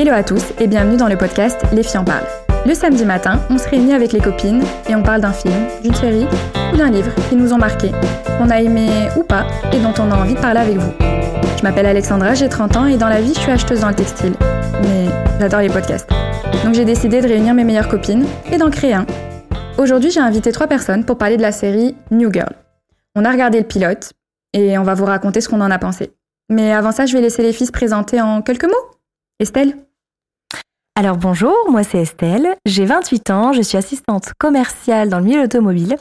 Hello 0.00 0.12
à 0.14 0.22
tous 0.22 0.54
et 0.58 0.66
bienvenue 0.66 0.96
dans 0.96 1.08
le 1.08 1.18
podcast 1.18 1.60
Les 1.74 1.82
filles 1.82 1.98
en 1.98 2.04
parlent. 2.06 2.26
Le 2.64 2.72
samedi 2.72 3.04
matin, 3.04 3.38
on 3.50 3.58
se 3.58 3.68
réunit 3.68 3.92
avec 3.92 4.12
les 4.12 4.20
copines 4.20 4.62
et 4.88 4.94
on 4.94 5.02
parle 5.02 5.20
d'un 5.20 5.34
film, 5.34 5.66
d'une 5.82 5.94
série 5.94 6.26
ou 6.72 6.76
d'un 6.78 6.90
livre 6.90 7.10
qui 7.28 7.36
nous 7.36 7.52
ont 7.52 7.58
marqué, 7.58 7.90
qu'on 8.38 8.48
a 8.48 8.62
aimé 8.62 8.88
ou 9.18 9.24
pas 9.24 9.46
et 9.74 9.78
dont 9.78 9.92
on 9.98 10.10
a 10.10 10.16
envie 10.16 10.32
de 10.32 10.40
parler 10.40 10.60
avec 10.60 10.78
vous. 10.78 10.90
Je 11.58 11.62
m'appelle 11.62 11.84
Alexandra, 11.84 12.32
j'ai 12.32 12.48
30 12.48 12.76
ans 12.78 12.86
et 12.86 12.96
dans 12.96 13.10
la 13.10 13.20
vie, 13.20 13.34
je 13.34 13.40
suis 13.40 13.52
acheteuse 13.52 13.80
dans 13.80 13.90
le 13.90 13.94
textile. 13.94 14.32
Mais 14.84 15.08
j'adore 15.38 15.60
les 15.60 15.68
podcasts. 15.68 16.08
Donc 16.64 16.72
j'ai 16.72 16.86
décidé 16.86 17.20
de 17.20 17.28
réunir 17.28 17.52
mes 17.52 17.64
meilleures 17.64 17.88
copines 17.88 18.24
et 18.50 18.56
d'en 18.56 18.70
créer 18.70 18.94
un. 18.94 19.04
Aujourd'hui, 19.76 20.10
j'ai 20.10 20.20
invité 20.20 20.50
trois 20.50 20.66
personnes 20.66 21.04
pour 21.04 21.18
parler 21.18 21.36
de 21.36 21.42
la 21.42 21.52
série 21.52 21.94
New 22.10 22.32
Girl. 22.32 22.54
On 23.16 23.26
a 23.26 23.30
regardé 23.30 23.58
le 23.58 23.66
pilote 23.66 24.14
et 24.54 24.78
on 24.78 24.82
va 24.82 24.94
vous 24.94 25.04
raconter 25.04 25.42
ce 25.42 25.50
qu'on 25.50 25.60
en 25.60 25.70
a 25.70 25.78
pensé. 25.78 26.14
Mais 26.48 26.72
avant 26.72 26.90
ça, 26.90 27.04
je 27.04 27.12
vais 27.12 27.20
laisser 27.20 27.42
les 27.42 27.52
filles 27.52 27.66
se 27.66 27.72
présenter 27.72 28.18
en 28.18 28.40
quelques 28.40 28.64
mots. 28.64 28.96
Estelle 29.40 29.74
alors 30.96 31.16
bonjour, 31.16 31.54
moi 31.70 31.82
c'est 31.82 32.02
Estelle, 32.02 32.48
j'ai 32.66 32.84
28 32.84 33.30
ans, 33.30 33.52
je 33.54 33.62
suis 33.62 33.78
assistante 33.78 34.32
commerciale 34.38 35.08
dans 35.08 35.18
le 35.18 35.24
milieu 35.24 35.42
automobile 35.44 35.96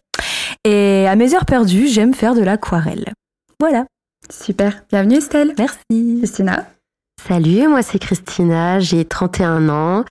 et 0.66 1.08
à 1.08 1.16
mes 1.16 1.34
heures 1.34 1.46
perdues, 1.46 1.88
j'aime 1.88 2.14
faire 2.14 2.36
de 2.36 2.42
l'aquarelle. 2.42 3.14
Voilà. 3.62 3.86
Super, 4.30 4.84
bienvenue 4.90 5.16
Estelle. 5.16 5.54
Merci. 5.58 6.18
Christina 6.20 6.68
Salut, 7.26 7.68
moi 7.68 7.82
c'est 7.82 8.00
Christina, 8.00 8.80
j'ai 8.80 9.06
31 9.06 9.70
ans, 9.70 10.06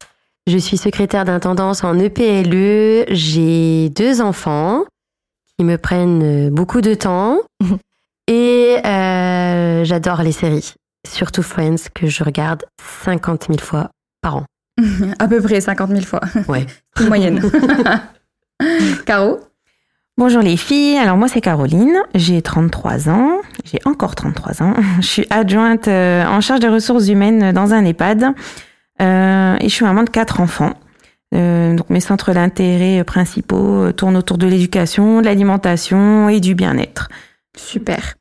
je 0.47 0.57
suis 0.57 0.79
secrétaire 0.79 1.27
d'intendance 1.27 1.85
en 1.85 1.99
EPLE, 1.99 3.13
j'ai 3.15 3.91
deux 3.91 4.23
enfants 4.23 4.85
qui 5.59 5.65
me 5.65 5.77
prennent 5.77 6.49
beaucoup 6.49 6.81
de 6.81 6.95
temps 6.95 7.41
et 8.27 8.79
euh, 8.87 9.85
j'adore 9.85 10.23
les 10.23 10.33
séries, 10.33 10.73
surtout 11.07 11.43
Friends 11.43 11.91
que 11.95 12.07
je 12.07 12.25
regarde 12.25 12.65
50 13.05 13.48
000 13.48 13.59
fois 13.59 13.91
par 14.23 14.37
an. 14.37 14.45
à 15.19 15.29
peu 15.29 15.41
près 15.41 15.61
50 15.61 15.91
000 15.91 16.03
fois. 16.03 16.21
Ouais. 16.48 16.67
Une 17.01 17.09
moyenne. 17.09 17.43
Caro? 19.07 19.41
Bonjour 20.17 20.43
les 20.43 20.57
filles, 20.57 20.98
alors 20.98 21.17
moi 21.17 21.29
c'est 21.29 21.41
Caroline, 21.41 21.97
j'ai 22.17 22.43
33 22.43 23.09
ans, 23.09 23.39
j'ai 23.65 23.79
encore 23.85 24.17
33 24.17 24.65
ans, 24.65 24.75
je 25.01 25.07
suis 25.07 25.27
adjointe 25.31 25.87
euh, 25.87 26.27
en 26.27 26.41
charge 26.41 26.59
des 26.59 26.67
ressources 26.67 27.07
humaines 27.07 27.53
dans 27.53 27.73
un 27.73 27.85
EHPAD 27.85 28.35
euh, 29.01 29.57
et 29.61 29.69
je 29.69 29.73
suis 29.73 29.85
maman 29.85 30.03
de 30.03 30.11
quatre 30.11 30.41
enfants. 30.41 30.73
Euh, 31.37 31.77
donc 31.77 31.89
mes 31.89 32.01
centres 32.01 32.33
d'intérêt 32.33 33.05
principaux 33.05 33.92
tournent 33.92 34.17
autour 34.17 34.39
de 34.39 34.48
l'éducation, 34.48 35.20
de 35.20 35.27
l'alimentation 35.27 36.29
et 36.29 36.41
du 36.41 36.57
bien-être. 36.57 37.09
Super. 37.57 38.15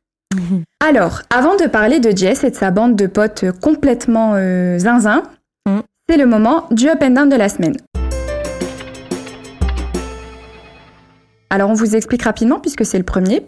Alors, 0.88 1.24
avant 1.32 1.56
de 1.56 1.66
parler 1.66 2.00
de 2.00 2.16
Jess 2.16 2.44
et 2.44 2.52
de 2.52 2.56
sa 2.56 2.70
bande 2.70 2.96
de 2.96 3.08
potes 3.08 3.46
complètement 3.60 4.34
zinzin, 4.78 5.24
Mm. 5.24 5.37
C'est 6.10 6.18
le 6.18 6.26
moment 6.26 6.68
du 6.72 6.88
up 6.90 7.00
and 7.04 7.10
down 7.12 7.30
de 7.30 7.36
la 7.36 7.50
semaine. 7.50 7.76
Alors, 11.50 11.70
on 11.70 11.74
vous 11.74 11.96
explique 11.96 12.24
rapidement 12.24 12.60
puisque 12.60 12.86
c'est 12.86 12.98
le 12.98 13.04
premier. 13.04 13.46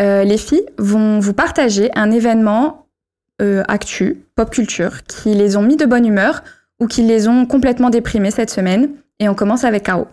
Euh, 0.00 0.24
les 0.24 0.38
filles 0.38 0.64
vont 0.78 1.20
vous 1.20 1.34
partager 1.34 1.90
un 1.94 2.10
événement 2.10 2.86
euh, 3.42 3.62
actu, 3.68 4.22
pop 4.36 4.50
culture, 4.50 5.02
qui 5.04 5.34
les 5.34 5.56
ont 5.56 5.62
mis 5.62 5.76
de 5.76 5.84
bonne 5.84 6.06
humeur 6.06 6.42
ou 6.80 6.86
qui 6.86 7.02
les 7.02 7.28
ont 7.28 7.44
complètement 7.46 7.90
déprimés 7.90 8.30
cette 8.30 8.50
semaine. 8.50 8.90
Et 9.20 9.28
on 9.28 9.34
commence 9.34 9.64
avec 9.64 9.82
Caro. 9.84 10.06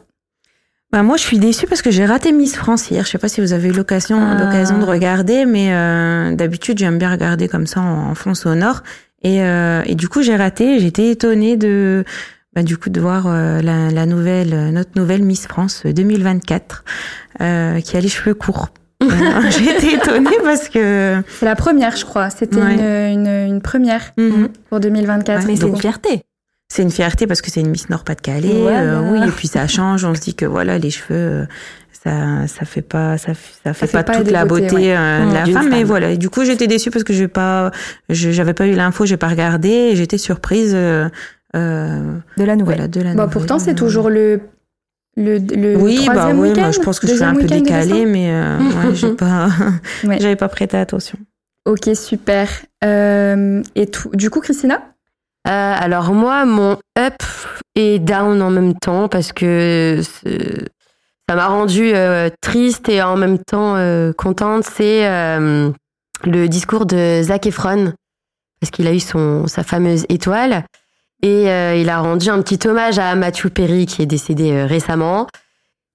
Bah 0.92 1.04
moi 1.04 1.18
je 1.18 1.22
suis 1.22 1.38
déçue 1.38 1.68
parce 1.68 1.84
que 1.84 1.92
j'ai 1.92 2.04
raté 2.06 2.32
Miss 2.32 2.56
France 2.56 2.90
hier. 2.90 3.06
Je 3.06 3.12
sais 3.12 3.20
pas 3.20 3.28
si 3.28 3.42
vous 3.42 3.54
avez 3.54 3.70
eu 3.70 3.72
l'occasion 3.72 4.20
Ah. 4.20 4.44
l'occasion 4.44 4.80
de 4.80 4.86
regarder, 4.86 5.46
mais 5.46 5.72
euh, 5.72 6.36
d'habitude 6.36 6.80
j'aime 6.80 6.98
bien 6.98 7.12
regarder 7.12 7.48
comme 7.48 7.68
ça 7.68 7.80
en, 7.80 8.10
en 8.10 8.16
fond 8.16 8.34
sonore. 8.34 8.82
Et, 9.24 9.44
euh, 9.44 9.82
et 9.86 9.96
du 9.96 10.08
coup 10.08 10.22
j'ai 10.22 10.36
raté. 10.36 10.80
J'étais 10.80 11.10
étonnée 11.12 11.58
de 11.58 12.04
bah, 12.56 12.64
du 12.64 12.78
coup 12.78 12.90
de 12.90 13.00
voir 13.02 13.28
euh, 13.28 13.62
la, 13.62 13.90
la 13.92 14.06
nouvelle 14.06 14.54
euh, 14.54 14.72
notre 14.72 14.92
nouvelle 14.96 15.24
Miss 15.24 15.46
France 15.48 15.84
2024 15.86 16.84
euh, 17.42 17.80
qui 17.82 17.96
a 17.98 18.00
les 18.02 18.10
cheveux 18.10 18.34
courts. 18.34 18.70
Euh, 19.02 19.08
j'ai 19.52 19.76
été 19.78 19.94
étonnée 19.94 20.36
parce 20.44 20.68
que 20.68 21.22
C'est 21.30 21.46
la 21.46 21.56
première, 21.56 21.96
je 21.96 22.04
crois. 22.04 22.30
C'était 22.30 22.58
Ouais. 22.62 22.74
une, 23.14 23.28
une- 23.28 23.48
une 23.56 23.62
première 23.62 24.12
Mhm. 24.18 24.50
pour 24.70 24.82
2024. 24.82 25.40
Ouais, 25.40 25.46
Mais 25.48 25.56
c'est 25.56 25.68
une 25.70 25.78
fierté. 25.80 26.22
C'est 26.72 26.84
une 26.84 26.92
fierté 26.92 27.26
parce 27.28 27.42
que 27.42 27.50
c'est 27.52 27.62
une 27.62 27.70
Miss 27.72 27.90
Nord-Pas-de-Calais. 27.90 28.54
Voilà. 28.62 28.82
euh, 28.82 29.12
oui, 29.12 29.28
et 29.28 29.32
puis 29.32 29.48
ça 29.48 29.68
change. 29.68 30.06
On 30.06 30.14
se 30.14 30.22
dit 30.22 30.36
que 30.36 30.46
voilà 30.46 30.78
les 30.78 30.92
cheveux. 30.92 31.06
euh, 31.12 31.46
Ça, 32.04 32.48
ça 32.48 32.64
fait 32.66 32.82
pas, 32.82 33.18
ça, 33.18 33.34
ça 33.64 33.74
fait 33.74 33.88
pas 33.88 34.04
pas 34.04 34.18
toute 34.18 34.32
la 34.32 34.46
beauté 34.46 34.74
ouais. 34.76 34.96
euh, 34.96 35.26
de 35.26 35.26
Mmh, 35.26 35.34
la 35.34 35.44
d'une 35.44 35.54
femme, 35.54 35.70
mais 35.70 35.78
femme. 35.80 35.84
voilà. 35.88 36.12
Et 36.12 36.18
du 36.18 36.30
coup, 36.30 36.46
j'étais 36.46 36.68
déçue 36.68 36.92
parce 36.92 37.04
que 37.04 37.12
j'ai 37.12 37.28
pas, 37.28 37.72
je- 38.08 38.32
j'avais 38.32 38.54
pas 38.54 38.68
eu 38.68 38.74
l'info, 38.74 39.06
j'ai 39.06 39.18
pas 39.18 39.28
regardé, 39.28 39.68
et 39.70 39.96
j'étais 39.98 40.18
surprise. 40.18 40.72
Euh, 40.76 41.10
euh, 41.58 42.14
De 42.38 42.44
la 42.46 42.56
nouvelle. 42.56 42.76
voilà, 42.76 42.88
de 42.88 43.02
la 43.02 43.10
Bon, 43.10 43.16
nouvelle. 43.16 43.30
pourtant, 43.32 43.60
c'est 43.60 43.74
toujours 43.76 44.10
le, 44.10 44.40
le, 45.18 45.40
le 45.40 45.76
Oui, 45.76 46.06
bah 46.08 46.14
troisième 46.14 46.40
oui, 46.40 46.50
week-end. 46.50 46.62
moi 46.62 46.72
je 46.72 46.80
pense 46.80 47.00
que 47.02 47.08
je 47.08 47.16
suis 47.16 47.24
un 47.24 47.34
peu 47.34 47.44
décalée, 47.44 48.06
mais 48.06 48.30
euh, 48.32 48.58
ouais, 48.90 48.94
j'ai 48.96 49.14
pas, 49.16 49.50
Ouais. 50.06 50.18
j'avais 50.22 50.36
pas 50.38 50.48
prêté 50.48 50.78
attention. 50.78 51.18
Ok, 51.66 51.90
super. 51.96 52.48
Euh, 52.86 53.62
et 53.76 53.88
tout. 53.88 54.10
Du 54.14 54.30
coup, 54.30 54.40
Christina? 54.40 54.89
Alors 55.52 56.14
moi, 56.14 56.46
mon 56.46 56.78
up 56.98 57.24
et 57.76 58.00
down 58.00 58.42
en 58.42 58.50
même 58.50 58.74
temps 58.74 59.08
parce 59.08 59.32
que 59.32 60.02
ça 61.30 61.36
m'a 61.36 61.48
rendue 61.48 61.92
euh, 61.94 62.30
triste 62.42 62.90
et 62.90 63.02
en 63.02 63.16
même 63.16 63.38
temps 63.38 63.76
euh, 63.76 64.14
contente. 64.14 64.64
C'est 64.64 65.08
euh, 65.08 65.70
le 66.24 66.48
discours 66.48 66.86
de 66.86 67.22
Zac 67.24 67.46
Efron 67.46 67.94
parce 68.60 68.72
qu'il 68.72 68.88
a 68.88 68.94
eu 68.94 69.00
son 69.00 69.48
sa 69.48 69.64
fameuse 69.64 70.06
étoile 70.10 70.66
et 71.22 71.50
euh, 71.50 71.76
il 71.76 71.90
a 71.90 72.00
rendu 72.00 72.30
un 72.30 72.42
petit 72.42 72.68
hommage 72.68 72.98
à 72.98 73.16
Matthew 73.16 73.50
Perry 73.50 73.86
qui 73.86 74.02
est 74.02 74.06
décédé 74.06 74.52
euh, 74.52 74.66
récemment. 74.66 75.28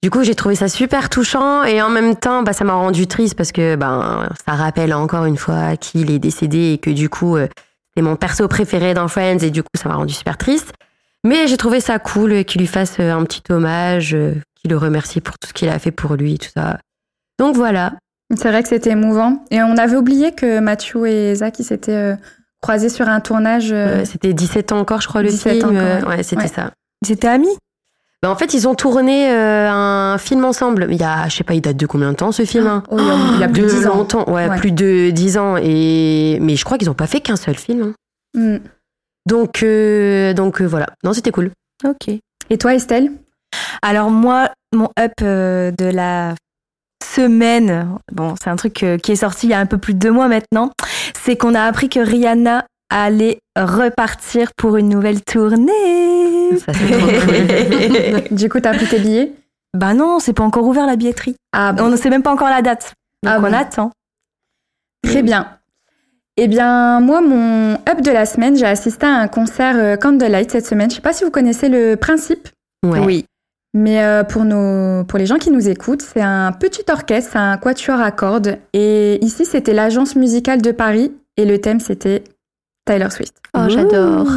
Du 0.02 0.10
coup, 0.10 0.22
j'ai 0.22 0.34
trouvé 0.34 0.54
ça 0.54 0.68
super 0.68 1.08
touchant 1.08 1.64
et 1.64 1.80
en 1.80 1.88
même 1.88 2.14
temps, 2.14 2.42
bah, 2.42 2.52
ça 2.52 2.64
m'a 2.64 2.74
rendu 2.74 3.06
triste 3.06 3.34
parce 3.36 3.52
que 3.52 3.74
ben 3.74 4.28
ça 4.44 4.52
rappelle 4.52 4.92
encore 4.92 5.24
une 5.24 5.38
fois 5.38 5.78
qu'il 5.78 6.10
est 6.10 6.18
décédé 6.18 6.74
et 6.74 6.78
que 6.78 6.90
du 6.90 7.08
coup 7.08 7.36
euh, 7.36 7.48
c'est 7.96 8.02
mon 8.02 8.16
perso 8.16 8.46
préféré 8.48 8.94
dans 8.94 9.08
Friends 9.08 9.38
et 9.42 9.50
du 9.50 9.62
coup 9.62 9.68
ça 9.76 9.88
m'a 9.88 9.94
rendu 9.96 10.12
super 10.14 10.36
triste. 10.36 10.72
Mais 11.26 11.46
j'ai 11.46 11.56
trouvé 11.56 11.80
ça 11.80 11.98
cool 11.98 12.44
qu'il 12.44 12.60
lui 12.60 12.66
fasse 12.66 12.96
euh, 13.00 13.12
un 13.12 13.24
petit 13.24 13.42
hommage, 13.50 14.14
euh, 14.14 14.34
qu'il 14.56 14.70
le 14.70 14.76
remercie 14.76 15.20
pour 15.20 15.38
tout 15.38 15.48
ce 15.48 15.52
qu'il 15.54 15.68
a 15.68 15.78
fait 15.78 15.90
pour 15.90 16.14
lui, 16.16 16.38
tout 16.38 16.50
ça. 16.54 16.78
Donc 17.38 17.56
voilà. 17.56 17.94
C'est 18.36 18.48
vrai 18.50 18.62
que 18.62 18.68
c'était 18.68 18.90
émouvant. 18.90 19.44
Et 19.50 19.62
on 19.62 19.76
avait 19.76 19.96
oublié 19.96 20.32
que 20.32 20.58
Mathieu 20.60 21.06
et 21.06 21.34
Zach, 21.34 21.58
ils 21.58 21.64
s'étaient 21.64 21.92
euh, 21.92 22.16
croisés 22.60 22.88
sur 22.88 23.08
un 23.08 23.20
tournage. 23.20 23.72
euh, 23.72 24.00
Euh, 24.00 24.04
c'était 24.04 24.32
17 24.34 24.72
ans 24.72 24.78
encore, 24.80 25.00
je 25.00 25.08
crois, 25.08 25.22
le 25.22 25.28
17 25.28 25.52
film. 25.64 25.76
ouais. 25.76 26.04
ouais, 26.04 26.22
c'était 26.22 26.42
Ouais. 26.42 26.48
ça. 26.48 26.70
Ils 27.06 27.12
étaient 27.12 27.28
amis? 27.28 27.48
Bah, 28.24 28.30
en 28.30 28.36
fait, 28.36 28.54
ils 28.54 28.66
ont 28.66 28.74
tourné 28.74 29.30
euh, 29.30 29.68
un 29.70 30.16
film 30.16 30.46
ensemble. 30.46 30.86
Il 30.90 30.98
y 30.98 31.04
a, 31.04 31.28
je 31.28 31.36
sais 31.36 31.44
pas, 31.44 31.52
il 31.52 31.60
date 31.60 31.76
de 31.76 31.84
combien 31.84 32.10
de 32.10 32.16
temps 32.16 32.32
ce 32.32 32.46
film 32.46 32.66
hein? 32.66 32.82
Oh, 32.90 32.96
il 32.98 33.38
y 33.40 33.44
a, 33.44 33.48
plus 33.48 33.60
de 33.60 33.68
10 33.68 33.86
ans. 33.86 33.96
longtemps, 33.98 34.24
ouais, 34.32 34.48
Ouais. 34.48 34.56
plus 34.56 34.72
de 34.72 35.10
10 35.10 35.36
ans. 35.36 35.58
Et 35.58 36.38
mais 36.40 36.56
je 36.56 36.64
crois 36.64 36.78
qu'ils 36.78 36.88
ont 36.88 36.94
pas 36.94 37.06
fait 37.06 37.20
qu'un 37.20 37.36
seul 37.36 37.54
film. 37.54 37.82
hein. 37.82 37.94
Hmm. 38.34 38.58
Donc, 39.26 39.62
euh, 39.62 40.32
donc 40.32 40.62
euh, 40.62 40.64
voilà. 40.64 40.86
Non, 41.04 41.12
c'était 41.12 41.32
cool. 41.32 41.50
Ok. 41.86 42.08
Et 42.48 42.56
toi, 42.56 42.74
Estelle? 42.74 43.12
Alors 43.82 44.10
moi, 44.10 44.48
mon 44.74 44.88
up 44.98 45.12
de 45.20 45.84
la 45.92 46.34
semaine, 47.04 47.90
bon, 48.10 48.36
c'est 48.42 48.48
un 48.48 48.56
truc 48.56 48.86
qui 49.02 49.12
est 49.12 49.16
sorti 49.16 49.48
il 49.48 49.50
y 49.50 49.54
a 49.54 49.58
un 49.58 49.66
peu 49.66 49.76
plus 49.76 49.92
de 49.92 49.98
deux 49.98 50.10
mois 50.10 50.28
maintenant, 50.28 50.70
c'est 51.22 51.36
qu'on 51.36 51.54
a 51.54 51.60
appris 51.60 51.90
que 51.90 52.00
Rihanna 52.00 52.64
allait 52.90 53.38
repartir 53.56 54.52
pour 54.56 54.76
une 54.76 54.88
nouvelle 54.88 55.22
tournée. 55.22 56.56
Ça, 56.58 56.72
c'est 56.72 56.98
trop 56.98 57.08
cool. 57.08 58.22
Du 58.36 58.48
coup, 58.48 58.60
t'as 58.60 58.74
pris 58.74 58.86
tes 58.86 58.98
billets? 59.00 59.32
Bah 59.74 59.94
non, 59.94 60.18
c'est 60.20 60.32
pas 60.32 60.44
encore 60.44 60.64
ouvert 60.66 60.86
la 60.86 60.96
billetterie. 60.96 61.36
Ah, 61.52 61.72
bon. 61.72 61.84
On 61.84 61.88
ne 61.88 61.96
sait 61.96 62.10
même 62.10 62.22
pas 62.22 62.32
encore 62.32 62.48
la 62.48 62.62
date. 62.62 62.92
Donc 63.22 63.32
Ah 63.34 63.38
on 63.38 63.42
bon. 63.42 63.52
attend. 63.54 63.90
Très 65.02 65.22
bien. 65.22 65.48
Eh 66.36 66.48
bien, 66.48 67.00
moi, 67.00 67.20
mon 67.20 67.74
up 67.74 68.00
de 68.00 68.10
la 68.10 68.26
semaine, 68.26 68.56
j'ai 68.56 68.66
assisté 68.66 69.06
à 69.06 69.10
un 69.14 69.28
concert 69.28 69.76
euh, 69.76 69.96
Candlelight 69.96 70.50
cette 70.50 70.66
semaine. 70.66 70.90
Je 70.90 70.96
sais 70.96 71.00
pas 71.02 71.12
si 71.12 71.24
vous 71.24 71.30
connaissez 71.30 71.68
le 71.68 71.94
principe. 71.96 72.48
Ouais. 72.84 72.98
Oui. 73.00 73.24
Mais 73.72 74.02
euh, 74.04 74.22
pour, 74.24 74.44
nos, 74.44 75.04
pour 75.04 75.18
les 75.18 75.26
gens 75.26 75.36
qui 75.36 75.50
nous 75.50 75.68
écoutent, 75.68 76.02
c'est 76.02 76.20
un 76.22 76.52
petit 76.52 76.84
orchestre, 76.90 77.36
un 77.36 77.56
quatuor 77.56 78.00
à 78.00 78.10
cordes. 78.12 78.58
Et 78.72 79.24
ici, 79.24 79.44
c'était 79.44 79.74
l'Agence 79.74 80.14
musicale 80.16 80.62
de 80.62 80.70
Paris 80.72 81.12
et 81.36 81.44
le 81.44 81.60
thème, 81.60 81.80
c'était 81.80 82.22
Tyler 82.86 83.08
Swift. 83.10 83.34
Oh, 83.56 83.68
j'adore. 83.68 84.28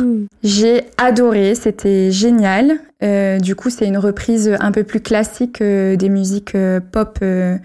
J'ai 0.44 0.83
adoré, 0.97 1.55
c'était 1.55 2.11
génial. 2.11 2.79
Euh, 3.03 3.39
du 3.39 3.55
coup, 3.55 3.69
c'est 3.69 3.85
une 3.85 3.97
reprise 3.97 4.55
un 4.59 4.71
peu 4.71 4.83
plus 4.83 5.01
classique 5.01 5.61
euh, 5.61 5.95
des 5.95 6.09
musiques 6.09 6.55
euh, 6.55 6.79
pop 6.79 7.19
de, 7.21 7.59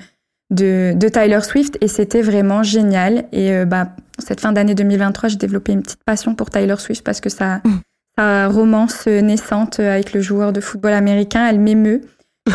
de 0.50 1.08
Tyler 1.08 1.40
Swift 1.43 1.79
et 1.81 1.88
c'était 1.88 2.23
vraiment 2.23 2.62
génial. 2.62 3.26
Et 3.32 3.64
bah, 3.64 3.90
cette 4.19 4.40
fin 4.40 4.52
d'année 4.52 4.75
2023, 4.75 5.31
j'ai 5.31 5.37
développé 5.37 5.73
une 5.73 5.82
petite 5.82 6.05
passion 6.05 6.34
pour 6.34 6.50
Tyler 6.50 6.76
Swift 6.79 7.05
parce 7.05 7.20
que 7.20 7.31
sa, 7.31 7.62
sa 8.19 8.49
romance 8.49 9.06
naissante 9.06 9.78
avec 9.78 10.12
le 10.12 10.20
joueur 10.20 10.52
de 10.52 10.61
football 10.61 10.93
américain, 10.93 11.46
elle 11.49 11.61
m'émeut. 11.61 12.02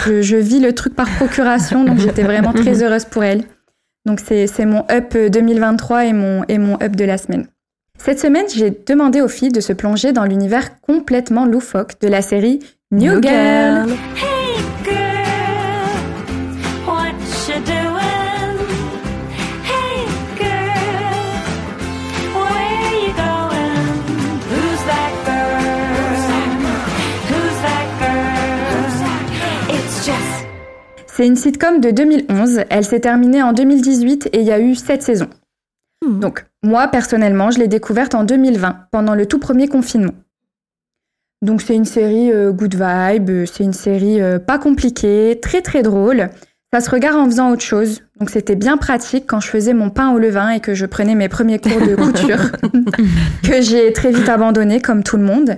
Je, 0.06 0.22
je 0.22 0.36
vis 0.36 0.60
le 0.60 0.74
truc 0.74 0.96
par 0.96 1.10
procuration, 1.16 1.86
donc 1.86 2.00
j'étais 2.00 2.24
vraiment 2.24 2.52
très 2.52 2.84
heureuse 2.84 3.06
pour 3.06 3.24
elle. 3.24 3.46
Donc 4.06 4.20
c'est 4.20 4.48
c'est 4.48 4.66
mon 4.66 4.86
up 4.92 5.14
2023 5.14 6.06
et 6.06 6.14
mon, 6.14 6.44
et 6.50 6.58
mon 6.58 6.76
up 6.82 6.96
de 6.96 7.06
la 7.06 7.18
semaine. 7.18 7.48
Cette 7.98 8.20
semaine, 8.20 8.46
j'ai 8.54 8.72
demandé 8.86 9.22
aux 9.22 9.28
filles 9.28 9.52
de 9.52 9.60
se 9.60 9.74
plonger 9.74 10.14
dans 10.14 10.24
l'univers 10.24 10.80
complètement 10.82 11.46
loufoque 11.46 12.00
de 12.02 12.08
la 12.08 12.22
série 12.22 12.60
New, 12.92 13.16
New 13.16 13.22
Girl. 13.22 13.88
Girl. 13.88 13.92
Hey 14.16 14.56
girl, 14.86 14.96
what 16.88 17.12
you 17.48 17.56
doing? 17.66 18.58
Hey 19.66 20.06
girl, 20.38 21.44
where 22.34 22.94
you 23.04 23.12
going? 23.18 24.00
Who's 24.48 24.82
that 24.86 25.12
girl? 25.26 26.22
Who's 27.28 27.58
that 27.62 27.88
girl? 28.00 29.76
It's 29.76 30.06
Jess. 30.06 30.46
C'est 31.08 31.28
une 31.28 31.36
sitcom 31.36 31.82
de 31.82 31.92
2011. 31.92 32.62
Elle 32.70 32.86
s'est 32.86 33.02
terminée 33.02 33.44
en 33.44 33.52
2018 33.52 34.30
et 34.32 34.40
il 34.40 34.46
y 34.46 34.52
a 34.52 34.60
eu 34.62 34.76
sept 34.76 35.02
saisons. 35.02 35.30
Hmm. 36.08 36.20
Donc, 36.20 36.46
moi, 36.64 36.88
personnellement, 36.88 37.52
je 37.52 37.60
l'ai 37.60 37.68
découverte 37.68 38.16
en 38.16 38.24
2020, 38.24 38.88
pendant 38.92 39.16
le 39.16 39.26
tout 39.26 39.40
premier 39.40 39.68
confinement. 39.68 40.14
Donc, 41.42 41.62
c'est 41.62 41.76
une 41.76 41.86
série 41.86 42.32
euh, 42.32 42.52
good 42.52 42.74
vibe, 42.76 43.30
euh, 43.30 43.46
c'est 43.46 43.64
une 43.64 43.74
série 43.74 44.22
euh, 44.22 44.40
pas 44.40 44.58
compliquée, 44.58 45.40
très 45.42 45.62
très 45.62 45.84
drôle. 45.84 46.30
Ça 46.74 46.82
se 46.82 46.90
regarde 46.90 47.18
en 47.18 47.26
faisant 47.26 47.52
autre 47.52 47.62
chose. 47.62 48.02
Donc, 48.20 48.30
c'était 48.30 48.56
bien 48.56 48.78
pratique 48.78 49.26
quand 49.28 49.40
je 49.40 49.48
faisais 49.48 49.74
mon 49.74 49.90
pain 49.90 50.12
au 50.12 50.18
levain 50.20 50.50
et 50.50 50.60
que 50.60 50.74
je 50.74 50.86
prenais 50.86 51.16
mes 51.16 51.30
premiers 51.30 51.60
cours 51.60 51.80
de 51.80 51.96
couture, 51.96 52.52
que 53.44 53.62
j'ai 53.62 53.94
très 53.94 54.12
vite 54.12 54.28
abandonné, 54.28 54.82
comme 54.82 55.04
tout 55.04 55.18
le 55.18 55.24
monde. 55.24 55.56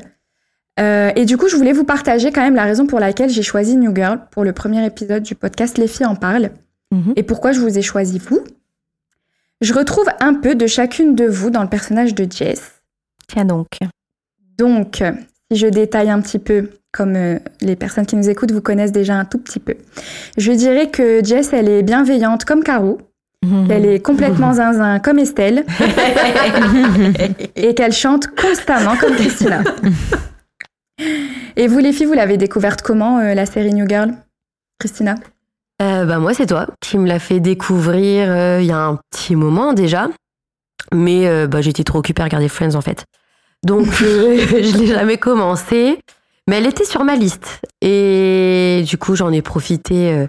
Euh, 0.79 1.11
et 1.15 1.25
du 1.25 1.35
coup, 1.37 1.47
je 1.49 1.55
voulais 1.55 1.73
vous 1.73 1.83
partager 1.83 2.31
quand 2.31 2.41
même 2.41 2.55
la 2.55 2.63
raison 2.63 2.85
pour 2.85 2.99
laquelle 2.99 3.29
j'ai 3.29 3.41
choisi 3.41 3.75
New 3.75 3.93
Girl 3.95 4.19
pour 4.31 4.43
le 4.43 4.53
premier 4.53 4.85
épisode 4.85 5.23
du 5.23 5.35
podcast 5.35 5.77
Les 5.77 5.87
filles 5.87 6.05
en 6.05 6.15
parlent 6.15 6.51
Mhm. 6.91 7.13
et 7.15 7.23
pourquoi 7.23 7.51
je 7.51 7.59
vous 7.59 7.77
ai 7.77 7.81
choisi 7.83 8.17
vous? 8.17 8.39
Je 9.61 9.73
retrouve 9.73 10.07
un 10.21 10.35
peu 10.35 10.55
de 10.55 10.67
chacune 10.67 11.15
de 11.15 11.25
vous 11.25 11.49
dans 11.49 11.63
le 11.63 11.69
personnage 11.69 12.15
de 12.15 12.25
Jess. 12.29 12.81
Tiens 13.27 13.45
donc. 13.45 13.67
Donc, 14.57 15.01
euh, 15.01 15.11
si 15.51 15.57
je 15.57 15.67
détaille 15.67 16.09
un 16.09 16.21
petit 16.21 16.39
peu, 16.39 16.69
comme 16.93 17.15
euh, 17.15 17.39
les 17.61 17.75
personnes 17.75 18.05
qui 18.05 18.15
nous 18.15 18.29
écoutent 18.29 18.51
vous 18.51 18.61
connaissent 18.61 18.93
déjà 18.93 19.15
un 19.15 19.25
tout 19.25 19.37
petit 19.37 19.59
peu, 19.59 19.75
je 20.37 20.51
dirais 20.53 20.89
que 20.89 21.23
Jess, 21.23 21.51
elle 21.51 21.67
est 21.67 21.83
bienveillante 21.83 22.45
comme 22.45 22.63
Caro, 22.63 22.99
qu'elle 23.67 23.85
est 23.85 23.99
complètement 23.99 24.53
zinzin 24.55 24.99
comme 24.99 25.19
Estelle, 25.19 25.65
et 27.55 27.75
qu'elle 27.75 27.93
chante 27.93 28.27
constamment 28.27 28.95
comme 28.95 29.13
Christina. 29.15 29.61
Et 31.57 31.67
vous, 31.67 31.79
les 31.79 31.91
filles, 31.91 32.05
vous 32.05 32.13
l'avez 32.13 32.37
découverte 32.37 32.81
comment, 32.81 33.19
euh, 33.19 33.33
la 33.33 33.45
série 33.45 33.73
New 33.73 33.87
Girl? 33.87 34.13
Christina? 34.79 35.15
Euh, 35.81 36.05
bah 36.05 36.19
moi 36.19 36.33
c'est 36.33 36.47
toi 36.47 36.67
qui 36.81 36.97
me 36.97 37.07
l'a 37.07 37.19
fait 37.19 37.39
découvrir 37.39 38.29
euh, 38.29 38.59
il 38.61 38.67
y 38.67 38.71
a 38.71 38.79
un 38.79 38.99
petit 39.11 39.35
moment 39.35 39.73
déjà, 39.73 40.09
mais 40.93 41.27
euh, 41.27 41.47
bah, 41.47 41.61
j'étais 41.61 41.85
trop 41.85 41.99
occupée 41.99 42.21
à 42.21 42.25
regarder 42.25 42.49
Friends 42.49 42.75
en 42.75 42.81
fait, 42.81 43.05
donc 43.65 43.87
euh, 44.01 44.37
je 44.49 44.77
l'ai 44.77 44.87
jamais 44.87 45.17
commencé, 45.17 45.99
mais 46.47 46.57
elle 46.57 46.67
était 46.67 46.85
sur 46.85 47.03
ma 47.03 47.15
liste 47.15 47.61
et 47.81 48.83
du 48.85 48.97
coup 48.97 49.15
j'en 49.15 49.31
ai 49.31 49.41
profité 49.41 50.11
euh, 50.11 50.27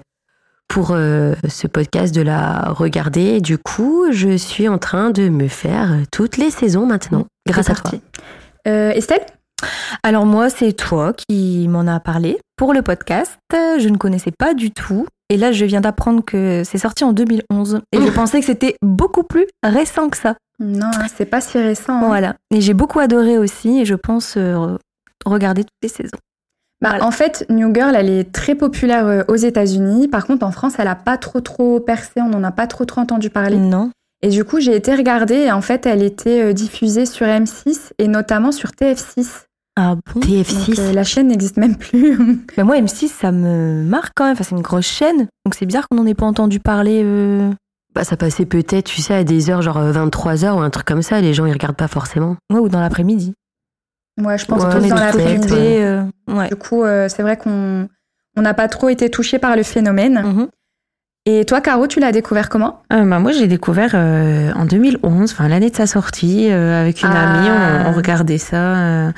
pour 0.68 0.92
euh, 0.92 1.34
ce 1.48 1.66
podcast 1.66 2.14
de 2.14 2.22
la 2.22 2.70
regarder. 2.70 3.22
Et 3.22 3.40
du 3.40 3.58
coup 3.58 4.06
je 4.12 4.36
suis 4.36 4.68
en 4.68 4.78
train 4.78 5.10
de 5.10 5.28
me 5.28 5.48
faire 5.48 5.96
toutes 6.12 6.36
les 6.36 6.50
saisons 6.50 6.86
maintenant 6.86 7.26
grâce 7.48 7.70
à 7.70 7.74
toi. 7.74 7.90
Euh, 8.68 8.90
Estelle? 8.92 9.24
Alors 10.02 10.24
moi, 10.24 10.48
c'est 10.48 10.72
toi 10.72 11.12
qui 11.12 11.66
m'en 11.68 11.86
as 11.86 12.00
parlé 12.00 12.38
pour 12.56 12.72
le 12.72 12.82
podcast. 12.82 13.38
Je 13.52 13.88
ne 13.88 13.96
connaissais 13.98 14.32
pas 14.36 14.54
du 14.54 14.70
tout. 14.70 15.06
Et 15.30 15.36
là, 15.36 15.52
je 15.52 15.64
viens 15.64 15.80
d'apprendre 15.80 16.22
que 16.24 16.62
c'est 16.64 16.76
sorti 16.76 17.04
en 17.04 17.12
2011. 17.12 17.80
Et 17.92 18.00
je 18.00 18.10
pensais 18.10 18.40
que 18.40 18.46
c'était 18.46 18.76
beaucoup 18.82 19.22
plus 19.22 19.46
récent 19.62 20.08
que 20.10 20.16
ça. 20.16 20.34
Non, 20.58 20.86
hein, 20.92 21.06
c'est 21.16 21.24
pas 21.24 21.40
si 21.40 21.56
récent. 21.56 21.94
hein. 21.94 22.06
Voilà. 22.06 22.34
Et 22.54 22.60
j'ai 22.60 22.74
beaucoup 22.74 22.98
adoré 22.98 23.38
aussi. 23.38 23.80
Et 23.80 23.84
je 23.84 23.94
pense 23.94 24.34
euh, 24.36 24.76
regarder 25.24 25.62
toutes 25.62 25.72
les 25.82 25.88
saisons. 25.88 26.18
Bah, 26.82 26.90
Voilà. 26.90 27.06
En 27.06 27.10
fait, 27.12 27.46
New 27.48 27.72
Girl, 27.72 27.94
elle 27.94 28.10
est 28.10 28.32
très 28.32 28.54
populaire 28.54 29.06
euh, 29.06 29.22
aux 29.28 29.36
États-Unis. 29.36 30.08
Par 30.08 30.26
contre, 30.26 30.44
en 30.44 30.50
France, 30.50 30.74
elle 30.78 30.88
a 30.88 30.96
pas 30.96 31.16
trop 31.16 31.40
trop 31.40 31.78
percé. 31.80 32.20
On 32.20 32.28
n'en 32.28 32.42
a 32.44 32.50
pas 32.52 32.66
trop 32.66 32.84
trop 32.84 33.00
entendu 33.00 33.30
parler. 33.30 33.56
Non. 33.56 33.90
Et 34.22 34.28
du 34.28 34.44
coup, 34.44 34.60
j'ai 34.60 34.74
été 34.74 34.94
regarder. 34.94 35.34
Et 35.36 35.52
en 35.52 35.62
fait, 35.62 35.86
elle 35.86 36.02
était 36.02 36.42
euh, 36.42 36.52
diffusée 36.52 37.06
sur 37.06 37.26
M6 37.26 37.92
et 37.98 38.08
notamment 38.08 38.50
sur 38.52 38.70
TF6. 38.70 39.44
Ah 39.82 39.94
bon 39.94 40.20
Donc, 40.20 40.24
TF6. 40.28 40.78
euh, 40.78 40.92
la 40.92 41.04
chaîne 41.04 41.28
n'existe 41.28 41.56
même 41.56 41.76
plus. 41.76 42.18
Mais 42.56 42.64
moi, 42.64 42.76
M6, 42.78 43.08
ça 43.08 43.32
me 43.32 43.82
marque 43.84 44.12
quand 44.14 44.24
même. 44.24 44.34
Enfin, 44.34 44.44
c'est 44.44 44.54
une 44.54 44.60
grosse 44.62 44.86
chaîne. 44.86 45.26
Donc 45.44 45.54
c'est 45.58 45.64
bizarre 45.66 45.86
qu'on 45.88 45.96
n'en 45.96 46.06
ait 46.06 46.14
pas 46.14 46.26
entendu 46.26 46.60
parler. 46.60 47.00
euh, 47.04 47.50
Bah, 47.94 48.04
ça 48.04 48.16
passait 48.18 48.44
peut-être, 48.46 48.84
tu 48.86 49.00
sais, 49.00 49.14
à 49.14 49.24
des 49.24 49.48
heures 49.48 49.62
genre 49.62 49.78
23h 49.80 50.52
ou 50.56 50.60
un 50.60 50.70
truc 50.70 50.86
comme 50.86 51.02
ça. 51.02 51.20
Les 51.20 51.32
gens 51.32 51.46
ils 51.46 51.52
regardent 51.52 51.76
pas 51.76 51.88
forcément. 51.88 52.36
Ouais, 52.52 52.58
ou 52.58 52.68
dans 52.68 52.80
l'après-midi. 52.80 53.32
Moi, 54.18 54.36
je 54.36 54.44
pense 54.44 54.62
Ouais, 54.62 54.68
que 54.80 54.88
dans 54.88 54.96
l'après-midi. 54.96 55.52
ouais. 55.54 55.82
Euh, 55.82 56.02
ouais. 56.28 56.48
Du 56.48 56.56
coup, 56.56 56.82
euh, 56.84 57.08
c'est 57.08 57.22
vrai 57.22 57.36
qu'on 57.38 57.88
on 58.36 58.42
n'a 58.42 58.52
pas 58.54 58.68
trop 58.68 58.90
été 58.90 59.08
touché 59.08 59.38
par 59.38 59.56
le 59.56 59.62
phénomène. 59.62 60.22
Mhm. 60.22 60.48
Et 61.26 61.44
toi, 61.44 61.60
Caro, 61.60 61.86
tu 61.86 62.00
l'as 62.00 62.12
découvert 62.12 62.48
comment? 62.48 62.82
Euh, 62.92 63.04
bah, 63.04 63.18
moi, 63.18 63.32
j'ai 63.32 63.46
découvert 63.46 63.92
euh, 63.94 64.52
en 64.54 64.64
2011, 64.64 65.32
enfin 65.32 65.48
l'année 65.48 65.70
de 65.70 65.76
sa 65.76 65.86
sortie, 65.86 66.50
euh, 66.50 66.80
avec 66.80 67.02
une 67.02 67.10
Ah. 67.12 67.38
amie, 67.38 67.84
on, 67.86 67.90
on 67.90 67.92
regardait 67.92 68.38
ça. 68.38 69.12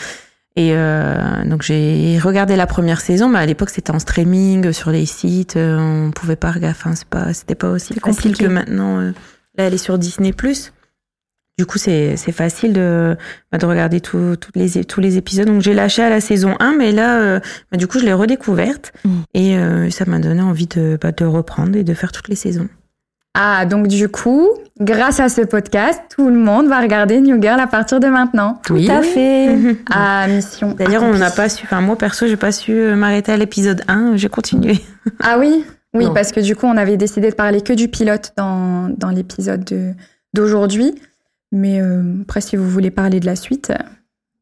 Et 0.56 0.70
euh, 0.75 1.44
donc 1.44 1.62
j'ai 1.62 2.19
regardé 2.22 2.56
la 2.56 2.66
première 2.66 3.00
saison, 3.00 3.28
mais 3.28 3.38
à 3.38 3.46
l'époque 3.46 3.70
c'était 3.70 3.90
en 3.90 3.99
streaming 3.99 4.72
sur 4.72 4.90
les 4.90 5.06
sites, 5.06 5.56
euh, 5.56 5.78
on 5.78 6.10
pouvait 6.10 6.37
pas 6.37 6.50
regarder. 6.50 6.76
Enfin, 6.78 6.94
c'est 6.94 7.08
pas, 7.08 7.32
c'était 7.32 7.54
pas 7.54 7.70
aussi 7.70 7.94
facile 7.94 8.02
compliqué. 8.02 8.44
que 8.44 8.49
maintenant. 8.50 9.00
euh, 9.00 9.12
là, 9.56 9.64
elle 9.64 9.75
est 9.75 9.78
sur 9.78 9.99
Disney 9.99 10.32
Du 11.58 11.66
coup, 11.66 11.78
c'est 11.78 12.16
c'est 12.16 12.32
facile 12.32 12.72
de 12.72 13.16
bah, 13.50 13.58
de 13.58 13.66
regarder 13.66 14.00
tout- 14.00 14.37
toutes 14.40 14.56
les 14.56 14.84
tous 14.84 15.00
les 15.00 15.16
épisodes. 15.19 15.46
Donc 15.46 15.60
j'ai 15.62 15.75
lâché 15.75 16.02
à 16.02 16.10
la 16.10 16.20
saison 16.20 16.56
1, 16.60 16.75
mais 16.78 16.93
là, 16.93 17.20
euh, 17.20 17.40
bah, 17.70 17.76
du 17.78 17.87
coup, 17.87 17.99
je 17.99 18.04
l'ai 18.04 18.12
redécouverte 18.14 18.93
Mm. 19.04 19.10
et 19.34 19.56
euh, 19.58 19.90
ça 19.90 20.04
m'a 20.06 20.19
donné 20.19 20.43
envie 20.43 20.66
de 20.66 20.99
bah, 21.00 21.12
de 21.12 21.25
reprendre 21.25 21.76
et 21.76 21.84
de 21.84 21.94
faire 21.94 22.12
toutes 22.12 22.28
les 22.28 22.37
saisons. 22.37 22.69
Ah, 23.34 23.64
donc 23.64 23.88
du 23.88 24.08
coup, 24.08 24.46
grâce 24.79 25.19
à 25.19 25.29
ce 25.31 25.40
podcast, 25.40 26.00
tout 26.14 26.29
le 26.29 26.34
monde 26.37 26.67
va 26.69 26.81
regarder 26.81 27.20
New 27.20 27.40
Girl 27.40 27.58
à 27.61 27.67
partir 27.67 27.99
de 27.99 28.06
maintenant. 28.08 28.61
Oui. 28.69 28.87
Tout 28.87 28.93
à 28.93 29.02
fait. 29.02 29.56
Ah, 29.90 30.26
mission. 30.29 30.75
D'ailleurs, 30.79 31.02
on 31.02 31.14
n'a 31.14 31.31
pas 31.31 31.49
su, 31.49 31.64
enfin 31.64 31.81
moi 31.81 31.96
perso, 31.96 32.26
j'ai 32.26 32.37
pas 32.37 32.52
su 32.52 32.73
euh, 32.73 32.94
m'arrêter 32.94 33.32
à 33.32 33.37
l'épisode 33.38 33.82
1, 33.88 34.17
j'ai 34.17 34.29
continué. 34.29 34.79
Ah 35.23 35.38
oui? 35.38 35.64
Oui, 35.94 36.05
Non. 36.06 36.14
parce 36.14 36.31
que 36.32 36.40
du 36.40 36.56
coup, 36.56 36.67
on 36.67 36.76
avait 36.76 36.96
décidé 36.99 37.31
de 37.31 37.34
parler 37.34 37.61
que 37.62 37.73
du 37.73 37.88
pilote 37.88 38.32
dans, 38.37 38.88
dans 38.96 39.11
l'épisode 39.11 39.64
de- 39.64 39.93
d'aujourd'hui. 40.35 40.94
Mais 41.52 41.81
euh, 41.81 42.02
après, 42.23 42.40
si 42.43 42.56
vous 42.56 42.69
voulez 42.69 42.90
parler 42.90 43.18
de 43.21 43.26
la 43.26 43.37
suite, 43.37 43.73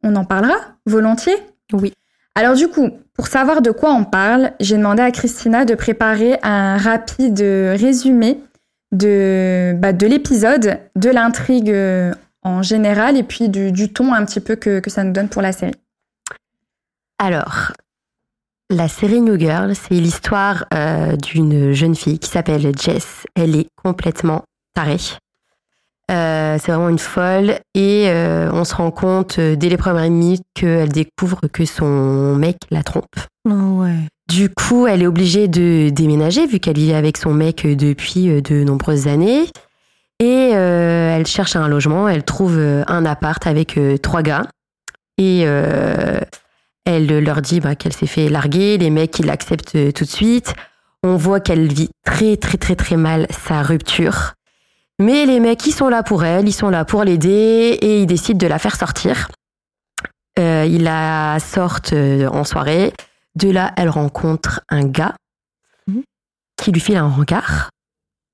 on 0.03 0.15
en 0.17 0.25
parlera 0.25 0.55
volontiers. 0.87 1.37
Oui. 1.73 1.93
Alors 2.37 2.55
du 2.55 2.69
coup, 2.69 2.89
pour 3.15 3.27
savoir 3.29 3.63
de 3.63 3.71
quoi 3.73 3.93
on 3.93 4.05
parle, 4.05 4.53
j'ai 4.61 4.77
demandé 4.77 5.03
à 5.03 5.11
Christina 5.11 5.65
de 5.65 5.75
préparer 5.75 6.39
un 6.45 6.77
rapide 6.77 7.41
résumé 7.41 8.41
de, 8.93 9.75
bah, 9.79 9.93
de 9.93 10.07
l'épisode, 10.07 10.79
de 10.97 11.11
l'intrigue 11.11 11.71
euh, 11.71 12.13
en 12.43 12.63
général 12.63 13.17
et 13.17 13.23
puis 13.23 13.49
du, 13.49 13.73
du 13.73 13.93
ton 13.93 14.13
un 14.13 14.25
petit 14.25 14.41
peu 14.41 14.57
que, 14.57 14.81
que 14.81 14.91
ça 14.91 15.05
nous 15.05 15.13
donne 15.13 15.29
pour 15.29 15.43
la 15.43 15.53
série. 15.53 15.75
Alors, 17.19 17.73
la 18.71 18.89
série 18.89 19.21
New 19.21 19.39
Girl, 19.39 19.75
c'est 19.75 19.95
l'histoire 19.95 20.65
euh, 20.73 21.17
d'une 21.17 21.73
jeune 21.73 21.97
fille 21.97 22.19
qui 22.19 22.31
s'appelle 22.31 22.73
Jess. 22.79 23.27
Elle 23.35 23.57
est 23.57 23.67
complètement 23.83 24.45
tarée. 24.75 24.97
Euh, 26.11 26.57
c'est 26.59 26.73
vraiment 26.73 26.89
une 26.89 26.99
folle 26.99 27.59
et 27.75 28.09
euh, 28.09 28.51
on 28.53 28.65
se 28.65 28.75
rend 28.75 28.91
compte 28.91 29.39
dès 29.39 29.69
les 29.69 29.77
premières 29.77 30.11
minutes 30.11 30.43
qu'elle 30.55 30.89
découvre 30.89 31.41
que 31.53 31.65
son 31.65 32.37
mec 32.37 32.57
la 32.71 32.83
trompe. 32.83 33.17
Oh, 33.49 33.83
ouais. 33.83 33.97
Du 34.31 34.49
coup, 34.49 34.87
elle 34.87 35.03
est 35.03 35.09
obligée 35.09 35.49
de 35.49 35.89
déménager 35.91 36.47
vu 36.47 36.61
qu'elle 36.61 36.77
vivait 36.77 36.95
avec 36.95 37.17
son 37.17 37.35
mec 37.35 37.67
depuis 37.67 38.31
euh, 38.31 38.41
de 38.41 38.63
nombreuses 38.63 39.09
années. 39.09 39.47
Et 40.21 40.53
euh, 40.55 41.17
elle 41.17 41.27
cherche 41.27 41.57
un 41.57 41.67
logement, 41.67 42.09
elle 42.09 42.23
trouve 42.23 42.57
euh, 42.57 42.85
un 42.87 43.05
appart 43.05 43.45
avec 43.49 43.77
euh, 43.77 43.99
trois 43.99 44.23
gars. 44.23 44.47
Et 45.19 45.43
euh, 45.47 46.21
elle 46.85 47.19
leur 47.19 47.43
dit 47.43 47.59
bah, 47.59 47.75
qu'elle 47.75 47.93
s'est 47.93 48.07
fait 48.07 48.29
larguer, 48.29 48.79
les 48.79 48.91
mecs 48.91 49.19
ils 49.19 49.27
l'acceptent 49.27 49.75
euh, 49.75 49.91
tout 49.91 50.05
de 50.05 50.11
suite. 50.11 50.55
On 51.03 51.17
voit 51.17 51.41
qu'elle 51.41 51.67
vit 51.67 51.91
très 52.05 52.37
très 52.37 52.57
très 52.57 52.77
très 52.77 52.97
mal 52.97 53.27
sa 53.31 53.63
rupture. 53.63 54.35
Mais 55.01 55.27
les 55.27 55.41
mecs 55.41 55.67
ils 55.67 55.75
sont 55.75 55.89
là 55.89 56.05
pour 56.05 56.25
elle, 56.25 56.47
ils 56.47 56.53
sont 56.53 56.71
là 56.71 56.85
pour 56.85 57.03
l'aider 57.03 57.79
et 57.81 58.03
ils 58.03 58.07
décident 58.07 58.39
de 58.39 58.47
la 58.47 58.61
faire 58.61 58.77
sortir. 58.77 59.27
Euh, 60.39 60.65
ils 60.69 60.85
la 60.85 61.39
sortent 61.41 61.95
euh, 61.95 62.29
en 62.29 62.45
soirée. 62.45 62.93
De 63.37 63.51
là, 63.51 63.73
elle 63.77 63.89
rencontre 63.89 64.61
un 64.69 64.85
gars 64.85 65.15
Mhm. 65.87 66.03
qui 66.57 66.73
lui 66.73 66.81
file 66.81 66.97
un 66.97 67.09
rencard. 67.09 67.71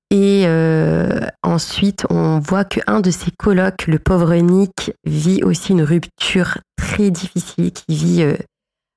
Et 0.09 0.43
euh, 0.45 1.19
ensuite, 1.43 2.05
on 2.09 2.39
voit 2.39 2.63
qu'un 2.63 3.01
de 3.01 3.11
ses 3.11 3.31
colocs, 3.31 3.87
le 3.87 3.99
pauvre 3.99 4.33
Nick, 4.35 4.93
vit 5.05 5.43
aussi 5.43 5.73
une 5.73 5.83
rupture 5.83 6.59
très 6.77 7.11
difficile, 7.11 7.71
qui 7.73 7.95
vit 7.95 8.21
euh, 8.23 8.37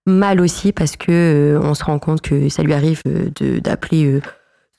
mal 0.07 0.41
aussi 0.41 0.73
parce 0.73 0.97
que 0.97 1.11
euh, 1.57 1.61
on 1.63 1.75
se 1.75 1.83
rend 1.85 1.99
compte 1.99 2.23
que 2.23 2.49
ça 2.49 2.63
lui 2.63 2.73
arrive 2.75 3.03
d'appeler 3.05 4.21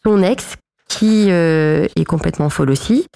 son 0.04 0.24
ex, 0.24 0.56
qui 0.88 1.30
est 1.30 2.06
complètement 2.06 2.50
folle 2.50 2.70
aussi. 2.72 3.08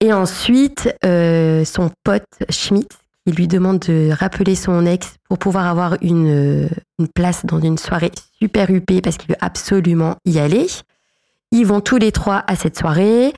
Et 0.00 0.12
ensuite, 0.12 0.88
son 1.02 1.90
pote 2.02 2.24
Schmidt, 2.50 2.88
il 3.26 3.34
lui 3.34 3.46
demande 3.46 3.78
de 3.80 4.10
rappeler 4.12 4.54
son 4.54 4.84
ex 4.84 5.16
pour 5.28 5.38
pouvoir 5.38 5.66
avoir 5.66 5.96
une, 6.02 6.64
euh, 6.64 6.68
une 6.98 7.08
place 7.08 7.46
dans 7.46 7.60
une 7.60 7.78
soirée 7.78 8.10
super 8.38 8.70
huppée 8.70 9.00
parce 9.00 9.16
qu'il 9.16 9.28
veut 9.30 9.36
absolument 9.40 10.16
y 10.24 10.38
aller. 10.38 10.66
Ils 11.52 11.66
vont 11.66 11.80
tous 11.80 11.98
les 11.98 12.10
trois 12.10 12.42
à 12.46 12.56
cette 12.56 12.78
soirée. 12.78 13.32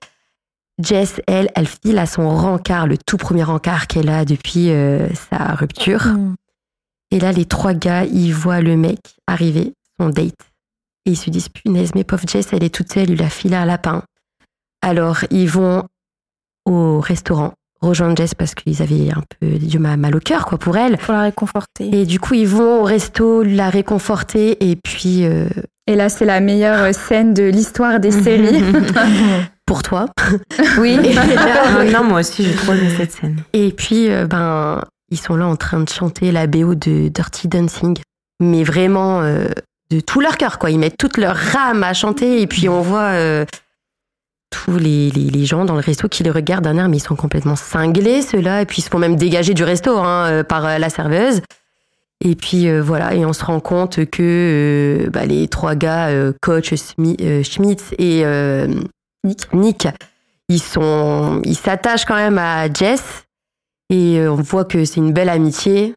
Jess, 0.83 1.21
elle, 1.27 1.51
elle 1.55 1.69
file 1.69 1.99
à 1.99 2.07
son 2.07 2.29
rencard, 2.31 2.87
le 2.87 2.97
tout 2.97 3.17
premier 3.17 3.45
rencard 3.45 3.87
qu'elle 3.87 4.09
a 4.09 4.25
depuis 4.25 4.71
euh, 4.71 5.09
sa 5.31 5.55
rupture. 5.55 6.07
Mm. 6.07 6.35
Et 7.11 7.21
là, 7.21 7.33
les 7.33 7.45
trois 7.45 7.75
gars, 7.75 8.05
ils 8.05 8.33
voient 8.33 8.61
le 8.61 8.77
mec 8.77 8.99
arriver, 9.27 9.75
son 10.01 10.09
date. 10.09 10.35
Et 11.07 11.11
ils 11.11 11.17
se 11.17 11.31
disent, 11.31 11.51
punaise, 11.51 11.95
mais 11.95 12.03
pauvre 12.03 12.27
Jess, 12.27 12.53
elle 12.53 12.65
est 12.65 12.75
toute 12.75 12.93
seule, 12.93 13.11
il 13.11 13.23
a 13.23 13.29
filé 13.29 13.55
un 13.55 13.67
lapin. 13.67 14.03
Alors, 14.81 15.19
ils 15.31 15.49
vont 15.49 15.85
au 16.65 16.99
restaurant 17.01 17.55
rejoindre 17.85 18.17
Jess 18.17 18.35
parce 18.35 18.55
qu'ils 18.55 18.83
avaient 18.83 19.11
un 19.11 19.23
peu 19.41 19.59
du 19.59 19.79
mal 19.79 20.17
au 20.17 20.21
cœur, 20.21 20.47
quoi, 20.47 20.59
pour 20.59 20.77
elle. 20.77 20.97
Pour 20.99 21.15
la 21.15 21.23
réconforter. 21.23 21.89
Et 21.93 22.07
du 22.07 22.19
coup, 22.19 22.35
ils 22.35 22.49
vont 22.49 22.81
au 22.81 22.85
resto, 22.85 23.43
la 23.43 23.71
réconforter, 23.71 24.71
et 24.71 24.77
puis, 24.77 25.25
euh, 25.25 25.49
Et 25.87 25.97
là, 25.97 26.09
c'est 26.09 26.25
la 26.25 26.41
meilleure 26.41 26.95
scène 26.95 27.35
de 27.35 27.45
l'histoire 27.45 28.01
des 28.01 28.11
séries. 28.23 28.63
pour 29.67 29.83
toi. 29.83 30.07
Oui. 30.79 30.99
Non, 31.93 32.05
moi 32.05 32.21
aussi, 32.21 32.45
j'ai 32.45 32.55
trop 32.55 32.73
aimé 32.73 32.89
cette 32.97 33.13
scène. 33.13 33.43
Et 33.53 33.71
puis, 33.71 34.11
euh, 34.11 34.27
ben, 34.27 34.83
ils 35.11 35.19
sont 35.19 35.37
là 35.37 35.47
en 35.47 35.57
train 35.57 35.81
de 35.81 35.89
chanter 35.89 36.33
la 36.33 36.47
BO 36.47 36.75
de 36.75 37.09
Dirty 37.09 37.49
Dancing. 37.49 37.97
Mais 38.41 38.65
vraiment, 38.65 39.23
euh, 39.23 39.47
de 39.91 40.01
tout 40.01 40.21
leur 40.21 40.37
cœur, 40.37 40.59
quoi. 40.59 40.71
Ils 40.71 40.79
mettent 40.79 40.99
toute 40.99 41.17
leur 41.17 41.37
rame 41.37 41.83
à 41.83 41.95
chanter, 41.95 42.41
et 42.41 42.47
puis 42.47 42.69
on 42.69 42.81
voit 42.81 43.13
euh, 43.13 43.45
tous 44.55 44.79
les, 44.79 45.45
gens 45.45 45.65
dans 45.65 45.75
le 45.75 45.81
resto 45.81 46.09
qui 46.09 46.23
les 46.23 46.31
regardent 46.31 46.65
d'un 46.65 46.79
air, 46.79 46.89
mais 46.89 46.99
ils 46.99 47.01
sont 47.01 47.17
complètement 47.17 47.57
cinglés, 47.57 48.23
ceux-là, 48.23 48.63
et 48.63 48.67
puis 48.67 48.79
ils 48.79 48.85
se 48.85 48.89
font 48.89 48.99
même 48.99 49.17
dégager 49.17 49.53
du 49.53 49.65
resto 49.65 49.99
hein, 49.99 50.27
euh, 50.27 50.45
par 50.45 50.65
euh, 50.65 50.79
la 50.79 50.91
serveuse. 50.91 51.43
Et 52.25 52.37
puis 52.37 52.69
euh, 52.69 52.81
voilà, 52.81 53.15
et 53.15 53.27
on 53.27 53.33
se 53.33 53.45
rend 53.45 53.59
compte 53.59 54.05
que 54.07 55.09
bah, 55.13 55.27
les 55.27 55.49
trois 55.49 55.75
gars, 55.75 56.09
coach 56.41 56.73
Schmitz 56.75 57.95
et 57.99 58.25
Nick. 59.25 59.53
Nick, 59.53 59.89
ils 60.49 60.63
sont, 60.63 61.43
ils 61.45 61.57
s'attachent 61.57 62.05
quand 62.05 62.15
même 62.15 62.39
à 62.39 62.73
Jess 62.73 63.25
et 63.91 64.21
on 64.29 64.37
voit 64.37 64.65
que 64.65 64.85
c'est 64.85 65.01
une 65.01 65.13
belle 65.13 65.29
amitié. 65.29 65.95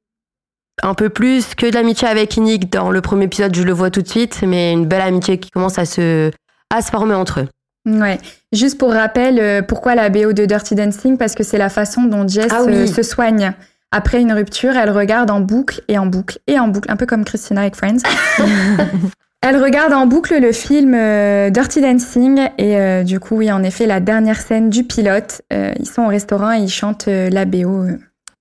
Un 0.81 0.95
peu 0.95 1.09
plus 1.09 1.53
que 1.55 1.67
de 1.67 1.75
l'amitié 1.75 2.07
avec 2.07 2.37
Nick 2.37 2.71
dans 2.71 2.89
le 2.89 3.01
premier 3.01 3.25
épisode, 3.25 3.55
je 3.55 3.63
le 3.63 3.73
vois 3.73 3.91
tout 3.91 4.01
de 4.01 4.07
suite, 4.07 4.41
mais 4.45 4.73
une 4.73 4.85
belle 4.85 5.01
amitié 5.01 5.39
qui 5.39 5.51
commence 5.51 5.77
à 5.77 5.85
se, 5.85 6.31
à 6.73 6.81
se 6.81 6.89
former 6.89 7.15
entre 7.15 7.41
eux. 7.41 7.47
Ouais. 7.88 8.20
Juste 8.51 8.77
pour 8.77 8.91
rappel, 8.91 9.39
euh, 9.39 9.62
pourquoi 9.62 9.96
la 9.96 10.10
BO 10.10 10.34
de 10.34 10.46
Dirty 10.46 10.75
Dancing? 10.75 11.17
Parce 11.17 11.34
que 11.36 11.44
c'est 11.44 11.58
la 11.58 11.70
façon 11.70 12.03
dont 12.03 12.27
Jess 12.27 12.51
Ah 12.51 12.63
oui. 12.65 12.74
euh, 12.74 12.86
se 12.86 13.01
soigne. 13.01 13.53
Après 13.91 14.20
une 14.22 14.34
rupture, 14.34 14.75
elle 14.75 14.89
regarde 14.91 15.32
en 15.32 15.39
boucle 15.39 15.82
et 15.88 15.98
en 15.98 16.06
boucle 16.06 16.39
et 16.48 16.60
en 16.60 16.67
boucle, 16.67 16.91
un 16.91 16.98
peu 16.98 17.06
comme 17.06 17.24
Christina 17.24 17.62
avec 17.62 17.75
Friends. 17.77 18.00
elle 19.41 19.58
regarde 19.63 19.94
en 19.94 20.06
boucle 20.08 20.38
le 20.41 20.51
film 20.51 20.94
euh, 20.94 21.50
Dirty 21.50 21.82
Dancing 21.82 22.50
et 22.58 23.03
du 23.06 23.20
coup, 23.20 23.38
oui, 23.38 23.51
en 23.51 23.63
effet, 23.63 23.86
la 23.86 24.00
dernière 24.01 24.41
scène 24.41 24.70
du 24.70 24.84
pilote, 24.84 25.41
ils 25.51 25.88
sont 25.88 26.01
au 26.03 26.08
restaurant 26.10 26.51
et 26.51 26.60
ils 26.60 26.70
chantent 26.70 27.08
la 27.08 27.46
BO. 27.46 27.86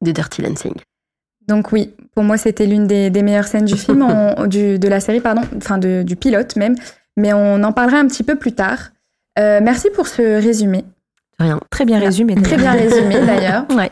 De 0.02 0.10
Dirty 0.10 0.42
Dancing. 0.42 0.74
Donc 1.48 1.70
oui, 1.70 1.94
pour 2.14 2.24
moi, 2.24 2.36
c'était 2.38 2.66
l'une 2.66 2.86
des, 2.88 3.08
des 3.10 3.22
meilleures 3.22 3.46
scènes 3.46 3.64
du 3.66 3.76
film, 3.76 4.02
on- 4.36 4.46
du, 4.46 4.78
de 4.80 4.88
la 4.88 4.98
série, 5.00 5.20
pardon, 5.20 5.42
enfin 5.56 5.78
de- 5.78 6.02
du 6.02 6.16
pilote 6.16 6.56
même. 6.56 6.74
Mais 7.16 7.32
on 7.32 7.62
en 7.62 7.72
parlera 7.72 7.98
un 7.98 8.06
petit 8.08 8.24
peu 8.24 8.34
plus 8.34 8.52
tard. 8.52 8.90
Euh, 9.38 9.60
merci 9.62 9.90
pour 9.90 10.06
ce 10.06 10.22
résumé. 10.22 10.84
Rien. 11.38 11.60
Très 11.70 11.84
bien 11.84 11.98
résumé. 11.98 12.34
Très 12.42 12.56
bien 12.56 12.72
résumé 12.72 13.20
d'ailleurs. 13.26 13.66
Ouais. 13.70 13.90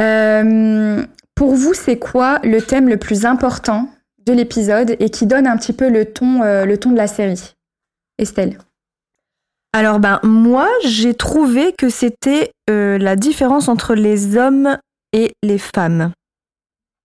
Euh, 0.00 1.04
pour 1.34 1.54
vous, 1.54 1.74
c'est 1.74 1.98
quoi 1.98 2.40
le 2.42 2.60
thème 2.60 2.88
le 2.88 2.96
plus 2.96 3.24
important 3.24 3.88
de 4.26 4.32
l'épisode 4.32 4.96
et 4.98 5.10
qui 5.10 5.26
donne 5.26 5.46
un 5.46 5.56
petit 5.56 5.72
peu 5.72 5.88
le 5.88 6.06
ton, 6.06 6.42
euh, 6.42 6.64
le 6.64 6.78
ton 6.78 6.90
de 6.90 6.96
la 6.96 7.06
série? 7.06 7.54
Estelle. 8.18 8.58
Alors 9.74 10.00
ben 10.00 10.20
moi 10.22 10.68
j'ai 10.84 11.14
trouvé 11.14 11.72
que 11.72 11.88
c'était 11.88 12.52
la 12.68 13.16
différence 13.16 13.68
entre 13.68 13.94
les 13.94 14.36
hommes 14.36 14.76
et 15.14 15.32
les 15.42 15.56
femmes. 15.58 16.12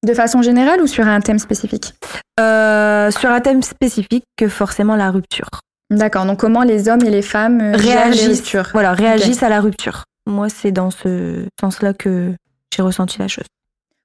De 0.05 0.13
façon 0.13 0.41
générale 0.41 0.81
ou 0.81 0.87
sur 0.87 1.07
un 1.07 1.21
thème 1.21 1.39
spécifique? 1.39 1.93
Sur 2.37 3.31
un 3.31 3.39
thème 3.41 3.63
spécifique 3.63 4.25
que 4.35 4.49
forcément 4.49 4.97
la 4.97 5.11
rupture. 5.11 5.61
D'accord, 5.89 6.25
donc 6.25 6.39
comment 6.39 6.63
les 6.63 6.89
hommes 6.89 7.03
et 7.03 7.09
les 7.09 7.21
femmes 7.21 7.61
euh, 7.61 7.71
les 7.77 7.93
Réagissent. 7.93 8.39
ruptures? 8.39 8.69
Voilà, 8.73 8.93
réagissent 8.93 9.43
à 9.43 9.49
la 9.49 9.61
rupture. 9.61 10.03
Moi 10.25 10.49
c'est 10.49 10.71
dans 10.71 10.91
ce 10.91 11.45
sens-là 11.59 11.93
que 11.93 12.33
j'ai 12.75 12.81
ressenti 12.81 13.19
la 13.19 13.27
chose. 13.27 13.45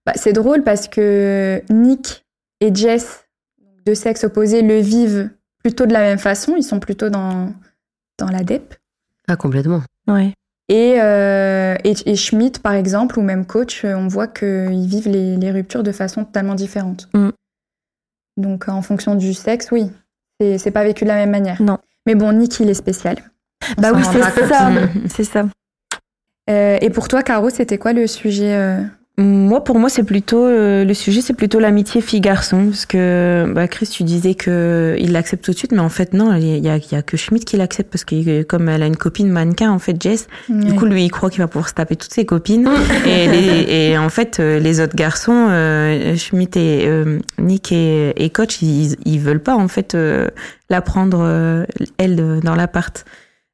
Bah, 0.07 0.12
C'est 0.17 0.33
drôle 0.33 0.62
parce 0.62 0.87
que 0.89 1.62
Nick 1.71 2.25
et 2.61 2.73
Jess, 2.75 3.25
deux 3.85 3.95
sexes 3.97 4.25
opposés, 4.25 4.62
le 4.62 4.79
vivent 4.79 5.31
plutôt 5.62 5.87
de 5.87 5.93
la 5.93 6.01
même 6.01 6.19
façon. 6.19 6.55
Ils 6.57 6.62
sont 6.62 6.79
plutôt 6.81 7.09
dans, 7.09 7.53
dans 8.19 8.29
la 8.29 8.43
dep. 8.45 8.75
Ah, 9.29 9.37
complètement. 9.37 9.83
Ouais. 10.09 10.35
Et, 10.69 11.01
euh, 11.01 11.77
et, 11.85 11.95
et 12.07 12.17
Schmidt, 12.17 12.61
par 12.61 12.73
exemple, 12.75 13.19
ou 13.19 13.23
même 13.23 13.45
coach, 13.47 13.85
euh, 13.85 13.95
on 13.95 14.09
voit 14.09 14.27
qu'ils 14.29 14.87
vivent 14.87 15.09
les, 15.09 15.37
les 15.37 15.51
ruptures 15.51 15.83
de 15.83 15.93
façon 15.93 16.25
totalement 16.25 16.55
différente. 16.55 17.09
Mm. 17.15 17.31
Donc, 18.39 18.69
en 18.69 18.81
fonction 18.83 19.15
du 19.15 19.35
sexe, 19.35 19.71
oui, 19.71 19.91
c'est 20.41 20.59
c'est 20.59 20.71
pas 20.71 20.85
vécu 20.85 21.05
de 21.05 21.09
la 21.09 21.17
même 21.17 21.31
manière. 21.31 21.61
Non. 21.62 21.79
Mais 22.07 22.15
bon, 22.15 22.33
Nick, 22.33 22.59
il 22.61 22.71
est 22.71 22.75
spécial. 22.75 23.17
On 23.79 23.81
Bah 23.81 23.93
oui 23.95 24.03
c'est 24.11 24.47
ça, 24.47 24.71
c'est 25.09 25.25
ça. 25.25 25.47
Euh, 26.51 26.79
et 26.81 26.91
pour 26.91 27.09
toi, 27.09 27.23
Caro, 27.23 27.51
c'était 27.51 27.79
quoi 27.79 27.93
le 27.93 28.07
sujet 28.07 28.55
euh, 28.55 28.83
Moi, 29.19 29.62
pour 29.62 29.78
moi, 29.78 29.90
c'est 29.90 30.04
plutôt 30.04 30.47
euh, 30.47 30.85
le 30.87 30.95
sujet, 30.95 31.21
c'est 31.21 31.35
plutôt 31.35 31.59
l'amitié 31.61 32.00
fille-garçon, 32.00 32.69
parce 32.71 32.87
que 32.87 33.45
bah, 33.54 33.69
Chris, 33.69 33.87
tu 33.87 34.04
disais 34.04 34.35
que 34.35 34.97
il 34.99 35.12
l'accepte 35.12 35.45
tout 35.45 35.52
de 35.52 35.57
suite, 35.57 35.73
mais 35.73 35.81
en 35.81 35.90
fait 35.90 36.14
non, 36.14 36.35
il 36.35 36.47
y 36.64 36.69
a, 36.71 36.78
y 36.78 36.95
a 36.95 37.02
que 37.02 37.19
Schmidt 37.19 37.45
qui 37.45 37.59
l'accepte 37.59 37.90
parce 37.92 38.04
que 38.04 38.14
euh, 38.40 38.42
comme 38.42 38.71
elle 38.71 38.83
a 38.83 38.87
une 38.87 38.97
copine 38.97 39.28
mannequin, 39.28 39.71
en 39.71 39.78
fait, 39.78 40.02
Jess, 40.02 40.28
du 40.49 40.73
coup, 40.75 40.87
lui, 40.87 41.04
il 41.04 41.11
croit 41.11 41.28
qu'il 41.28 41.40
va 41.40 41.47
pouvoir 41.47 41.69
se 41.69 41.75
taper 41.75 41.95
toutes 41.97 42.14
ses 42.14 42.25
copines, 42.25 42.66
et, 43.07 43.28
les- 43.28 43.90
et 43.90 43.99
en 43.99 44.09
fait, 44.09 44.40
euh, 44.40 44.59
les 44.59 44.81
autres 44.81 44.97
garçons, 44.97 45.47
euh, 45.50 46.16
Schmidt 46.16 46.59
et 46.59 46.87
euh, 46.87 47.19
Nick 47.38 47.71
et, 47.71 48.14
et 48.16 48.31
Coach, 48.31 48.62
ils, 48.62 48.97
ils 49.04 49.21
veulent 49.21 49.42
pas 49.42 49.57
en 49.57 49.69
fait 49.69 49.95
euh, 49.95 50.28
la 50.71 50.81
prendre 50.81 51.19
euh, 51.21 51.64
elle 51.99 52.40
dans 52.42 52.54
l'appart. 52.54 53.04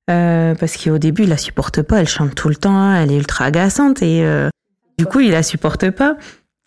Euh, 0.08 0.54
parce 0.54 0.76
qu'au 0.82 0.98
début, 0.98 1.24
il 1.24 1.28
la 1.30 1.36
supporte 1.36 1.82
pas, 1.82 1.98
elle 2.00 2.08
chante 2.08 2.34
tout 2.36 2.48
le 2.48 2.54
temps, 2.54 2.94
elle 2.94 3.10
est 3.10 3.16
ultra 3.16 3.44
agaçante 3.46 4.02
et 4.02 4.22
euh, 4.22 4.48
du 4.98 5.06
coup, 5.06 5.20
il 5.20 5.30
la 5.30 5.42
supporte 5.42 5.90
pas. 5.90 6.16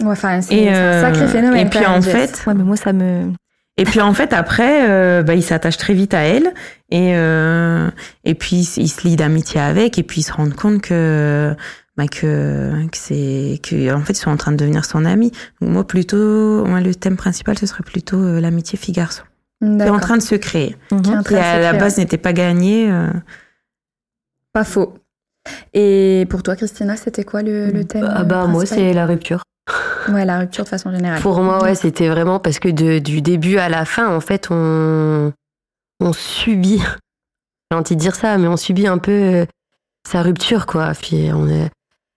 Ouais, 0.01 0.09
Enfin, 0.11 0.41
c'est 0.41 0.67
un 0.69 0.73
euh, 0.73 1.01
sacré 1.01 1.27
phénomène. 1.27 1.65
et 1.67 1.69
puis 1.69 1.85
en 1.85 2.01
fait, 2.01 2.43
Ouais 2.47 2.53
mais 2.55 2.63
moi 2.63 2.75
ça 2.75 2.91
me 2.93 3.31
et 3.77 3.83
puis 3.85 4.01
en 4.01 4.13
fait 4.13 4.33
après, 4.33 4.89
euh, 4.89 5.23
bah, 5.23 5.33
il 5.35 5.43
s'attache 5.43 5.77
très 5.77 5.93
vite 5.93 6.13
à 6.13 6.21
elle 6.21 6.53
et 6.89 7.15
euh, 7.15 7.89
et 8.25 8.33
puis 8.35 8.57
il 8.77 8.87
se 8.89 9.07
lie 9.07 9.15
d'amitié 9.15 9.61
avec 9.61 9.97
et 9.99 10.03
puis 10.03 10.21
ils 10.21 10.23
se 10.23 10.33
rendent 10.33 10.55
compte 10.55 10.81
que 10.81 11.55
bah, 11.97 12.07
que, 12.07 12.71
que 12.91 12.97
c'est 12.97 13.59
que 13.63 13.93
en 13.93 14.01
fait 14.01 14.13
ils 14.13 14.21
sont 14.21 14.29
en 14.31 14.37
train 14.37 14.51
de 14.51 14.57
devenir 14.57 14.85
son 14.85 15.05
ami. 15.05 15.31
Donc 15.61 15.69
moi 15.71 15.85
plutôt, 15.87 16.65
moi 16.65 16.81
le 16.81 16.93
thème 16.95 17.15
principal 17.17 17.57
ce 17.59 17.65
serait 17.65 17.83
plutôt 17.83 18.17
euh, 18.21 18.39
l'amitié 18.41 18.77
fille-garçon. 18.77 19.23
C'est 19.61 19.67
en 19.69 19.75
D'accord. 19.77 19.99
train 20.01 20.17
de 20.17 20.21
se 20.23 20.35
créer. 20.35 20.75
Qui 20.89 20.95
est 20.95 20.97
en 20.97 21.01
train 21.01 21.23
Qui 21.23 21.33
de 21.35 21.39
à 21.39 21.53
se 21.57 21.61
la 21.61 21.67
créer, 21.69 21.79
base 21.79 21.97
n'était 21.97 22.17
pas 22.17 22.33
gagné. 22.33 22.89
euh. 22.91 23.07
Pas 24.53 24.63
faux. 24.63 24.95
Et 25.73 26.25
pour 26.29 26.43
toi, 26.43 26.55
Christina, 26.55 26.95
c'était 26.95 27.23
quoi 27.23 27.41
le, 27.41 27.67
le 27.71 27.85
thème 27.85 28.07
Ah 28.09 28.21
euh, 28.21 28.23
bah, 28.23 28.45
moi, 28.47 28.59
principal 28.63 28.77
c'est 28.79 28.93
la 28.93 29.05
rupture. 29.05 29.43
Ouais, 30.09 30.25
la 30.25 30.39
rupture 30.39 30.63
de 30.63 30.69
façon 30.69 30.91
générale. 30.91 31.21
Pour 31.21 31.39
moi, 31.43 31.61
ouais, 31.61 31.75
c'était 31.75 32.09
vraiment 32.09 32.39
parce 32.39 32.57
que 32.57 32.69
de- 32.69 32.97
du 32.97 33.21
début 33.21 33.57
à 33.59 33.69
la 33.69 33.85
fin, 33.85 34.09
en 34.13 34.19
fait, 34.19 34.47
on, 34.49 35.31
on 35.99 36.11
subit, 36.13 36.79
j'ai 37.71 37.77
envie 37.77 37.95
de 37.95 37.99
dire 38.01 38.15
ça, 38.15 38.37
mais 38.39 38.47
on 38.47 38.57
subit 38.57 38.87
un 38.87 38.97
peu 38.97 39.11
euh, 39.11 39.45
sa 40.09 40.23
rupture, 40.23 40.65
quoi. 40.65 40.93
Puis 40.99 41.29
on 41.31 41.47
est, 41.47 41.69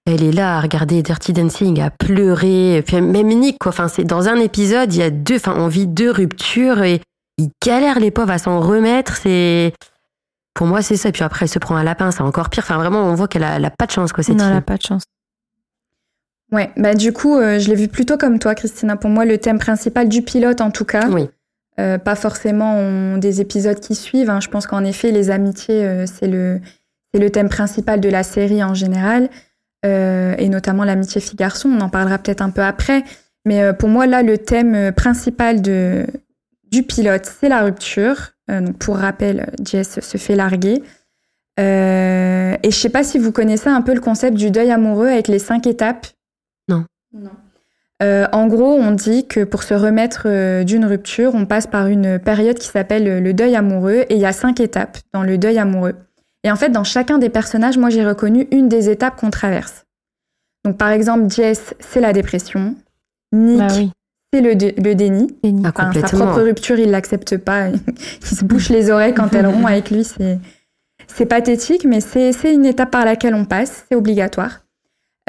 elle 0.07 0.23
est 0.23 0.33
là 0.33 0.57
à 0.57 0.61
regarder 0.63 1.03
Dirty 1.03 1.35
Dancing, 1.35 1.79
à 1.83 1.91
pleurer, 1.91 2.83
puis 2.87 3.01
même 3.03 3.29
Nick, 3.29 3.59
quoi. 3.59 3.69
Enfin, 3.69 3.89
c'est 3.89 4.05
dans 4.05 4.29
un 4.29 4.37
épisode, 4.37 4.93
il 4.95 5.01
y 5.01 5.03
a 5.03 5.11
deux, 5.11 5.37
enfin, 5.37 5.55
on 5.59 5.69
vit 5.69 5.87
deux 5.87 6.11
ruptures 6.11 6.83
et 6.83 7.03
ils 7.37 7.51
galèrent 7.63 8.01
les 8.01 8.11
pauvres 8.11 8.31
à 8.33 8.39
s'en 8.39 8.61
remettre. 8.61 9.17
C'est, 9.17 9.75
pour 10.55 10.67
moi, 10.67 10.83
c'est 10.83 10.97
ça. 10.97 11.11
Puis 11.13 11.23
après, 11.25 11.45
elle 11.47 11.51
se 11.51 11.59
prend 11.59 11.77
un 11.77 11.85
lapin, 11.85 12.11
c'est 12.11 12.23
encore 12.23 12.49
pire. 12.49 12.63
Enfin, 12.65 12.77
vraiment, 12.79 13.01
on 13.05 13.15
voit 13.15 13.29
qu'elle 13.29 13.45
a, 13.45 13.57
elle 13.57 13.65
a 13.65 13.71
pas 13.71 13.87
de 13.87 13.91
chance, 13.91 14.13
quoi, 14.13 14.23
cette 14.25 14.37
Non, 14.37 14.45
elle 14.45 14.51
fille. 14.51 14.59
a 14.59 14.63
pas 14.63 14.77
de 14.77 14.83
chance. 14.83 15.03
Ouais, 16.53 16.71
bah 16.77 16.95
du 16.95 17.13
coup, 17.13 17.37
euh, 17.37 17.59
je 17.59 17.69
l'ai 17.69 17.75
vu 17.75 17.89
plutôt 17.89 18.17
comme 18.17 18.39
toi, 18.39 18.55
Christina. 18.55 18.97
Pour 18.97 19.11
moi, 19.11 19.25
le 19.25 19.39
thème 19.39 19.59
principal 19.59 20.09
du 20.09 20.23
pilote, 20.23 20.61
en 20.61 20.71
tout 20.71 20.85
cas, 20.85 21.09
Oui. 21.09 21.29
euh, 21.81 21.99
pas 21.99 22.15
forcément 22.15 22.77
on- 22.77 23.19
des 23.19 23.41
épisodes 23.41 23.81
qui 23.81 23.95
suivent. 23.97 24.31
hein. 24.31 24.41
Je 24.41 24.49
pense 24.49 24.67
qu'en 24.67 24.85
effet, 24.85 25.11
les 25.11 25.31
amitiés, 25.31 25.85
euh, 25.85 26.07
c'est 26.07 26.29
le, 26.29 26.61
c'est 27.13 27.21
le 27.21 27.31
thème 27.31 27.49
principal 27.49 28.01
de 28.01 28.09
la 28.09 28.23
série 28.23 28.63
en 28.63 28.75
général, 28.75 29.29
euh, 29.85 30.35
et 30.39 30.49
notamment 30.49 30.85
l'amitié 30.85 31.21
fille-garçon. 31.21 31.69
On 31.71 31.81
en 31.81 31.89
parlera 31.89 32.19
peut-être 32.19 32.43
un 32.43 32.51
peu 32.51 32.63
après. 32.63 33.03
Mais 33.45 33.61
euh, 33.63 33.73
pour 33.73 33.89
moi, 33.89 34.07
là, 34.07 34.23
le 34.23 34.39
thème 34.39 34.93
principal 34.93 35.61
de, 35.61 36.07
du 36.71 36.85
pilote, 36.85 37.25
c'est 37.41 37.49
la 37.49 37.63
rupture. 37.63 38.31
Euh, 38.51 38.61
donc 38.61 38.79
pour 38.79 38.97
rappel, 38.97 39.53
Jess 39.65 40.01
se 40.01 40.19
fait 40.19 40.37
larguer. 40.37 40.83
Euh, 41.61 42.57
et 42.63 42.71
je 42.71 42.77
sais 42.77 42.89
pas 42.89 43.05
si 43.05 43.19
vous 43.19 43.33
connaissez 43.33 43.69
un 43.69 43.83
peu 43.83 43.95
le 43.95 44.01
concept 44.01 44.37
du 44.37 44.51
deuil 44.51 44.71
amoureux 44.71 45.09
avec 45.09 45.29
les 45.29 45.39
cinq 45.39 45.67
étapes. 45.67 46.07
Non. 46.69 46.85
Non. 47.13 47.31
Euh, 48.03 48.27
en 48.33 48.49
gros, 48.49 48.73
on 48.73 48.91
dit 48.91 49.27
que 49.27 49.45
pour 49.45 49.63
se 49.63 49.73
remettre 49.73 50.63
d'une 50.65 50.85
rupture, 50.85 51.35
on 51.35 51.47
passe 51.47 51.67
par 51.67 51.87
une 51.87 52.19
période 52.19 52.59
qui 52.59 52.69
s'appelle 52.69 53.23
le 53.23 53.33
deuil 53.33 53.55
amoureux 53.55 54.05
et 54.09 54.15
il 54.17 54.21
y 54.21 54.27
a 54.27 54.33
cinq 54.33 54.61
étapes 54.61 54.99
dans 55.13 55.23
le 55.23 55.39
deuil 55.39 55.59
amoureux. 55.59 55.95
Et 56.43 56.51
en 56.51 56.57
fait, 56.57 56.71
dans 56.71 56.85
chacun 56.85 57.19
des 57.19 57.31
personnages, 57.31 57.79
moi 57.79 57.89
j'ai 57.89 58.05
reconnu 58.05 58.49
une 58.51 58.69
des 58.69 58.91
étapes 58.91 59.17
qu'on 59.17 59.31
traverse. 59.31 59.85
Donc 60.65 60.77
par 60.77 60.91
exemple, 60.91 61.31
Jess, 61.31 61.75
c'est 61.79 62.01
la 62.01 62.13
dépression. 62.13 62.75
Nick, 63.33 63.59
Bah 63.59 63.69
oui. 63.77 63.91
C'est 64.35 64.41
le, 64.41 64.55
dé- 64.57 64.75
le 64.77 64.95
déni. 64.95 65.29
Déni. 65.43 65.63
Ah, 65.65 65.69
Enfin, 65.75 65.93
sa 65.93 66.01
complètement. 66.01 66.27
propre 66.27 66.43
rupture, 66.43 66.79
il 66.79 66.91
l'accepte 66.91 67.37
pas. 67.37 67.69
il 68.23 68.27
se 68.37 68.45
bouche 68.45 68.69
les 68.69 68.91
oreilles 68.91 69.15
quand 69.15 69.33
elle 69.35 69.47
rompt 69.47 69.67
avec 69.67 69.91
lui. 69.91 70.03
C'est, 70.05 70.39
c'est 71.07 71.27
pathétique, 71.27 71.85
mais 71.85 72.01
c'est, 72.01 72.33
c'est 72.33 72.53
une 72.53 72.67
étape 72.67 72.91
par 72.91 73.05
laquelle 73.05 73.35
on 73.35 73.45
passe. 73.45 73.85
C'est 73.89 73.95
obligatoire. 73.95 74.61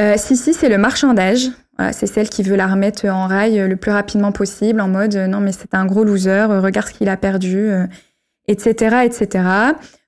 Euh, 0.01 0.15
Sissi, 0.17 0.53
c'est 0.53 0.69
le 0.69 0.77
marchandage. 0.77 1.47
Voilà, 1.77 1.93
c'est 1.93 2.07
celle 2.07 2.29
qui 2.29 2.41
veut 2.41 2.55
la 2.55 2.67
remettre 2.67 3.05
en 3.07 3.27
rail 3.27 3.59
euh, 3.59 3.67
le 3.67 3.75
plus 3.75 3.91
rapidement 3.91 4.31
possible, 4.31 4.79
en 4.81 4.87
mode 4.87 5.15
euh, 5.15 5.27
non, 5.27 5.39
mais 5.41 5.51
c'est 5.51 5.73
un 5.75 5.85
gros 5.85 6.03
loser, 6.05 6.45
regarde 6.45 6.87
ce 6.87 6.93
qu'il 6.93 7.09
a 7.09 7.17
perdu, 7.17 7.57
euh, 7.57 7.85
etc., 8.47 8.97
etc. 9.05 9.43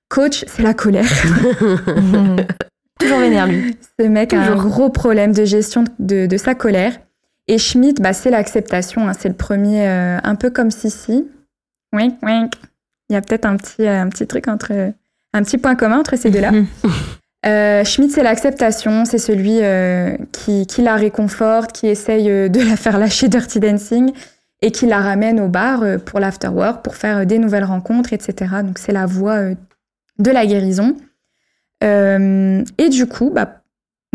Coach, 0.10 0.46
c'est 0.48 0.64
la 0.64 0.74
colère. 0.74 1.06
Toujours 3.00 3.20
vénère, 3.20 3.48
lui. 3.48 3.78
Ce 4.00 4.06
mec 4.08 4.34
a 4.34 4.40
un 4.42 4.56
gros 4.56 4.90
problème 4.90 5.34
de 5.34 5.46
gestion 5.46 5.84
de, 6.00 6.26
de 6.26 6.38
sa 6.38 6.56
colère. 6.56 6.94
Et 7.48 7.58
Schmidt, 7.58 8.02
bah, 8.02 8.14
c'est 8.14 8.30
l'acceptation. 8.30 9.08
hein. 9.08 9.14
C'est 9.18 9.30
le 9.30 9.36
premier, 9.36 9.88
euh, 9.88 10.18
un 10.24 10.36
peu 10.36 10.50
comme 10.50 10.72
Sissi. 10.72 11.26
Wink, 11.94 12.16
wink. 12.22 12.54
Il 13.10 13.14
y 13.14 13.16
a 13.16 13.22
peut-être 13.22 13.46
un 13.46 13.56
petit, 13.56 13.84
euh, 13.84 14.02
un 14.02 14.10
petit 14.10 14.28
truc 14.28 14.48
entre, 14.48 14.72
un 15.34 15.44
petit 15.44 15.58
point 15.58 15.76
commun 15.76 16.00
entre 16.00 16.16
ces 16.16 16.30
deux-là. 16.30 16.52
Euh, 17.46 17.86
Schmidt, 17.86 18.12
c'est 18.12 18.24
l'acceptation. 18.24 19.06
C'est 19.06 19.20
celui 19.20 19.60
euh, 19.62 20.18
qui, 20.34 20.66
qui 20.66 20.82
la 20.82 20.96
réconforte, 20.96 21.72
qui 21.72 21.88
essaye 21.88 22.50
de 22.50 22.60
la 22.68 22.76
faire 22.76 22.98
lâcher 22.98 23.30
Dirty 23.30 23.60
Dancing 23.62 24.12
et 24.62 24.72
qui 24.72 24.86
la 24.86 25.00
ramène 25.00 25.40
au 25.40 25.48
bar 25.48 25.84
pour 26.04 26.20
l'afterwork, 26.20 26.84
pour 26.84 26.96
faire 26.96 27.26
des 27.26 27.38
nouvelles 27.38 27.64
rencontres, 27.64 28.12
etc. 28.12 28.56
Donc, 28.64 28.80
c'est 28.80 28.92
la 28.92 29.06
voie 29.06 29.52
de 30.20 30.32
la 30.32 30.46
guérison. 30.46 30.98
Euh, 31.84 32.64
et 32.78 32.90
du 32.90 33.06
coup, 33.06 33.30
bah, 33.30 33.57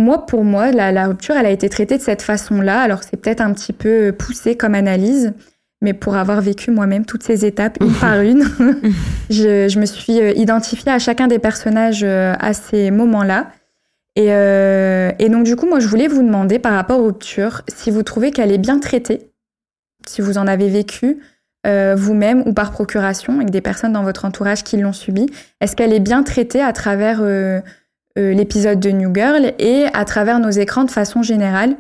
moi, 0.03 0.27
pour 0.27 0.45
moi, 0.45 0.71
la, 0.71 0.93
la 0.93 1.07
rupture, 1.07 1.35
elle 1.37 1.47
a 1.47 1.51
été 1.51 1.69
traitée 1.69 1.97
de 1.97 2.03
cette 2.03 2.23
façon-là. 2.23 2.81
Alors, 2.81 3.03
c'est 3.03 3.17
peut-être 3.17 3.41
un 3.41 3.53
petit 3.53 3.73
peu 3.73 4.13
poussé 4.13 4.57
comme 4.57 4.75
analyse, 4.75 5.33
mais 5.81 5.95
pour 5.95 6.17
avoir 6.17 6.41
vécu 6.41 6.71
moi-même 6.71 7.05
toutes 7.05 7.23
ces 7.23 7.45
étapes 7.45 7.79
une 7.81 7.93
par 8.01 8.21
une, 8.21 8.45
je, 9.31 9.69
je 9.69 9.79
me 9.79 9.87
suis 9.87 10.21
euh, 10.21 10.33
identifiée 10.33 10.93
à 10.93 10.99
chacun 10.99 11.27
des 11.27 11.39
personnages 11.39 12.05
euh, 12.05 12.35
à 12.39 12.53
ces 12.53 12.91
moments-là. 12.91 13.51
Et, 14.15 14.27
euh, 14.29 15.11
et 15.19 15.29
donc, 15.29 15.45
du 15.45 15.57
coup, 15.57 15.67
moi, 15.67 15.81
je 15.81 15.89
voulais 15.89 16.09
vous 16.09 16.23
demander 16.23 16.59
par 16.59 16.73
rapport 16.75 17.01
aux 17.01 17.07
ruptures, 17.07 17.63
si 17.69 17.91
vous 17.91 18.03
trouvez 18.03 18.31
qu'elle 18.31 18.53
est 18.53 18.59
bien 18.59 18.79
traitée, 18.79 19.31
si 20.07 20.21
vous 20.21 20.37
en 20.37 20.47
avez 20.47 20.69
vécu 20.69 21.19
euh, 21.67 21.95
vous-même 21.97 22.43
ou 22.45 22.53
par 22.53 22.73
procuration 22.73 23.37
avec 23.37 23.51
des 23.51 23.61
personnes 23.61 23.93
dans 23.93 24.03
votre 24.03 24.25
entourage 24.25 24.65
qui 24.65 24.77
l'ont 24.77 24.93
subie, 24.93 25.27
est-ce 25.61 25.77
qu'elle 25.77 25.93
est 25.93 26.01
bien 26.01 26.25
traitée 26.25 26.61
à 26.61 26.73
travers 26.73 27.21
euh, 27.23 27.61
euh, 28.19 28.35
l'épisode 28.35 28.79
de 28.79 28.91
New 28.91 29.15
Girl 29.15 29.55
et 29.59 29.87
à 29.95 30.05
travers 30.05 30.39
nos 30.39 30.51
écrans 30.51 30.85
de 30.85 30.91
façon 30.91 31.23
générale 31.23 31.77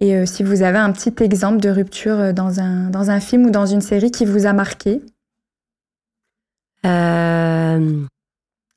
Et 0.00 0.16
euh, 0.16 0.26
si 0.26 0.42
vous 0.42 0.62
avez 0.62 0.78
un 0.78 0.90
petit 0.90 1.14
exemple 1.22 1.60
de 1.60 1.70
rupture 1.70 2.18
euh, 2.18 2.32
dans 2.32 2.58
un, 2.58 2.90
dans 2.90 3.10
un 3.10 3.20
film 3.20 3.46
ou 3.46 3.50
dans 3.50 3.66
une 3.66 3.80
série 3.80 4.10
qui 4.10 4.24
vous 4.24 4.46
a 4.46 4.52
marqué 4.52 5.00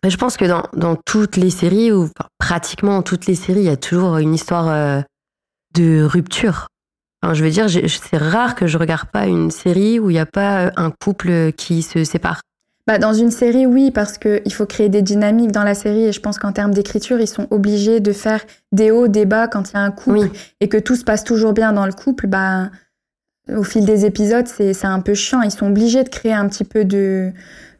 je 0.04 0.18
pense 0.18 0.36
que 0.36 0.46
dans, 0.46 0.64
dans 0.74 0.96
toutes 0.96 1.38
les 1.38 1.52
séries, 1.52 1.92
ou 1.92 2.10
pratiquement 2.38 3.02
toutes 3.02 3.28
les 3.28 3.36
séries, 3.36 3.62
il 3.62 3.66
y 3.66 3.70
a 3.70 3.78
toujours 3.78 4.18
une 4.18 4.34
histoire 4.34 5.04
de 5.76 6.04
rupture. 6.04 6.68
Je 7.24 7.44
veux 7.44 7.52
dire, 7.52 7.68
c'est 7.70 8.18
rare 8.18 8.56
que 8.56 8.68
je 8.68 8.78
regarde 8.78 9.08
pas 9.10 9.28
une 9.28 9.52
série 9.52 10.00
où 10.00 10.10
il 10.10 10.14
n'y 10.14 10.20
a 10.20 10.26
pas 10.26 10.72
un 10.76 10.92
couple 10.92 11.52
qui 11.54 11.84
se 11.84 12.04
sépare. 12.04 12.42
Bah, 12.92 12.98
Dans 13.00 13.14
une 13.14 13.32
série, 13.32 13.66
oui, 13.66 13.92
parce 13.92 14.18
qu'il 14.18 14.54
faut 14.54 14.66
créer 14.66 14.90
des 14.90 15.02
dynamiques 15.02 15.52
dans 15.52 15.64
la 15.64 15.74
série 15.76 16.06
et 16.06 16.12
je 16.12 16.20
pense 16.20 16.38
qu'en 16.38 16.52
termes 16.52 16.74
d'écriture, 16.74 17.20
ils 17.20 17.28
sont 17.28 17.48
obligés 17.52 18.00
de 18.00 18.12
faire 18.12 18.42
des 18.72 18.92
hauts, 18.92 19.08
des 19.08 19.26
bas 19.26 19.48
quand 19.48 19.72
il 19.72 19.74
y 19.76 19.78
a 19.78 19.82
un 19.82 19.92
couple 19.92 20.20
Oui. 20.20 20.32
et 20.60 20.68
que 20.68 20.78
tout 20.78 20.96
se 20.96 21.04
passe 21.04 21.24
toujours 21.24 21.54
bien 21.54 21.74
dans 21.74 21.86
le 21.86 21.94
couple. 21.94 22.28
Bah, 22.28 22.70
au 23.56 23.64
fil 23.64 23.86
des 23.86 24.06
épisodes, 24.06 24.48
c'est 24.48 24.86
un 24.86 25.00
peu 25.00 25.14
chiant. 25.14 25.42
Ils 25.42 25.52
sont 25.52 25.68
obligés 25.68 26.04
de 26.04 26.10
créer 26.10 26.34
un 26.34 26.48
petit 26.48 26.64
peu 26.64 26.86
de, 26.86 27.32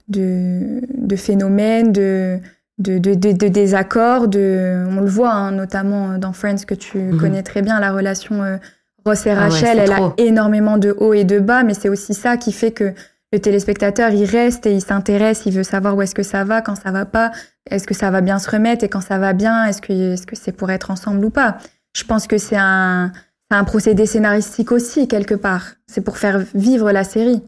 de, 0.08 0.82
de 0.98 1.16
phénomènes, 1.16 1.92
de, 1.92 2.40
de, 2.80 2.98
de, 2.98 3.14
de- 3.14 3.32
de 3.32 3.48
désaccords. 3.48 4.28
De, 4.28 4.84
on 4.90 5.00
le 5.02 5.08
voit 5.08 5.32
hein, 5.34 5.52
notamment 5.52 6.18
dans 6.18 6.34
Friends 6.34 6.66
que 6.68 6.74
tu 6.76 6.98
Mhm. 6.98 7.18
connais 7.20 7.44
très 7.44 7.62
bien, 7.62 7.80
la 7.80 7.92
relation 7.92 8.44
euh, 8.44 8.58
Ross 9.06 9.26
et 9.26 9.30
Ah 9.32 9.34
ouais, 9.34 9.40
Rachel. 9.40 9.80
elle 9.80 9.90
trop. 9.90 10.06
a 10.06 10.14
énormément 10.18 10.78
de 10.78 10.96
hauts 11.00 11.14
et 11.14 11.24
de 11.24 11.40
bas, 11.40 11.64
mais 11.64 11.74
c'est 11.74 11.90
aussi 11.90 12.14
ça 12.14 12.38
qui 12.38 12.52
fait 12.52 12.72
que 12.72 12.94
le 13.34 13.40
téléspectateur, 13.40 14.12
il 14.12 14.26
reste 14.26 14.66
et 14.66 14.74
il 14.74 14.82
s'intéresse, 14.82 15.44
il 15.46 15.54
veut 15.54 15.64
savoir 15.64 15.96
où 15.96 16.02
est-ce 16.02 16.16
que 16.16 16.24
ça 16.24 16.44
va, 16.44 16.62
quand 16.62 16.76
ça 16.76 16.92
va 16.92 17.06
pas, 17.06 17.32
est-ce 17.70 17.88
que 17.88 17.94
ça 17.94 18.12
va 18.12 18.22
bien 18.22 18.40
se 18.40 18.50
remettre 18.50 18.84
et 18.84 18.90
quand 18.90 19.02
ça 19.02 19.18
va 19.20 19.34
bien, 19.34 19.66
est-ce 19.66 19.82
que 19.82 19.94
est-ce 20.14 20.28
que 20.28 20.36
c'est 20.36 20.52
pour 20.52 20.70
être 20.72 20.92
ensemble 20.92 21.24
ou 21.26 21.30
pas. 21.30 21.58
Je 21.96 22.04
pense 22.04 22.28
que 22.28 22.38
c'est 22.38 22.58
un 22.58 23.12
un 23.54 23.64
procédé 23.66 24.06
scénaristique 24.06 24.72
aussi 24.72 25.10
quelque 25.10 25.36
part. 25.36 25.74
C'est 25.86 26.00
pour 26.02 26.18
faire 26.18 26.42
vivre 26.56 26.92
la 26.94 27.04
série. 27.04 27.42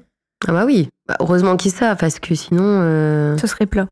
Ah 0.46 0.52
bah 0.52 0.64
oui, 0.66 0.90
Bah, 1.08 1.16
heureusement 1.22 1.56
qu'ils 1.56 1.72
savent, 1.72 1.96
parce 1.98 2.20
que 2.20 2.36
sinon, 2.36 2.62
euh, 2.66 3.38
Ce 3.38 3.48
serait 3.48 3.66
plat. 3.66 3.88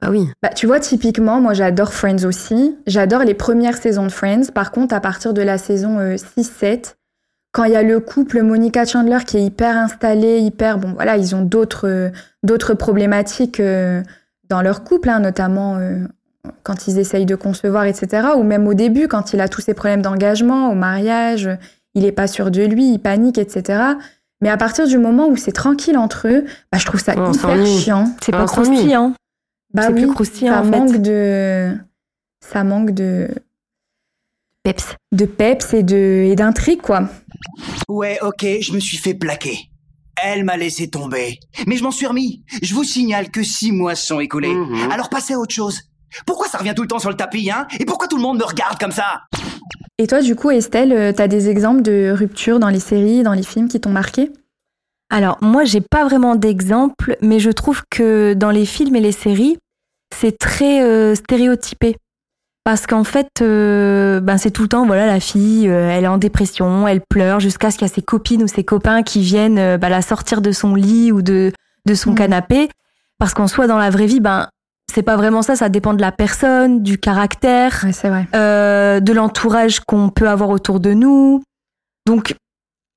bah 0.00 0.08
oui. 0.10 0.28
Bah, 0.42 0.48
tu 0.48 0.66
vois, 0.66 0.80
typiquement, 0.80 1.40
moi 1.40 1.54
j'adore 1.54 1.92
Friends 1.94 2.24
aussi. 2.24 2.76
J'adore 2.88 3.22
les 3.22 3.34
premières 3.34 3.76
saisons 3.76 4.06
de 4.06 4.10
Friends. 4.10 4.50
Par 4.52 4.72
contre, 4.72 4.92
à 4.92 5.00
partir 5.00 5.32
de 5.34 5.42
la 5.42 5.56
saison 5.58 6.00
euh, 6.00 6.16
6-7, 6.16 6.96
quand 7.52 7.64
il 7.64 7.72
y 7.72 7.76
a 7.76 7.82
le 7.82 8.00
couple 8.00 8.42
Monica 8.42 8.84
Chandler 8.84 9.18
qui 9.26 9.36
est 9.36 9.44
hyper 9.44 9.76
installé, 9.76 10.40
hyper. 10.40 10.78
Bon, 10.78 10.92
voilà, 10.94 11.16
ils 11.16 11.34
ont 11.34 11.42
d'autres 11.42 12.10
d'autres 12.42 12.74
problématiques 12.74 13.60
euh, 13.60 14.02
dans 14.48 14.62
leur 14.62 14.84
couple, 14.84 15.10
hein, 15.10 15.20
notamment 15.20 15.76
euh, 15.76 15.98
quand 16.62 16.88
ils 16.88 16.98
essayent 16.98 17.26
de 17.26 17.36
concevoir, 17.36 17.84
etc. 17.84 18.28
Ou 18.36 18.42
même 18.42 18.66
au 18.66 18.74
début, 18.74 19.06
quand 19.06 19.32
il 19.32 19.40
a 19.40 19.48
tous 19.48 19.60
ses 19.60 19.74
problèmes 19.74 20.02
d'engagement, 20.02 20.70
au 20.70 20.74
mariage, 20.74 21.48
il 21.94 22.04
est 22.04 22.12
pas 22.12 22.26
sûr 22.26 22.50
de 22.50 22.62
lui, 22.62 22.92
il 22.94 22.98
panique, 22.98 23.38
etc. 23.38 23.82
Mais 24.40 24.48
à 24.48 24.56
partir 24.56 24.86
du 24.88 24.98
moment 24.98 25.28
où 25.28 25.36
c'est 25.36 25.52
tranquille 25.52 25.96
entre 25.98 26.28
eux, 26.28 26.44
bah, 26.72 26.78
je 26.78 26.86
trouve 26.86 27.00
ça 27.00 27.14
On 27.16 27.32
hyper 27.32 27.64
chiant. 27.66 28.06
C'est 28.22 28.32
pas 28.32 28.46
croustillant. 28.46 29.12
Bah 29.74 29.84
C'est 29.86 29.92
oui, 29.92 30.02
plus 30.02 30.12
croustillant, 30.12 30.54
ça 30.54 30.60
en 30.60 30.64
fait. 30.64 30.70
manque 30.70 30.96
de 31.02 31.76
ça 32.40 32.64
manque 32.64 32.90
de 32.90 33.28
Peps. 34.64 34.94
de 35.12 35.24
peps 35.24 35.74
et 35.74 35.82
de 35.82 35.96
et 35.96 36.36
d'intrigue 36.36 36.82
quoi. 36.82 37.08
Ouais, 37.88 38.18
ok, 38.22 38.44
je 38.60 38.72
me 38.72 38.80
suis 38.80 38.96
fait 38.96 39.14
plaquer. 39.14 39.58
Elle 40.22 40.44
m'a 40.44 40.56
laissé 40.56 40.88
tomber. 40.88 41.38
Mais 41.66 41.76
je 41.76 41.82
m'en 41.82 41.90
suis 41.90 42.06
remis. 42.06 42.42
Je 42.62 42.74
vous 42.74 42.84
signale 42.84 43.30
que 43.30 43.42
six 43.42 43.72
mois 43.72 43.94
se 43.94 44.06
sont 44.06 44.20
écoulés. 44.20 44.54
Mhm. 44.54 44.90
Alors 44.90 45.08
passez 45.08 45.34
à 45.34 45.38
autre 45.38 45.54
chose. 45.54 45.80
Pourquoi 46.26 46.46
ça 46.48 46.58
revient 46.58 46.74
tout 46.76 46.82
le 46.82 46.88
temps 46.88 46.98
sur 46.98 47.10
le 47.10 47.16
tapis, 47.16 47.50
hein? 47.50 47.66
Et 47.80 47.84
pourquoi 47.84 48.06
tout 48.06 48.16
le 48.16 48.22
monde 48.22 48.38
me 48.38 48.44
regarde 48.44 48.78
comme 48.78 48.92
ça? 48.92 49.22
Et 49.98 50.06
toi 50.06 50.20
du 50.20 50.36
coup 50.36 50.50
Estelle, 50.50 50.92
euh, 50.92 51.12
t'as 51.12 51.28
des 51.28 51.48
exemples 51.48 51.82
de 51.82 52.12
ruptures 52.14 52.58
dans 52.58 52.68
les 52.68 52.80
séries, 52.80 53.22
dans 53.22 53.32
les 53.32 53.42
films 53.42 53.68
qui 53.68 53.80
t'ont 53.80 53.90
marqué? 53.90 54.30
Alors, 55.12 55.36
moi, 55.42 55.64
j'ai 55.64 55.82
pas 55.82 56.06
vraiment 56.06 56.36
d'exemple, 56.36 57.18
mais 57.20 57.38
je 57.38 57.50
trouve 57.50 57.82
que 57.90 58.32
dans 58.32 58.50
les 58.50 58.64
films 58.64 58.96
et 58.96 59.00
les 59.00 59.12
séries, 59.12 59.58
c'est 60.14 60.38
très 60.38 60.82
euh, 60.82 61.14
stéréotypé. 61.14 61.96
Parce 62.64 62.86
qu'en 62.86 63.02
fait, 63.02 63.28
euh, 63.40 64.20
ben 64.20 64.38
c'est 64.38 64.52
tout 64.52 64.62
le 64.62 64.68
temps, 64.68 64.86
voilà, 64.86 65.06
la 65.06 65.18
fille, 65.18 65.68
euh, 65.68 65.90
elle 65.90 66.04
est 66.04 66.08
en 66.08 66.18
dépression, 66.18 66.86
elle 66.86 67.00
pleure 67.00 67.40
jusqu'à 67.40 67.70
ce 67.72 67.76
qu'il 67.78 67.88
y 67.88 67.90
a 67.90 67.94
ses 67.94 68.02
copines 68.02 68.42
ou 68.44 68.46
ses 68.46 68.62
copains 68.62 69.02
qui 69.02 69.20
viennent 69.20 69.58
euh, 69.58 69.78
ben, 69.78 69.88
la 69.88 70.00
sortir 70.00 70.40
de 70.40 70.52
son 70.52 70.76
lit 70.76 71.10
ou 71.10 71.22
de, 71.22 71.52
de 71.86 71.94
son 71.94 72.10
Mhm. 72.10 72.16
canapé. 72.16 72.68
Parce 73.18 73.34
qu'en 73.34 73.48
soi, 73.48 73.66
dans 73.66 73.78
la 73.78 73.90
vraie 73.90 74.06
vie, 74.06 74.20
ben, 74.20 74.48
c'est 74.92 75.02
pas 75.02 75.16
vraiment 75.16 75.42
ça, 75.42 75.56
ça 75.56 75.68
dépend 75.68 75.92
de 75.94 76.00
la 76.00 76.12
personne, 76.12 76.82
du 76.82 76.98
caractère 76.98 77.80
Ouais, 77.84 77.92
c'est 77.92 78.08
vrai. 78.08 78.26
euh, 78.36 79.00
de 79.00 79.12
l'entourage 79.12 79.80
qu'on 79.80 80.08
peut 80.10 80.28
avoir 80.28 80.50
autour 80.50 80.78
de 80.78 80.92
nous. 80.92 81.42
Donc 82.06 82.36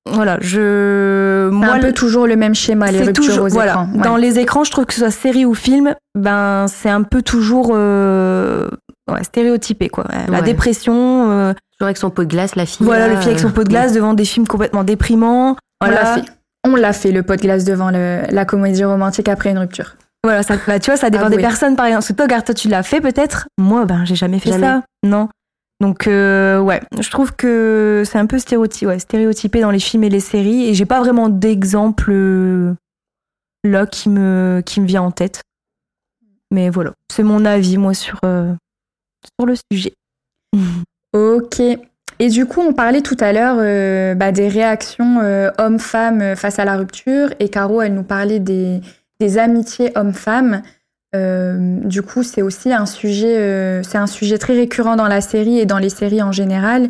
voilà, 0.08 0.38
je 0.42 1.48
C'est 1.50 1.56
moi 1.56 1.74
un 1.74 1.80
peu 1.80 1.92
toujours 1.92 2.28
le 2.28 2.36
même 2.36 2.54
schéma 2.54 2.92
les 2.92 3.02
ruptures 3.02 3.26
toujours 3.26 3.46
aux 3.46 3.50
voilà. 3.50 3.72
écrans. 3.72 3.90
Ouais. 3.96 4.02
Dans 4.04 4.18
les 4.18 4.38
écrans, 4.38 4.64
je 4.64 4.70
trouve 4.72 4.86
que 4.86 4.94
ce 4.94 5.00
soit 5.00 5.10
série 5.12 5.46
ou 5.46 5.56
film, 5.56 5.96
ben 6.16 6.68
c'est 6.68 6.90
un 6.90 7.02
peu 7.02 7.24
toujours 7.24 7.72
euh, 7.74 8.68
ouais, 9.12 9.24
stéréotypé 9.24 9.90
quoi. 9.90 10.06
La 10.30 10.42
dépression, 10.42 11.32
euh, 11.32 11.54
Toujours 11.74 11.88
avec 11.88 11.98
son 11.98 12.10
pot 12.10 12.24
de 12.24 12.30
glace, 12.30 12.56
la 12.56 12.66
fille. 12.66 12.86
voilà 12.86 13.08
là, 13.08 13.14
le 13.16 13.20
fille 13.20 13.30
avec 13.30 13.40
son 13.40 13.50
euh, 13.50 13.52
pot 13.52 13.64
de 13.64 13.70
glace 13.70 13.94
devant 13.94 14.14
des 14.14 14.26
films 14.26 14.48
complètement 14.48 14.84
déprimants. 14.84 15.56
On 15.82 15.86
Voilà. 15.88 16.04
l'a 16.04 16.14
fait. 16.16 16.24
On 16.68 16.76
l'a 16.76 16.94
fait 16.94 17.12
le 17.12 17.22
pot 17.24 17.36
de 17.36 17.42
glace 17.42 17.64
devant 17.66 17.92
le- 17.92 18.24
la 18.30 18.46
comédie 18.46 18.84
romantique 18.84 19.28
après 19.30 19.52
une 19.52 19.60
rupture. 19.60 19.96
Voilà, 20.24 20.42
ça, 20.42 20.56
bah, 20.66 20.80
tu 20.80 20.90
vois, 20.90 20.98
ça 20.98 21.10
dépend 21.12 21.26
Avoué. 21.26 21.38
des 21.38 21.44
personnes 21.44 21.76
par 21.76 21.86
exemple. 21.86 22.02
Parce 22.02 22.08
que 22.08 22.14
toi, 22.14 22.26
regarde, 22.26 22.46
toi, 22.46 22.56
tu 22.56 22.68
l'as 22.70 22.82
fait 22.82 23.02
peut-être? 23.02 23.48
Moi, 23.60 23.86
ben, 23.86 24.06
j'ai 24.06 24.16
jamais 24.16 24.40
fait 24.40 24.50
Jamais. 24.52 24.66
ça. 24.66 24.82
Non. 25.04 25.30
Donc, 25.82 26.08
euh, 26.08 26.60
ouais, 26.60 26.82
je 27.00 27.10
trouve 27.12 27.34
que 27.36 28.02
c'est 28.06 28.18
un 28.18 28.26
peu 28.26 28.40
stéréotypé, 28.40 28.88
ouais, 28.88 28.98
stéréotypé 28.98 29.60
dans 29.62 29.70
les 29.72 29.80
films 29.80 30.04
et 30.06 30.10
les 30.10 30.22
séries. 30.22 30.68
Et 30.70 30.74
j'ai 30.74 30.86
pas 30.86 31.00
vraiment 31.02 31.30
d'exemple 31.30 32.12
là 33.64 33.86
qui 33.86 34.10
me, 34.10 34.62
qui 34.66 34.80
me 34.82 34.88
vient 34.88 35.02
en 35.04 35.12
tête. 35.12 35.42
Mais 36.52 36.70
voilà, 36.70 36.94
c'est 37.12 37.24
mon 37.24 37.44
avis, 37.46 37.78
moi, 37.78 37.94
sur, 37.94 38.20
euh, 38.24 38.54
sur 39.40 39.46
le 39.46 39.56
sujet. 39.72 39.94
Ok. 41.14 41.62
Et 42.20 42.30
du 42.30 42.46
coup, 42.46 42.62
on 42.62 42.74
parlait 42.74 43.02
tout 43.02 43.18
à 43.20 43.34
l'heure 43.34 43.58
euh, 43.60 44.16
bah, 44.16 44.32
des 44.32 44.48
réactions 44.48 45.20
euh, 45.22 45.52
hommes-femmes 45.58 46.22
euh, 46.22 46.36
face 46.36 46.60
à 46.60 46.66
la 46.66 46.78
rupture. 46.78 47.30
Et 47.40 47.50
Caro, 47.50 47.82
elle 47.82 47.94
nous 47.94 48.04
parlait 48.04 48.40
des, 48.40 48.82
des 49.20 49.38
amitiés 49.38 49.92
hommes-femmes. 49.96 50.62
Euh, 51.16 51.80
du 51.84 52.02
coup, 52.02 52.24
c'est 52.24 52.42
aussi 52.42 52.72
un 52.74 52.86
sujet, 52.86 53.82
c'est 53.84 53.98
un 53.98 54.08
sujet 54.08 54.38
très 54.38 54.54
récurrent 54.54 54.96
dans 54.98 55.08
la 55.08 55.22
série 55.22 55.60
et 55.60 55.66
dans 55.66 55.78
les 55.78 55.90
séries 55.90 56.22
en 56.22 56.32
général. 56.32 56.90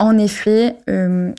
En 0.00 0.18
effet, 0.18 0.74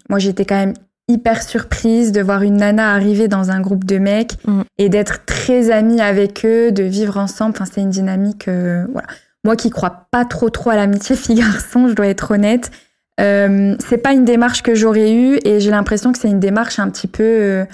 moi, 0.08 0.18
j'étais 0.20 0.46
quand 0.46 0.56
même 0.56 0.74
hyper 1.10 1.44
surprise 1.44 2.14
de 2.14 2.22
voir 2.22 2.44
une 2.44 2.58
nana 2.58 2.94
arriver 2.94 3.28
dans 3.28 3.52
un 3.52 3.60
groupe 3.60 3.84
de 3.84 3.98
mecs 3.98 4.38
Mm. 4.48 4.62
et 4.78 4.88
d'être 4.88 5.26
très 5.26 5.70
amie 5.70 6.00
avec 6.00 6.46
eux, 6.46 6.72
de 6.72 6.84
vivre 6.84 7.18
ensemble. 7.18 7.52
Enfin, 7.56 7.66
c'est 7.70 7.82
une 7.82 7.90
dynamique, 7.90 8.46
voilà. 8.48 9.08
Moi 9.44 9.56
qui 9.56 9.70
crois 9.70 10.08
pas 10.12 10.26
trop 10.26 10.50
trop 10.50 10.70
à 10.70 10.76
l'amitié 10.76 11.16
fille-garçon, 11.18 11.88
je 11.88 11.94
dois 11.94 12.08
être 12.08 12.32
honnête. 12.32 12.72
Euh, 13.20 13.76
c'est 13.86 13.98
pas 13.98 14.14
une 14.14 14.26
démarche 14.26 14.64
que 14.64 14.74
j'aurais 14.74 15.14
eue 15.14 15.40
et 15.44 15.60
j'ai 15.60 15.72
l'impression 15.72 16.12
que 16.12 16.18
c'est 16.18 16.30
une 16.30 16.40
démarche 16.40 16.80
un 16.80 16.90
petit 16.90 17.08
peu 17.08 17.24
euh, 17.24 17.66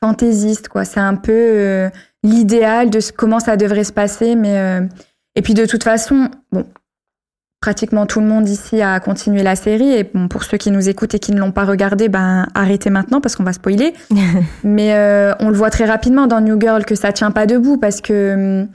fantaisiste, 0.00 0.68
quoi. 0.68 0.84
C'est 0.84 1.00
un 1.00 1.14
peu 1.14 1.32
euh, 1.32 1.90
l'idéal 2.22 2.90
de 2.90 3.00
comment 3.16 3.38
ça 3.38 3.56
devrait 3.56 3.84
se 3.84 3.92
passer, 3.92 4.34
mais 4.34 4.58
euh, 4.58 4.80
et 5.34 5.42
puis 5.42 5.54
de 5.54 5.66
toute 5.66 5.84
façon, 5.84 6.30
bon, 6.50 6.64
pratiquement 7.60 8.06
tout 8.06 8.20
le 8.20 8.26
monde 8.26 8.48
ici 8.48 8.80
a 8.80 8.98
continué 8.98 9.42
la 9.42 9.56
série 9.56 9.92
et 9.92 10.04
bon, 10.04 10.26
pour 10.26 10.42
ceux 10.42 10.56
qui 10.56 10.70
nous 10.70 10.88
écoutent 10.88 11.14
et 11.14 11.18
qui 11.18 11.32
ne 11.32 11.38
l'ont 11.38 11.52
pas 11.52 11.64
regardé, 11.64 12.08
ben 12.08 12.46
arrêtez 12.54 12.90
maintenant 12.90 13.20
parce 13.20 13.36
qu'on 13.36 13.44
va 13.44 13.52
spoiler. 13.52 13.94
mais 14.64 14.94
on 15.38 15.50
le 15.50 15.56
voit 15.56 15.70
très 15.70 15.84
rapidement 15.84 16.26
dans 16.26 16.40
New 16.40 16.58
Girl 16.60 16.84
que 16.84 16.94
ça 16.94 17.12
tient 17.12 17.30
pas 17.30 17.46
debout 17.46 17.76
parce 17.76 18.00
que 18.00 18.62
hum, 18.62 18.68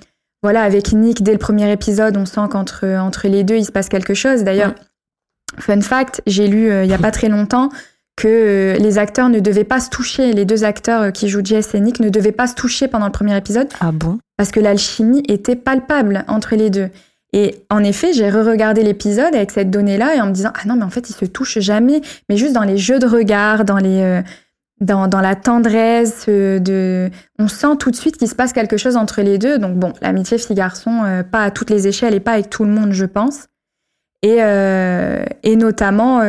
voilà, 0.44 0.62
avec 0.64 0.92
Nick 0.92 1.24
dès 1.24 1.32
le 1.32 1.40
premier 1.40 1.72
épisode, 1.72 2.16
on 2.18 2.26
sent 2.26 2.48
qu'entre 2.52 2.86
entre 2.86 3.28
les 3.28 3.44
deux 3.44 3.56
il 3.56 3.66
se 3.66 3.72
passe 3.72 3.90
quelque 3.90 4.14
chose. 4.14 4.44
D'ailleurs, 4.44 4.76
fun 5.58 5.82
fact, 5.82 6.22
j'ai 6.28 6.48
lu 6.48 6.70
euh, 6.70 6.84
il 6.84 6.90
y 6.90 6.94
a 6.94 6.98
pas 7.00 7.12
très 7.12 7.30
longtemps 7.30 7.70
que 8.16 8.28
euh, 8.28 8.76
les 8.76 8.98
acteurs 8.98 9.30
ne 9.30 9.40
devaient 9.40 9.64
pas 9.64 9.80
se 9.80 9.90
toucher, 9.90 10.34
les 10.34 10.46
deux 10.46 10.64
acteurs 10.64 11.02
euh, 11.02 11.12
qui 11.12 11.30
jouent 11.30 11.44
Jess 11.44 11.74
et 11.74 11.80
Nick 11.80 12.00
ne 12.00 12.10
devaient 12.10 12.32
pas 12.32 12.48
se 12.48 12.56
toucher 12.56 12.88
pendant 12.88 13.08
le 13.08 13.12
premier 13.12 13.36
épisode 13.36 13.68
Ah 13.80 13.92
bon? 13.92 14.20
parce 14.38 14.52
que 14.52 14.60
l'alchimie 14.60 15.24
était 15.28 15.56
palpable 15.56 16.26
entre 16.28 16.56
les 16.56 16.70
deux. 16.70 16.90
Et 17.36 17.64
en 17.72 17.84
effet, 17.84 18.14
j'ai 18.14 18.30
re-regardé 18.30 18.84
l'épisode 18.84 19.34
avec 19.34 19.50
cette 19.50 19.72
donnée-là 19.72 20.16
et 20.16 20.22
en 20.22 20.28
me 20.28 20.32
disant 20.32 20.52
ah 20.54 20.68
non 20.68 20.76
mais 20.76 20.84
en 20.84 20.90
fait 20.92 21.10
ils 21.10 21.16
se 21.16 21.26
touchent 21.26 21.60
jamais, 21.60 22.02
mais 22.30 22.38
juste 22.38 22.54
dans 22.54 22.64
les 22.64 22.78
jeux 22.78 23.00
de 23.00 23.08
regard, 23.08 23.66
dans 23.66 23.78
les 23.78 24.02
euh, 24.02 24.22
dans, 24.84 25.08
dans 25.08 25.22
la 25.22 25.36
tendresse 25.36 26.26
euh, 26.28 26.60
de 26.60 27.10
on 27.40 27.48
sent 27.48 27.78
tout 27.80 27.90
de 27.90 27.96
suite 27.96 28.18
qu'il 28.18 28.28
se 28.28 28.36
passe 28.36 28.54
quelque 28.54 28.78
chose 28.78 28.96
entre 28.98 29.22
les 29.22 29.38
deux. 29.38 29.58
Donc 29.58 29.76
bon, 29.76 29.94
l'amitié 30.02 30.38
fille-garçon 30.38 31.04
euh, 31.06 31.24
pas 31.24 31.44
à 31.44 31.52
toutes 31.52 31.70
les 31.70 31.88
échelles 31.88 32.14
et 32.14 32.20
pas 32.20 32.34
avec 32.34 32.50
tout 32.50 32.64
le 32.66 32.72
monde, 32.72 32.92
je 32.92 33.06
pense. 33.06 33.48
Et 34.22 34.38
euh, 34.40 35.24
et 35.44 35.56
notamment 35.56 36.22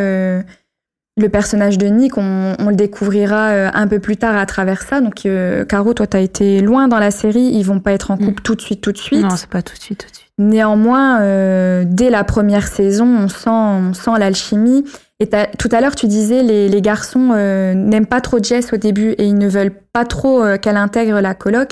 le 1.16 1.28
personnage 1.28 1.78
de 1.78 1.86
Nick, 1.86 2.18
on, 2.18 2.56
on 2.58 2.70
le 2.70 2.74
découvrira 2.74 3.70
un 3.72 3.86
peu 3.86 4.00
plus 4.00 4.16
tard 4.16 4.36
à 4.36 4.46
travers 4.46 4.82
ça. 4.82 5.00
Donc, 5.00 5.28
Caro, 5.68 5.94
toi, 5.94 6.08
t'as 6.08 6.20
été 6.20 6.60
loin 6.60 6.88
dans 6.88 6.98
la 6.98 7.12
série. 7.12 7.52
Ils 7.52 7.62
vont 7.62 7.78
pas 7.78 7.92
être 7.92 8.10
en 8.10 8.16
couple 8.16 8.42
tout 8.42 8.56
de 8.56 8.60
suite, 8.60 8.80
tout 8.80 8.90
de 8.90 8.98
suite. 8.98 9.22
Non, 9.22 9.36
c'est 9.36 9.48
pas 9.48 9.62
tout 9.62 9.76
de 9.76 9.80
suite, 9.80 10.00
tout 10.00 10.10
de 10.10 10.16
suite. 10.16 10.23
Néanmoins, 10.38 11.20
euh, 11.20 11.84
dès 11.86 12.10
la 12.10 12.24
première 12.24 12.66
saison, 12.66 13.06
on 13.06 13.28
sent, 13.28 13.48
on 13.50 13.92
sent 13.94 14.10
l'alchimie. 14.18 14.84
Et 15.20 15.28
tout 15.28 15.68
à 15.70 15.80
l'heure, 15.80 15.94
tu 15.94 16.08
disais 16.08 16.42
les, 16.42 16.68
les 16.68 16.82
garçons 16.82 17.30
euh, 17.32 17.72
n'aiment 17.74 18.06
pas 18.06 18.20
trop 18.20 18.42
Jess 18.42 18.72
au 18.72 18.76
début 18.76 19.10
et 19.12 19.26
ils 19.26 19.38
ne 19.38 19.48
veulent 19.48 19.72
pas 19.92 20.04
trop 20.04 20.42
euh, 20.42 20.56
qu'elle 20.58 20.76
intègre 20.76 21.20
la 21.20 21.34
coloc. 21.34 21.70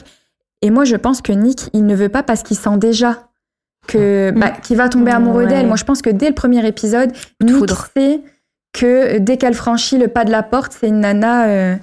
Et 0.63 0.71
moi, 0.71 0.85
je 0.85 0.95
pense 0.95 1.23
que 1.23 1.33
Nick, 1.33 1.69
il 1.73 1.85
ne 1.87 1.95
veut 1.97 2.09
pas 2.09 2.23
parce 2.23 2.45
qu'il 2.45 2.57
sent 2.57 2.77
déjà 2.79 3.29
que 3.89 4.31
bah, 4.31 4.51
qu'il 4.63 4.77
va 4.77 4.89
tomber 4.89 5.11
amoureux 5.11 5.43
Ouais. 5.43 5.49
d'elle. 5.49 5.67
Moi, 5.67 5.75
je 5.77 5.83
pense 5.83 6.01
que 6.03 6.11
dès 6.11 6.29
le 6.29 6.35
premier 6.35 6.65
épisode, 6.65 7.11
de 7.41 7.47
Nick 7.47 7.57
foudre. 7.57 7.89
sait 7.97 8.21
que 8.73 9.19
dès 9.19 9.39
qu'elle 9.39 9.55
franchit 9.55 9.99
le 9.99 10.07
pas 10.07 10.25
de 10.25 10.31
la 10.31 10.45
porte, 10.45 10.73
c'est 10.79 10.87
une 10.87 11.01
nana 11.01 11.79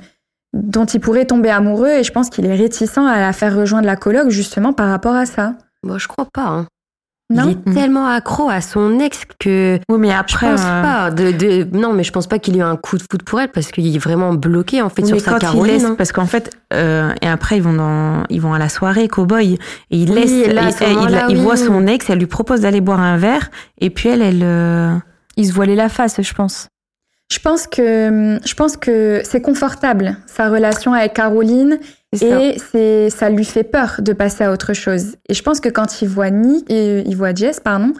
dont 0.53 0.85
il 0.85 1.01
pourrait 1.01 1.25
tomber 1.25 1.49
amoureux. 1.49 1.89
Et 1.89 2.03
je 2.05 2.11
pense 2.13 2.29
qu'il 2.29 2.45
est 2.45 2.55
réticent 2.55 2.97
à 2.97 3.19
la 3.19 3.33
faire 3.33 3.53
rejoindre 3.53 3.85
la 3.85 3.97
coloc 3.97 4.29
justement 4.29 4.71
par 4.71 4.87
rapport 4.89 5.15
à 5.15 5.25
ça. 5.25 5.55
Moi, 5.83 5.97
je 5.97 6.07
crois 6.07 6.27
pas. 6.33 6.45
hein. 6.47 6.67
Non? 7.31 7.43
Il 7.45 7.51
est 7.71 7.73
tellement 7.75 8.07
accro 8.07 8.49
à 8.49 8.59
son 8.59 8.99
ex 8.99 9.21
que 9.39 9.77
Oui, 9.87 9.99
mais 9.99 10.09
je 10.09 10.13
après, 10.15 10.49
pense 10.49 10.61
euh, 10.65 10.81
pas. 10.81 11.11
De, 11.11 11.31
de- 11.31 11.77
non, 11.77 11.93
mais 11.93 12.03
je 12.03 12.11
pense 12.11 12.25
pas 12.25 12.39
qu'il 12.39 12.55
ait 12.55 12.59
eu 12.59 12.63
un 12.63 12.75
coup 12.75 12.97
de 12.97 13.03
foot 13.03 13.21
pour 13.21 13.39
elle 13.39 13.51
parce 13.51 13.69
qu'il 13.69 13.95
est 13.95 13.99
vraiment 13.99 14.33
bloqué 14.33 14.81
en 14.81 14.89
fait 14.89 15.03
mais 15.03 15.09
sur 15.09 15.19
sa 15.19 15.33
il 15.33 15.37
Caroline. 15.39 15.65
laisse, 15.73 15.83
hein. 15.85 15.93
parce 15.95 16.11
qu'en 16.11 16.25
fait, 16.25 16.49
euh, 16.73 17.13
et 17.21 17.27
après 17.27 17.57
ils 17.57 17.61
vont 17.61 17.73
dans, 17.73 18.23
ils 18.31 18.41
vont 18.41 18.53
à 18.55 18.57
la 18.57 18.67
soirée 18.67 19.07
cowboy 19.07 19.53
et 19.53 19.57
il 19.91 20.09
Oui, 20.09 20.15
laisse, 20.15 20.47
là, 20.51 20.63
il- 20.71 21.03
il, 21.03 21.23
il 21.29 21.37
oui. 21.37 21.43
voit 21.43 21.55
son 21.55 21.85
ex, 21.85 22.09
elle 22.09 22.17
lui 22.17 22.25
propose 22.25 22.61
d'aller 22.61 22.81
boire 22.81 22.99
un 22.99 23.17
verre 23.17 23.51
et 23.79 23.91
puis 23.91 24.09
elle, 24.09 24.23
elle, 24.23 24.41
euh, 24.41 24.95
Ils 25.37 25.45
se 25.49 25.53
voilaient 25.53 25.75
la 25.75 25.89
face, 25.89 26.19
je 26.19 26.33
pense. 26.33 26.67
Je 27.31 27.37
pense 27.37 27.67
que 27.67 28.39
je 28.43 28.53
pense 28.55 28.75
que 28.75 29.21
c'est 29.23 29.41
confortable 29.41 30.17
sa 30.25 30.49
relation 30.49 30.93
avec 30.93 31.13
Caroline. 31.13 31.77
Et 32.13 32.57
c'est 32.71 33.09
ça 33.09 33.29
lui 33.29 33.45
fait 33.45 33.63
peur 33.63 33.97
de 33.99 34.13
passer 34.13 34.43
à 34.43 34.51
autre 34.51 34.73
chose. 34.73 35.15
Et 35.27 35.33
je 35.33 35.43
pense 35.43 35.59
que 35.59 35.69
quand 35.69 36.01
il 36.01 36.07
voit 36.07 36.29
Nick 36.31 36.69
et 36.69 37.03
il 37.05 37.15
voit 37.15 37.33
Jess 37.33 37.59
pardon, 37.59 37.93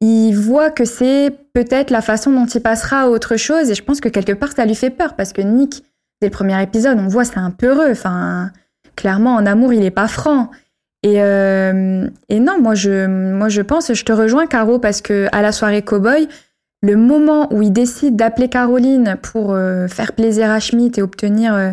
il 0.00 0.32
voit 0.32 0.70
que 0.70 0.84
c'est 0.84 1.30
peut-être 1.52 1.90
la 1.90 2.00
façon 2.00 2.30
dont 2.32 2.46
il 2.46 2.62
passera 2.62 3.02
à 3.02 3.08
autre 3.08 3.36
chose 3.36 3.70
et 3.70 3.74
je 3.74 3.82
pense 3.82 4.00
que 4.00 4.08
quelque 4.08 4.32
part 4.32 4.52
ça 4.52 4.64
lui 4.64 4.74
fait 4.74 4.90
peur 4.90 5.14
parce 5.14 5.32
que 5.32 5.42
Nick 5.42 5.84
dès 6.22 6.28
le 6.28 6.32
premier 6.32 6.60
épisode 6.62 6.98
on 6.98 7.08
voit 7.08 7.24
c'est 7.24 7.38
un 7.38 7.50
peureux 7.50 7.90
enfin 7.90 8.50
clairement 8.96 9.34
en 9.34 9.44
amour 9.46 9.72
il 9.72 9.84
est 9.84 9.90
pas 9.90 10.08
franc. 10.08 10.50
Et, 11.02 11.22
euh, 11.22 12.06
et 12.28 12.40
non, 12.40 12.60
moi 12.60 12.74
je, 12.74 13.06
moi 13.06 13.48
je 13.48 13.62
pense, 13.62 13.92
je 13.92 14.04
te 14.04 14.12
rejoins 14.12 14.46
Caro 14.46 14.78
parce 14.78 15.00
que 15.00 15.28
à 15.32 15.40
la 15.40 15.50
soirée 15.50 15.80
cowboy, 15.80 16.28
le 16.82 16.96
moment 16.96 17.50
où 17.52 17.62
il 17.62 17.72
décide 17.72 18.16
d'appeler 18.16 18.48
Caroline 18.48 19.16
pour 19.22 19.52
euh, 19.52 19.88
faire 19.88 20.12
plaisir 20.12 20.50
à 20.50 20.60
Schmidt 20.60 20.98
et 21.00 21.02
obtenir. 21.02 21.54
euh, 21.54 21.70
euh, 21.70 21.72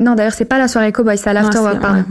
non, 0.00 0.14
d'ailleurs, 0.14 0.32
c'est 0.32 0.44
pas 0.44 0.58
la 0.58 0.68
soirée 0.68 0.92
cowboy, 0.92 1.16
c'est 1.18 1.30
à 1.30 1.32
l'afterwork, 1.32 1.80
pardon. 1.80 1.98
ouais. 1.98 2.04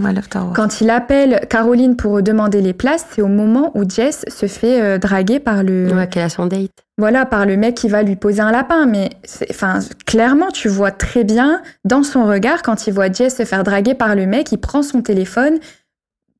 Quand 0.56 0.82
il 0.82 0.90
appelle 0.90 1.42
Caroline 1.50 1.96
pour 1.96 2.22
demander 2.22 2.62
les 2.62 2.74
places, 2.74 3.06
c'est 3.12 3.22
au 3.22 3.28
moment 3.28 3.72
où 3.76 3.88
Jess 3.90 4.26
se 4.28 4.46
fait 4.48 4.82
euh, 4.82 4.98
draguer 4.98 5.40
par 5.40 5.64
le, 5.64 5.92
Ouais, 5.94 6.08
qu'elle 6.08 6.24
a 6.24 6.30
son 6.30 6.46
date. 6.48 6.72
voilà, 6.98 7.26
par 7.26 7.46
le 7.46 7.58
mec 7.58 7.76
qui 7.76 7.88
va 7.90 8.04
lui 8.04 8.16
poser 8.16 8.42
un 8.42 8.52
lapin. 8.52 8.86
Mais 8.86 9.10
c'est- 9.24 9.48
enfin, 9.50 9.80
clairement, 10.06 10.50
tu 10.52 10.68
vois 10.68 10.92
très 10.92 11.24
bien 11.24 11.62
dans 11.86 12.04
son 12.04 12.26
regard 12.26 12.62
quand 12.64 12.88
il 12.88 12.94
voit 12.94 13.12
Jess 13.12 13.38
se 13.38 13.46
faire 13.46 13.64
draguer 13.64 13.94
par 13.96 14.16
le 14.16 14.26
mec, 14.26 14.52
il 14.52 14.58
prend 14.58 14.82
son 14.84 15.02
téléphone. 15.02 15.56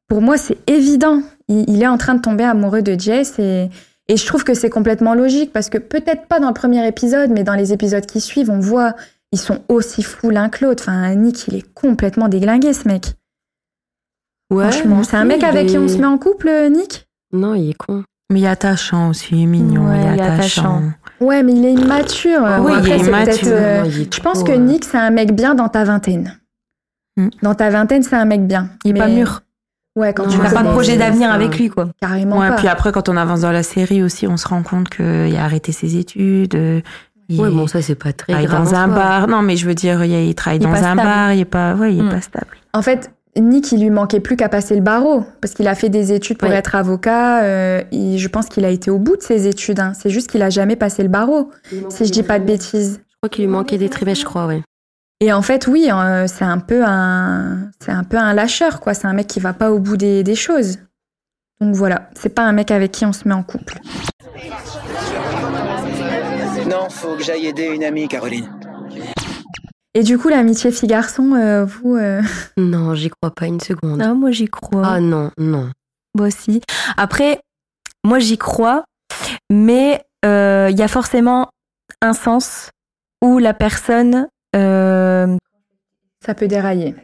Pour 0.08 0.22
moi, 0.22 0.38
c'est 0.38 0.58
évident. 0.70 1.22
Il, 1.48 1.66
il 1.70 1.82
est 1.82 1.88
en 1.88 1.98
train 1.98 2.16
de 2.16 2.22
tomber 2.22 2.44
amoureux 2.44 2.82
de 2.82 3.00
Jess 3.00 3.40
et, 3.40 3.70
et 4.10 4.18
je 4.18 4.26
trouve 4.26 4.44
que 4.44 4.54
c'est 4.54 4.70
complètement 4.70 5.14
logique 5.16 5.52
parce 5.54 5.70
que 5.70 5.78
peut-être 5.78 6.28
pas 6.28 6.40
dans 6.40 6.50
le 6.50 6.54
premier 6.54 6.86
épisode, 6.88 7.32
mais 7.32 7.44
dans 7.44 7.56
les 7.56 7.74
épisodes 7.74 8.06
qui 8.06 8.22
suivent, 8.22 8.50
on 8.52 8.60
voit 8.60 8.94
ils 9.34 9.40
sont 9.40 9.60
aussi 9.68 10.02
fous 10.04 10.30
l'un 10.30 10.48
que 10.48 10.64
l'autre. 10.64 10.84
Enfin, 10.88 11.14
Nick, 11.16 11.48
il 11.48 11.56
est 11.56 11.74
complètement 11.74 12.30
déglingué, 12.30 12.72
ce 12.72 12.88
mec. 12.88 13.16
Ouais. 14.52 14.72
Franchement, 14.72 15.04
c'est 15.04 15.18
un 15.18 15.26
mec 15.26 15.40
il 15.42 15.46
avec 15.46 15.68
qui 15.68 15.78
on 15.78 15.88
se 15.88 15.98
met 15.98 16.06
en 16.06 16.18
couple, 16.18 16.50
Nick? 16.72 17.08
Non, 17.32 17.56
il 17.56 17.72
est 17.72 17.74
con. 17.74 18.04
Mais 18.32 18.40
il 18.42 18.46
est 18.46 18.50
attachant 18.50 19.10
aussi, 19.10 19.30
il 19.36 19.44
est 19.44 19.46
mignon, 19.48 19.88
Ouais, 19.90 20.00
il 20.02 20.08
est 20.08 20.14
il 20.14 20.20
est 20.20 20.22
attachant. 20.24 20.78
attachant. 20.78 20.92
Ouais, 21.20 21.44
mais 21.44 21.54
il 21.54 21.66
est 21.66 21.74
immature. 21.74 22.42
oui, 22.42 22.58
Bon, 22.58 22.70
il 22.84 22.92
est 22.92 23.00
c'est 23.00 23.06
immature. 23.08 23.34
peut-être, 23.34 23.48
euh, 23.48 23.84
il 23.88 24.02
est 24.02 24.16
Je 24.16 24.22
pense 24.22 24.38
trop, 24.40 24.48
que 24.48 24.52
euh, 24.52 24.58
Nick, 24.58 24.86
c'est 24.86 24.98
un 24.98 25.10
mec 25.10 25.34
bien 25.36 25.56
dans 25.56 25.70
ta 25.70 25.84
vingtaine. 25.84 26.40
Hmm. 27.18 27.30
Dans 27.42 27.56
ta 27.56 27.70
vingtaine, 27.70 28.04
c'est 28.04 28.16
un 28.16 28.26
mec 28.26 28.46
bien. 28.48 28.70
Il 28.86 28.92
est 28.92 28.94
Mais- 28.94 29.00
pas 29.00 29.08
mûr. 29.08 29.42
Ouais, 29.96 30.12
quand 30.14 30.24
Non, 30.24 30.30
tu 30.30 30.36
Il 30.38 30.42
n'a 30.42 30.50
Ouais, 30.50 30.54
pas 30.56 30.64
de 30.64 30.70
projet 30.70 30.98
d'avenir 30.98 31.32
avec 31.32 31.58
lui, 31.60 31.70
quoi. 31.70 31.90
Carrément 32.02 32.40
Ouais, 32.40 32.50
pas. 32.50 32.56
puis 32.56 32.68
après, 32.68 32.92
quand 32.92 33.10
on 33.10 33.18
avance 33.18 33.42
dans 33.42 33.52
la 33.52 33.62
série 33.62 34.02
aussi, 34.02 34.26
on 34.26 34.38
se 34.38 34.48
rend 34.48 34.64
compte 34.64 34.90
qu'il 34.90 35.36
a 35.36 35.44
arrêté 35.44 35.72
ses 35.72 35.98
études. 35.98 36.56
Il 37.30 37.40
Ouais, 37.40 37.50
bon, 37.50 37.68
ça, 37.68 37.82
c'est 37.82 37.96
pas 37.96 38.14
très 38.14 38.34
travaille 38.34 38.48
grave. 38.48 38.66
dans 38.72 38.78
en 38.78 38.82
un 38.82 38.88
bar. 38.88 39.28
Non, 39.28 39.42
mais 39.42 39.56
je 39.58 39.66
veux 39.66 39.76
dire, 39.76 40.04
il, 40.04 40.36
travaille 40.36 40.60
dans 40.60 40.74
un 40.74 40.96
bar, 40.96 41.34
il 41.34 41.40
est 41.42 41.46
pas, 41.46 41.74
ouais, 41.76 41.94
il 41.94 42.00
est 42.00 42.04
Mm. 42.04 42.10
pas 42.10 42.22
stable. 42.22 42.58
En 42.74 42.82
fait, 42.82 43.12
Nick, 43.36 43.72
il 43.72 43.82
lui 43.82 43.90
manquait 43.90 44.20
plus 44.20 44.36
qu'à 44.36 44.50
passer 44.50 44.76
le 44.76 44.82
barreau. 44.82 45.26
Parce 45.42 45.54
qu'il 45.54 45.68
a 45.68 45.74
fait 45.76 45.90
des 45.90 46.12
études 46.14 46.38
pour 46.38 46.50
être 46.50 46.76
avocat. 46.76 47.44
euh, 47.44 47.82
il- 47.92 48.18
je 48.20 48.28
pense 48.28 48.48
qu'il 48.48 48.64
a 48.66 48.70
été 48.70 48.92
au 48.92 49.00
bout 49.00 49.18
de 49.18 49.22
ses 49.24 49.48
études. 49.48 49.80
hein. 49.80 49.94
C'est 50.00 50.10
juste 50.10 50.30
qu'il 50.30 50.42
a 50.42 50.50
jamais 50.50 50.76
passé 50.76 51.02
le 51.02 51.10
barreau, 51.10 51.50
si 51.90 52.06
je 52.06 52.12
dis 52.12 52.24
pas 52.24 52.38
de 52.40 52.46
bêtises. 52.46 53.02
Je 53.10 53.16
crois 53.18 53.30
qu'il 53.30 53.46
lui 53.46 53.52
manquait 53.52 53.78
des 53.78 53.90
trivets, 53.90 54.16
je 54.16 54.26
crois, 54.26 54.46
ouais. 54.48 54.62
Et 55.22 55.32
en 55.32 55.42
fait, 55.42 55.68
oui, 55.68 55.88
euh, 55.90 56.28
c'est 56.28 56.44
un 56.44 56.58
peu 56.60 56.84
un, 56.86 57.70
c'est 57.80 57.92
un 57.94 58.04
peu 58.04 58.18
un 58.18 58.34
lâcheur, 58.34 58.82
quoi. 58.82 58.94
C'est 58.94 59.08
un 59.08 59.14
mec 59.14 59.28
qui 59.28 59.40
va 59.40 59.54
pas 59.54 59.72
au 59.72 59.80
bout 59.80 59.96
des, 59.96 60.22
des 60.24 60.36
choses. 60.36 60.80
Donc 61.62 61.74
voilà, 61.76 62.10
c'est 62.20 62.30
pas 62.36 62.44
un 62.44 62.52
mec 62.52 62.72
avec 62.72 62.92
qui 62.92 63.06
on 63.06 63.14
se 63.14 63.26
met 63.28 63.34
en 63.34 63.42
couple. 63.44 63.80
Non, 66.84 66.90
faut 66.90 67.16
que 67.16 67.24
j'aille 67.24 67.46
aider 67.48 67.68
une 67.68 67.84
amie, 67.86 68.10
Caroline. 68.10 68.50
Et 69.94 70.04
du 70.04 70.18
coup, 70.18 70.28
l'amitié 70.28 70.70
fille-garçon, 70.70 71.32
euh, 71.34 71.64
vous, 71.64 71.96
euh, 71.96 72.22
Non, 72.58 72.94
j'y 72.94 73.10
crois 73.10 73.32
pas 73.34 73.46
une 73.46 73.62
seconde. 73.62 74.02
Ah, 74.02 74.14
moi, 74.14 74.32
j'y 74.32 74.48
crois. 74.50 74.84
Ah 74.86 75.00
non, 75.00 75.32
non. 75.38 75.70
Moi 76.18 76.28
aussi. 76.28 76.62
Après, 76.98 77.40
moi, 78.04 78.20
j'y 78.20 78.38
crois, 78.38 78.84
mais 79.50 80.02
euh, 80.26 80.68
il 80.72 80.78
y 80.78 80.82
a 80.82 80.90
forcément 80.90 81.48
un 82.02 82.12
sens 82.12 82.70
où 83.24 83.40
la 83.40 83.54
personne. 83.54 84.28
euh, 84.54 85.38
ça 86.26 86.34
peut 86.34 86.48
dérailler. 86.48 86.96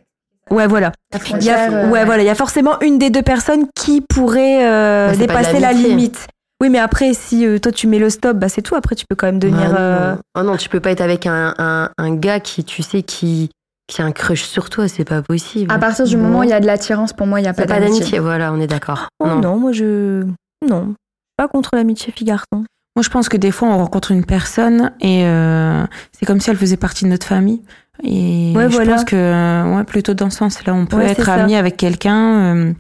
Ouais, 0.51 0.67
voilà. 0.67 0.91
la 1.13 1.19
Il 1.37 1.43
y 1.45 1.49
a, 1.51 1.57
frontière. 1.69 1.89
ouais, 1.91 2.03
voilà, 2.03 2.23
il 2.23 2.25
y 2.25 2.29
a 2.29 2.35
forcément 2.35 2.81
une 2.81 2.97
des 2.97 3.11
deux 3.11 3.21
personnes 3.21 3.67
qui 3.75 4.01
pourrait 4.01 4.67
euh, 4.67 5.11
Bah, 5.11 5.15
dépasser 5.15 5.59
la 5.61 5.71
limite. 5.71 6.27
Oui, 6.61 6.69
mais 6.69 6.79
après, 6.79 7.13
si 7.13 7.45
euh, 7.45 7.57
toi 7.57 7.71
tu 7.71 7.87
mets 7.87 7.99
le 7.99 8.09
stop, 8.09 8.37
bah 8.37 8.49
c'est 8.49 8.61
tout. 8.61 8.75
Après, 8.75 8.95
tu 8.95 9.05
peux 9.09 9.15
quand 9.15 9.27
même 9.27 9.39
devenir. 9.39 9.73
Euh, 9.77 10.11
non. 10.15 10.21
Oh 10.37 10.43
non, 10.43 10.57
tu 10.57 10.67
peux 10.69 10.79
pas 10.81 10.91
être 10.91 11.01
avec 11.01 11.25
un, 11.25 11.53
un, 11.57 11.89
un 11.97 12.15
gars 12.15 12.39
qui, 12.41 12.63
tu 12.65 12.83
sais, 12.83 13.01
qui, 13.01 13.49
qui 13.87 14.01
a 14.01 14.05
un 14.05 14.11
crush 14.11 14.43
sur 14.43 14.69
toi, 14.69 14.87
c'est 14.89 15.05
pas 15.05 15.21
possible. 15.21 15.71
À 15.73 15.77
partir 15.79 16.05
du 16.05 16.17
Non. 16.17 16.23
moment 16.23 16.39
où 16.39 16.43
il 16.43 16.49
y 16.49 16.53
a 16.53 16.59
de 16.59 16.65
l'attirance, 16.65 17.13
pour 17.13 17.27
moi, 17.27 17.39
il 17.39 17.43
n'y 17.43 17.49
a 17.49 17.53
pas 17.53 17.61
pas 17.63 17.79
d'amitié. 17.79 17.99
d'amitié, 17.99 18.19
voilà, 18.19 18.51
on 18.51 18.59
est 18.59 18.67
d'accord. 18.67 19.07
Oh 19.19 19.27
non. 19.27 19.57
moi 19.57 19.71
je. 19.71 20.25
Non. 20.67 20.93
Pas 21.37 21.47
contre 21.47 21.69
l'amitié 21.75 22.11
fille-garçon. 22.11 22.65
Moi, 22.95 23.03
je 23.03 23.09
pense 23.09 23.29
que 23.29 23.37
des 23.37 23.51
fois, 23.51 23.69
on 23.69 23.77
rencontre 23.77 24.11
une 24.11 24.25
personne 24.25 24.91
et 24.99 25.23
euh, 25.25 25.85
c'est 26.11 26.25
comme 26.25 26.41
si 26.41 26.49
elle 26.49 26.57
faisait 26.57 26.75
partie 26.75 27.05
de 27.05 27.09
notre 27.09 27.25
famille. 27.25 27.61
Et 28.03 28.51
Ouais, 28.55 28.69
je 28.69 28.75
voilà. 28.75 28.95
pense 28.95 29.05
que, 29.05 29.75
ouais, 29.77 29.83
plutôt 29.85 30.13
dans 30.13 30.29
ce 30.29 30.39
sens-là, 30.39 30.73
on 30.73 30.85
peut 30.85 30.97
Ouais, 30.97 31.11
être 31.11 31.29
ami 31.29 31.55
avec 31.55 31.77
quelqu'un 31.77 32.55
euh, 32.55 32.73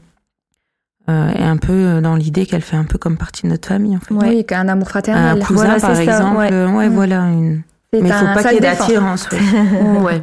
euh, 1.09 1.31
et 1.37 1.43
un 1.43 1.57
peu 1.57 1.99
dans 2.01 2.15
l'idée 2.15 2.45
qu'elle 2.45 2.61
fait 2.61 2.77
un 2.77 2.83
peu 2.85 2.97
comme 2.97 3.17
partie 3.17 3.43
de 3.43 3.47
notre 3.49 3.67
famille, 3.67 3.97
en 3.97 3.99
fait. 3.99 4.13
Ouais. 4.13 4.29
Oui, 4.29 4.45
qu'un 4.45 4.67
amour 4.67 4.87
Un 4.87 4.89
fraternel. 4.89 5.39
cousin, 5.43 5.65
Voilà, 5.65 5.79
par 5.79 5.95
c'est 5.95 6.05
ça, 6.05 6.11
exemple. 6.17 6.37
ouais. 6.37 6.49
euh, 6.53 6.69
ouais, 6.69 6.89
Mm. 6.89 6.93
voilà. 6.93 7.21
Une... 7.29 7.61
Mais 7.93 7.99
il 7.99 8.07
faut 8.13 8.25
un- 8.25 8.33
pas 8.33 8.43
qu'il 8.43 8.53
y 8.53 8.57
ait 8.57 8.59
d'attirance. 8.59 9.27
ouais. 9.31 9.39
Ouais. 10.03 10.21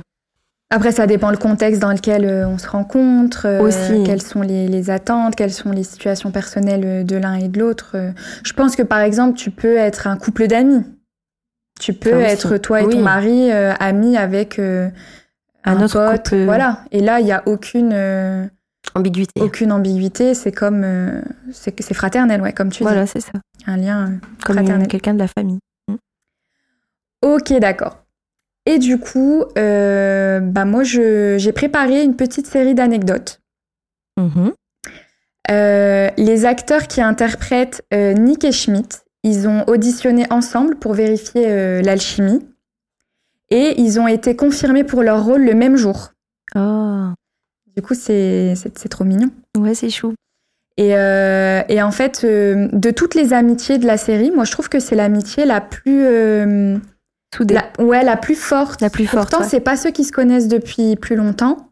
Après, 0.70 0.90
ça 0.90 1.06
dépend 1.06 1.30
le 1.30 1.36
contexte 1.36 1.80
dans 1.80 1.92
lequel 1.92 2.24
euh, 2.24 2.48
on 2.48 2.58
se 2.58 2.68
rencontre, 2.68 3.46
euh, 3.46 3.60
Aussi. 3.60 4.02
quelles 4.04 4.20
sont 4.22 4.42
les, 4.42 4.66
les 4.66 4.90
attentes, 4.90 5.36
quelles 5.36 5.52
sont 5.52 5.70
les 5.70 5.84
situations 5.84 6.32
personnelles 6.32 6.82
euh, 6.84 7.02
de 7.04 7.16
l'un 7.16 7.34
et 7.34 7.46
de 7.48 7.60
l'autre. 7.60 7.92
Euh, 7.94 8.10
Je 8.42 8.52
pense 8.52 8.74
que 8.74 8.82
par 8.82 8.98
exemple, 8.98 9.38
tu 9.38 9.50
peux 9.52 9.76
être 9.76 10.08
un 10.08 10.16
couple 10.16 10.48
d'amis. 10.48 10.82
Tu 11.78 11.92
peux 11.92 12.10
Ça 12.10 12.16
aussi. 12.16 12.26
être 12.26 12.56
toi 12.56 12.80
et 12.80 12.88
ton 12.88 13.00
mari 13.00 13.52
euh, 13.52 13.74
amis 13.78 14.16
avec 14.16 14.58
euh, 14.58 14.88
Un 15.64 15.76
un, 15.76 15.82
autre 15.84 16.04
pote. 16.04 16.22
couple. 16.30 16.44
Voilà. 16.44 16.80
Et 16.90 17.00
là, 17.00 17.20
il 17.20 17.26
y 17.26 17.32
a 17.32 17.42
aucune 17.46 17.90
euh, 17.92 18.44
Ambiguïté. 18.96 19.40
aucune 19.40 19.72
ambiguïté. 19.72 20.34
C'est 20.34 20.52
comme 20.52 20.82
euh, 20.84 21.20
c'est 21.52 21.94
fraternel, 21.94 22.40
ouais, 22.40 22.52
comme 22.52 22.70
tu 22.70 22.82
Voilà, 22.82 23.06
c'est 23.06 23.20
ça. 23.20 23.32
dis, 23.58 23.64
un 23.66 23.76
lien. 23.76 24.06
euh, 24.06 24.16
Comme 24.44 24.56
Fraternel. 24.56 24.88
quelqu'un 24.88 25.14
de 25.14 25.18
la 25.18 25.28
famille. 25.28 25.58
Ok, 27.22 27.52
d'accord. 27.58 27.98
Et 28.66 28.78
du 28.78 28.98
coup, 28.98 29.44
euh, 29.58 30.40
bah 30.40 30.64
moi, 30.64 30.82
j'ai 30.82 31.52
préparé 31.54 32.02
une 32.02 32.16
petite 32.16 32.46
série 32.46 32.74
d'anecdotes. 32.74 33.40
Mhm. 34.18 34.52
Euh, 35.50 36.10
les 36.16 36.44
acteurs 36.44 36.88
qui 36.88 37.00
interprètent 37.00 37.84
euh, 37.94 38.12
Nick 38.14 38.44
et 38.44 38.50
Schmidt, 38.52 38.98
ils 39.22 39.46
ont 39.46 39.64
auditionné 39.68 40.26
ensemble 40.30 40.76
pour 40.76 40.94
vérifier 40.94 41.82
l'alchimie. 41.82 42.44
Et 43.50 43.80
ils 43.80 44.00
ont 44.00 44.08
été 44.08 44.34
confirmés 44.34 44.82
pour 44.82 45.02
leur 45.04 45.24
rôle 45.24 45.44
le 45.44 45.54
même 45.54 45.76
jour. 45.76 46.10
Oh. 46.56 47.10
Du 47.76 47.82
coup, 47.82 47.94
c'est 47.94 48.54
trop 48.90 49.04
mignon. 49.04 49.28
Ouais, 49.58 49.74
c'est 49.74 49.90
chou. 49.90 50.14
Et, 50.78 50.94
euh, 50.96 51.62
et 51.68 51.82
en 51.82 51.90
fait, 51.90 52.22
euh, 52.24 52.68
de 52.72 52.90
toutes 52.90 53.14
les 53.14 53.32
amitiés 53.32 53.78
de 53.78 53.86
la 53.86 53.96
série, 53.96 54.30
moi, 54.30 54.44
je 54.44 54.52
trouve 54.52 54.68
que 54.68 54.78
c'est 54.80 54.94
l'amitié 54.94 55.44
la 55.44 55.60
plus... 55.60 56.04
euh, 56.06 56.76
Soudé. 57.34 57.54
la, 57.54 57.84
ouais, 57.84 58.02
la 58.04 58.16
plus 58.16 58.34
forte. 58.34 58.80
La 58.80 58.90
plus 58.90 59.06
forte, 59.06 59.30
Pourtant, 59.30 59.44
ouais. 59.44 59.48
c'est 59.50 59.60
pas 59.60 59.76
ceux 59.76 59.90
qui 59.90 60.04
se 60.04 60.12
connaissent 60.12 60.48
depuis 60.48 60.96
plus 60.96 61.16
longtemps. 61.16 61.70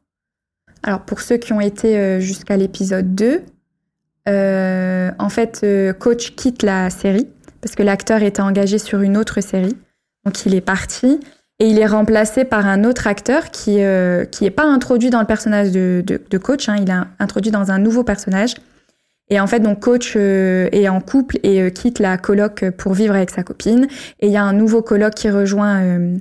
Alors, 0.83 1.01
pour 1.01 1.21
ceux 1.21 1.37
qui 1.39 1.53
ont 1.55 1.61
été 1.61 2.21
jusqu'à 2.21 2.57
l'épisode 2.59 3.15
2, 3.15 3.41
euh, 4.29 5.11
en 5.19 5.29
fait, 5.31 5.65
Coach 5.99 6.35
quitte 6.35 6.63
la 6.63 6.91
série 6.91 7.29
parce 7.63 7.75
que 7.75 7.83
l'acteur 7.83 8.23
était 8.23 8.43
engagé 8.43 8.79
sur 8.79 9.01
une 9.01 9.17
autre 9.17 9.41
série. 9.41 9.77
Donc, 10.27 10.45
il 10.45 10.55
est 10.55 10.61
parti 10.61 11.21
et 11.61 11.69
il 11.69 11.79
est 11.79 11.87
remplacé 11.87 12.45
par 12.45 12.67
un 12.67 12.85
autre 12.85 13.07
acteur 13.07 13.51
qui 13.51 13.83
euh, 13.83 14.25
qui 14.25 14.45
est 14.45 14.51
pas 14.51 14.65
introduit 14.65 15.11
dans 15.11 15.21
le 15.21 15.27
personnage 15.27 15.71
de, 15.71 16.03
de, 16.07 16.39
Coach. 16.39 16.69
hein. 16.69 16.77
il 16.81 16.91
est 16.91 16.95
introduit 17.19 17.51
dans 17.51 17.71
un 17.71 17.79
nouveau 17.79 18.03
personnage. 18.03 18.55
Et 19.31 19.41
en 19.41 19.47
fait, 19.47 19.61
donc 19.61 19.81
Coach 19.81 20.15
euh, 20.17 20.69
est 20.73 20.89
en 20.89 21.01
couple 21.01 21.39
et 21.43 21.63
euh, 21.63 21.71
quitte 21.71 21.99
la 21.99 22.19
coloc 22.19 22.69
pour 22.77 22.93
vivre 22.93 23.15
avec 23.15 23.31
sa 23.31 23.43
copine. 23.43 23.87
Et 24.21 24.27
il 24.27 24.33
y 24.33 24.37
a 24.37 24.43
un 24.43 24.53
nouveau 24.53 24.83
coloc 24.83 25.15
qui 25.15 25.31
rejoint 25.31 25.83
euh, 25.83 26.17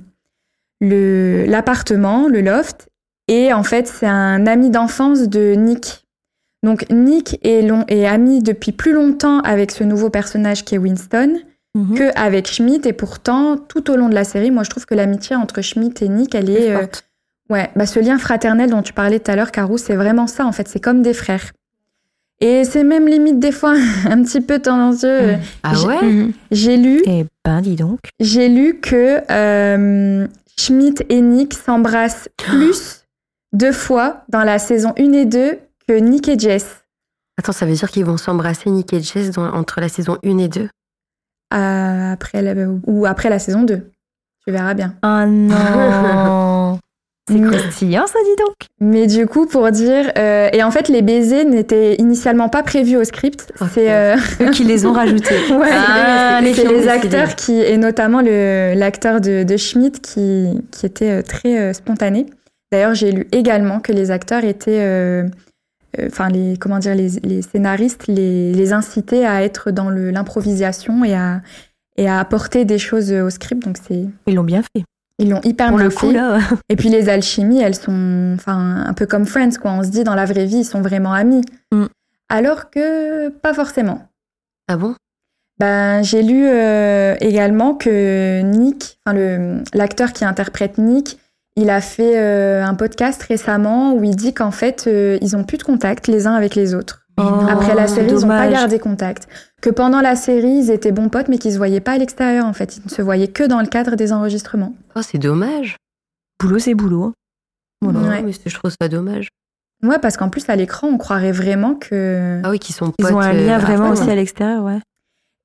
le 0.80 1.44
l'appartement, 1.46 2.28
le 2.28 2.40
loft. 2.40 2.88
Et 3.28 3.52
en 3.52 3.62
fait, 3.62 3.86
c'est 3.88 4.06
un 4.06 4.46
ami 4.46 4.70
d'enfance 4.70 5.28
de 5.28 5.54
Nick. 5.54 6.06
Donc 6.62 6.86
Nick 6.90 7.38
est, 7.42 7.60
long, 7.62 7.84
est 7.88 8.06
ami 8.06 8.42
depuis 8.42 8.72
plus 8.72 8.92
longtemps 8.92 9.40
avec 9.40 9.70
ce 9.70 9.84
nouveau 9.84 10.08
personnage 10.08 10.64
qui 10.64 10.74
est 10.74 10.78
Winston 10.78 11.40
Mhm. 11.76 11.94
que 11.98 12.18
avec 12.18 12.46
Schmidt. 12.48 12.88
Et 12.88 12.92
pourtant, 12.92 13.56
tout 13.56 13.90
au 13.90 13.96
long 13.96 14.08
de 14.08 14.14
la 14.14 14.24
série, 14.24 14.50
moi, 14.50 14.62
je 14.62 14.70
trouve 14.70 14.86
que 14.86 14.94
l'amitié 14.94 15.34
entre 15.36 15.60
Schmidt 15.62 16.04
et 16.04 16.08
Nick, 16.08 16.34
elle 16.34 16.50
est... 16.50 16.70
euh. 16.74 16.86
Ouais, 17.50 17.70
bah 17.76 17.84
ce 17.84 18.00
lien 18.00 18.16
fraternel 18.18 18.70
dont 18.70 18.80
tu 18.82 18.92
parlais 18.94 19.18
tout 19.20 19.30
à 19.30 19.36
l'heure, 19.36 19.50
Carou, 19.52 19.76
c'est 19.76 19.96
vraiment 19.96 20.26
ça, 20.26 20.46
en 20.46 20.52
fait. 20.52 20.66
C'est 20.68 20.80
comme 20.80 21.02
des 21.02 21.12
frères. 21.12 21.52
Et 22.40 22.64
c'est 22.64 22.84
même 22.84 23.06
limite 23.06 23.38
des 23.38 23.52
fois 23.52 23.74
un 24.10 24.22
petit 24.22 24.40
peu 24.40 24.58
tendancieux. 24.60 25.36
Ah 25.62 25.72
J'ai- 25.74 25.86
ouais 25.86 26.02
Mhm. 26.02 26.32
J'ai 26.50 26.76
lu, 26.76 27.02
Eh 27.06 27.26
ben, 27.44 27.60
dis 27.60 27.76
donc. 27.76 28.00
j'ai 28.18 28.48
lu 28.48 28.80
que 28.80 29.20
euh, 29.30 30.26
Schmidt 30.58 31.04
et 31.08 31.20
Nick 31.20 31.54
s'embrassent 31.54 32.28
plus 32.38 33.04
deux 33.52 33.72
fois 33.72 34.24
dans 34.30 34.42
la 34.42 34.58
saison 34.58 34.92
1 34.98 35.12
et 35.12 35.24
2 35.26 35.58
que 35.86 35.92
Nick 35.94 36.28
et 36.28 36.38
Jess. 36.38 36.82
Attends, 37.38 37.52
ça 37.52 37.66
veut 37.66 37.74
dire 37.74 37.90
qu'ils 37.90 38.04
vont 38.04 38.16
s'embrasser, 38.16 38.70
Nick 38.70 38.92
et 38.92 39.00
Jess, 39.02 39.30
dans- 39.32 39.52
entre 39.52 39.80
la 39.80 39.88
saison 39.88 40.16
1 40.24 40.38
et 40.38 40.48
2 40.48 40.68
euh, 41.52 42.12
après 42.12 42.42
la, 42.42 42.54
ou 42.86 43.06
après 43.06 43.28
la 43.30 43.38
saison 43.38 43.62
2. 43.62 43.90
Tu 44.46 44.52
verras 44.52 44.74
bien. 44.74 44.94
Ah 45.02 45.26
non. 45.26 46.78
c'est 47.30 47.40
croustillant, 47.40 48.06
ça, 48.06 48.18
dis 48.22 48.36
donc. 48.44 48.54
Mais 48.80 49.06
du 49.06 49.26
coup, 49.26 49.46
pour 49.46 49.70
dire... 49.70 50.12
euh, 50.18 50.50
et 50.52 50.62
en 50.62 50.70
fait, 50.70 50.88
les 50.88 51.00
baisers 51.00 51.46
n'étaient 51.46 51.94
initialement 51.96 52.48
pas 52.50 52.62
prévus 52.62 52.96
au 52.96 53.04
script. 53.04 53.52
Ok. 53.60 53.68
C'est... 53.72 53.90
euh, 53.92 54.16
Eux 54.42 54.50
qui 54.50 54.64
les 54.64 54.84
ont 54.86 54.92
rajoutés. 54.92 55.34
Ouais, 55.50 55.70
Ah, 55.72 56.40
c'est 56.42 56.68
les 56.68 56.88
acteurs 56.88 57.34
qui, 57.36 57.60
et 57.60 57.78
notamment 57.78 58.20
l'acteur 58.20 59.20
de, 59.20 59.42
de 59.44 59.56
Schmidt 59.56 60.00
qui, 60.00 60.60
qui 60.70 60.84
était 60.86 61.22
très 61.22 61.58
euh, 61.58 61.72
spontané. 61.72 62.26
D'ailleurs, 62.70 62.94
j'ai 62.94 63.12
lu 63.12 63.26
également 63.32 63.80
que 63.80 63.92
les 63.92 64.10
acteurs 64.10 64.44
étaient, 64.44 65.24
enfin 66.06 66.28
les 66.28 66.56
comment 66.56 66.78
dire, 66.78 66.94
les, 66.94 67.08
les 67.22 67.42
scénaristes 67.42 68.06
les, 68.06 68.52
les 68.52 68.72
incitaient 68.72 69.24
à 69.24 69.42
être 69.42 69.70
dans 69.70 69.90
l'improvisation 69.90 71.04
et 71.04 71.14
à 71.14 71.40
et 71.96 72.08
à 72.08 72.18
apporter 72.18 72.64
des 72.64 72.78
choses 72.78 73.12
au 73.12 73.30
script. 73.30 73.62
Donc 73.64 73.76
c'est 73.86 74.06
Ils 74.26 74.34
l'ont 74.34 74.42
bien 74.44 74.62
fait. 74.62 74.84
ils 75.18 75.30
l'ont 75.30 75.40
hyper 75.44 75.68
Pour 75.68 75.76
bien 75.78 75.86
le 75.86 75.90
coup, 75.94 76.08
fait. 76.08 76.12
là. 76.12 76.38
Et 76.68 76.76
puis 76.76 76.88
les 76.88 77.08
alchimies, 77.08 77.60
elles 77.62 77.76
sont 77.76 78.32
enfin 78.34 78.84
un 78.86 78.92
peu 78.94 79.06
comme 79.06 79.26
Friends 79.26 79.58
quoi. 79.60 79.70
On 79.72 79.82
se 79.84 79.88
dit 79.90 80.02
dans 80.04 80.14
la 80.16 80.24
vraie 80.24 80.46
vie, 80.46 80.58
ils 80.58 80.64
sont 80.64 80.82
vraiment 80.82 81.12
amis. 81.12 81.42
Mm. 81.72 81.84
Alors 82.28 82.70
que 82.70 83.28
pas 83.28 83.54
forcément. 83.54 84.02
Ah 84.68 84.76
bon? 84.76 84.94
Ben, 85.60 86.02
j'ai 86.02 86.22
lu 86.24 86.46
euh, 86.48 87.14
également 87.20 87.74
que 87.74 88.40
Nick, 88.42 88.98
enfin 89.06 89.16
le 89.16 89.62
l'acteur 89.72 90.12
qui 90.12 90.24
interprète 90.24 90.78
Nick, 90.78 91.18
il 91.56 91.70
a 91.70 91.80
fait 91.80 92.18
euh, 92.18 92.64
un 92.64 92.74
podcast 92.74 93.22
récemment 93.22 93.94
où 93.94 94.02
il 94.04 94.16
dit 94.16 94.34
qu'en 94.34 94.50
fait 94.50 94.84
euh, 94.86 95.18
ils 95.20 95.36
ont 95.36 95.44
plus 95.44 95.58
de 95.58 95.62
contact 95.62 96.08
les 96.08 96.26
uns 96.26 96.34
avec 96.34 96.54
les 96.54 96.74
autres. 96.74 97.00
Oh, 97.16 97.22
Après 97.48 97.76
la 97.76 97.86
série, 97.86 98.10
ils 98.10 98.24
ont 98.24 98.28
pas 98.28 98.48
gardé 98.48 98.80
contact. 98.80 99.28
Que 99.62 99.70
pendant 99.70 100.00
la 100.00 100.16
série, 100.16 100.48
ils 100.64 100.70
étaient 100.72 100.90
bons 100.90 101.08
potes, 101.08 101.28
mais 101.28 101.38
qu'ils 101.38 101.52
se 101.52 101.58
voyaient 101.58 101.78
pas 101.80 101.92
à 101.92 101.98
l'extérieur 101.98 102.44
en 102.44 102.52
fait. 102.52 102.76
Ils 102.76 102.82
ne 102.84 102.88
se 102.90 103.02
voyaient 103.02 103.28
que 103.28 103.44
dans 103.44 103.60
le 103.60 103.66
cadre 103.68 103.94
des 103.94 104.12
enregistrements. 104.12 104.74
Oh, 104.96 105.00
c'est 105.02 105.18
dommage. 105.18 105.76
Boulot, 106.40 106.58
c'est 106.58 106.74
boulot. 106.74 107.12
Voilà. 107.80 108.00
Ouais. 108.00 108.20
Non, 108.20 108.26
mais 108.26 108.32
c'est- 108.32 108.50
je 108.50 108.54
trouve 108.56 108.72
ça 108.80 108.88
dommage. 108.88 109.28
Ouais, 109.84 109.98
parce 110.00 110.16
qu'en 110.16 110.28
plus 110.28 110.48
à 110.48 110.56
l'écran, 110.56 110.88
on 110.88 110.98
croirait 110.98 111.30
vraiment 111.30 111.74
que. 111.76 112.40
Ah 112.42 112.50
oui, 112.50 112.58
qu'ils 112.58 112.74
sont 112.74 112.92
Ils 112.98 113.04
potes. 113.04 113.14
ont 113.14 113.20
un 113.20 113.32
euh, 113.34 113.46
lien 113.46 113.58
vraiment 113.58 113.90
aussi 113.90 114.02
hein. 114.02 114.08
à 114.08 114.14
l'extérieur, 114.16 114.64
ouais. 114.64 114.80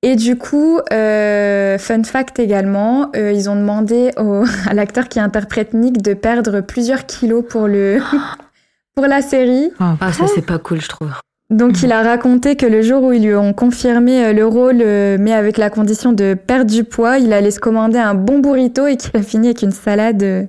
Et 0.02 0.16
du 0.16 0.38
coup, 0.38 0.80
euh, 0.94 1.78
fun 1.78 2.04
fact 2.04 2.40
également, 2.40 3.12
euh, 3.16 3.32
ils 3.34 3.50
ont 3.50 3.56
demandé 3.56 4.12
au- 4.18 4.44
à 4.70 4.74
l'acteur 4.74 5.10
qui 5.10 5.20
interprète 5.20 5.74
Nick 5.74 6.02
de 6.02 6.14
perdre 6.14 6.62
plusieurs 6.62 7.06
kilos 7.06 7.44
pour 7.48 7.68
le 7.68 8.00
pour 8.96 9.08
la 9.08 9.22
série. 9.22 9.72
Ah, 9.80 9.96
ça, 10.14 10.26
c'est 10.34 10.46
pas 10.46 10.58
cool, 10.58 10.82
je 10.82 10.88
trouve. 10.88 11.12
Donc 11.50 11.82
il 11.82 11.92
a 11.92 12.04
raconté 12.04 12.56
que 12.56 12.66
le 12.68 12.82
jour 12.84 13.04
où 13.04 13.12
ils 13.12 13.24
lui 13.26 13.34
ont 13.36 13.54
confirmé 13.54 14.24
euh, 14.24 14.34
le 14.34 14.46
rôle, 14.46 14.78
mais 15.22 15.34
avec 15.34 15.58
la 15.58 15.70
condition 15.70 16.14
de 16.14 16.34
perdre 16.36 16.70
du 16.72 16.84
poids, 16.84 17.18
il 17.18 17.34
allait 17.34 17.50
se 17.52 17.60
commander 17.60 17.98
un 17.98 18.14
bon 18.14 18.40
burrito 18.40 18.86
et 18.88 18.98
qu'il 18.98 19.18
a 19.20 19.24
fini 19.24 19.48
avec 19.48 19.64
une 19.64 19.72
salade 19.72 20.48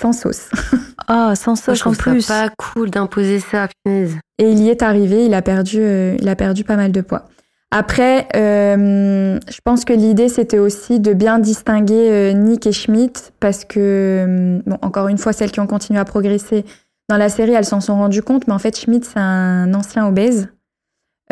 sans 0.00 0.12
sauce. 0.12 0.48
Ah, 1.08 1.34
sans 1.36 1.52
Moi, 1.52 1.56
sauce 1.56 1.78
je 1.78 1.82
en 1.88 1.92
trouve 1.92 1.98
plus. 2.14 2.20
ça 2.22 2.48
pas 2.48 2.54
cool 2.58 2.90
d'imposer 2.90 3.38
ça, 3.38 3.68
punaise. 3.84 4.16
Et 4.38 4.50
il 4.50 4.58
y 4.58 4.70
est 4.70 4.82
arrivé, 4.82 5.24
il 5.24 5.34
a 5.34 5.40
perdu, 5.42 5.78
euh, 5.78 6.16
il 6.20 6.28
a 6.28 6.34
perdu 6.34 6.64
pas 6.64 6.74
mal 6.74 6.90
de 6.90 7.00
poids. 7.00 7.28
Après, 7.72 8.28
euh, 8.36 9.38
je 9.50 9.58
pense 9.64 9.84
que 9.84 9.92
l'idée 9.92 10.28
c'était 10.28 10.58
aussi 10.60 11.00
de 11.00 11.12
bien 11.12 11.38
distinguer 11.40 12.10
euh, 12.10 12.32
Nick 12.32 12.66
et 12.66 12.72
Schmidt 12.72 13.32
parce 13.40 13.64
que, 13.64 13.78
euh, 13.80 14.60
bon, 14.66 14.78
encore 14.82 15.08
une 15.08 15.18
fois, 15.18 15.32
celles 15.32 15.50
qui 15.50 15.58
ont 15.60 15.66
continué 15.66 15.98
à 15.98 16.04
progresser 16.04 16.64
dans 17.08 17.16
la 17.16 17.28
série, 17.28 17.52
elles 17.52 17.64
s'en 17.64 17.80
sont 17.80 17.96
rendues 17.96 18.22
compte, 18.22 18.46
mais 18.46 18.54
en 18.54 18.58
fait, 18.58 18.76
Schmidt 18.78 19.04
c'est 19.06 19.18
un 19.18 19.74
ancien 19.74 20.06
obèse 20.06 20.48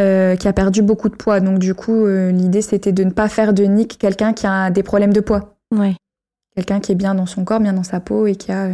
euh, 0.01 0.35
qui 0.35 0.49
a 0.49 0.53
perdu 0.53 0.83
beaucoup 0.83 1.09
de 1.09 1.15
poids. 1.15 1.39
Donc 1.39 1.61
du 1.61 1.73
coup, 1.75 2.05
euh, 2.05 2.33
l'idée 2.33 2.63
c'était 2.63 2.93
de 2.93 3.05
ne 3.05 3.11
pas 3.11 3.29
faire 3.29 3.53
de 3.55 3.63
Nick 3.63 3.97
quelqu'un 3.99 4.33
qui 4.33 4.47
a 4.47 4.71
des 4.71 4.83
problèmes 4.83 5.13
de 5.13 5.21
poids, 5.21 5.57
Ouais. 5.73 5.95
quelqu'un 6.57 6.81
qui 6.81 6.91
est 6.93 6.97
bien 6.97 7.15
dans 7.15 7.27
son 7.27 7.45
corps, 7.45 7.61
bien 7.61 7.73
dans 7.75 7.85
sa 7.85 8.01
peau 8.01 8.27
et 8.27 8.35
qui 8.35 8.51
a, 8.51 8.69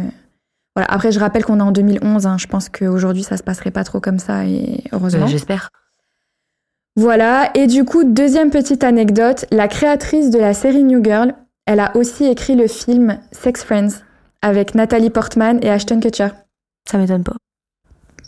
Voilà. 0.75 0.87
Après, 0.91 1.11
je 1.11 1.19
rappelle 1.19 1.45
qu'on 1.45 1.59
est 1.59 1.63
en 1.63 1.71
2011. 1.71 2.25
hein. 2.25 2.37
Je 2.39 2.47
pense 2.47 2.69
qu'aujourd'hui, 2.69 3.23
ça 3.23 3.37
se 3.37 3.43
passerait 3.43 3.71
pas 3.71 3.83
trop 3.83 3.99
comme 3.99 4.17
ça, 4.19 4.45
et 4.45 4.83
heureusement. 4.91 5.27
J'espère. 5.27 5.69
Voilà, 6.95 7.51
et 7.55 7.67
du 7.67 7.85
coup, 7.85 8.03
deuxième 8.03 8.49
petite 8.49 8.83
anecdote, 8.83 9.45
la 9.51 9.67
créatrice 9.67 10.29
de 10.29 10.39
la 10.39 10.53
série 10.53 10.83
New 10.83 11.03
Girl, 11.03 11.33
elle 11.65 11.79
a 11.79 11.95
aussi 11.95 12.25
écrit 12.25 12.55
le 12.55 12.67
film 12.67 13.17
Sex 13.31 13.63
Friends 13.63 14.03
avec 14.41 14.75
Nathalie 14.75 15.09
Portman 15.09 15.59
et 15.61 15.69
Ashton 15.69 15.99
Kutcher. 15.99 16.29
Ça 16.89 16.97
m'étonne 16.97 17.23
pas. 17.23 17.35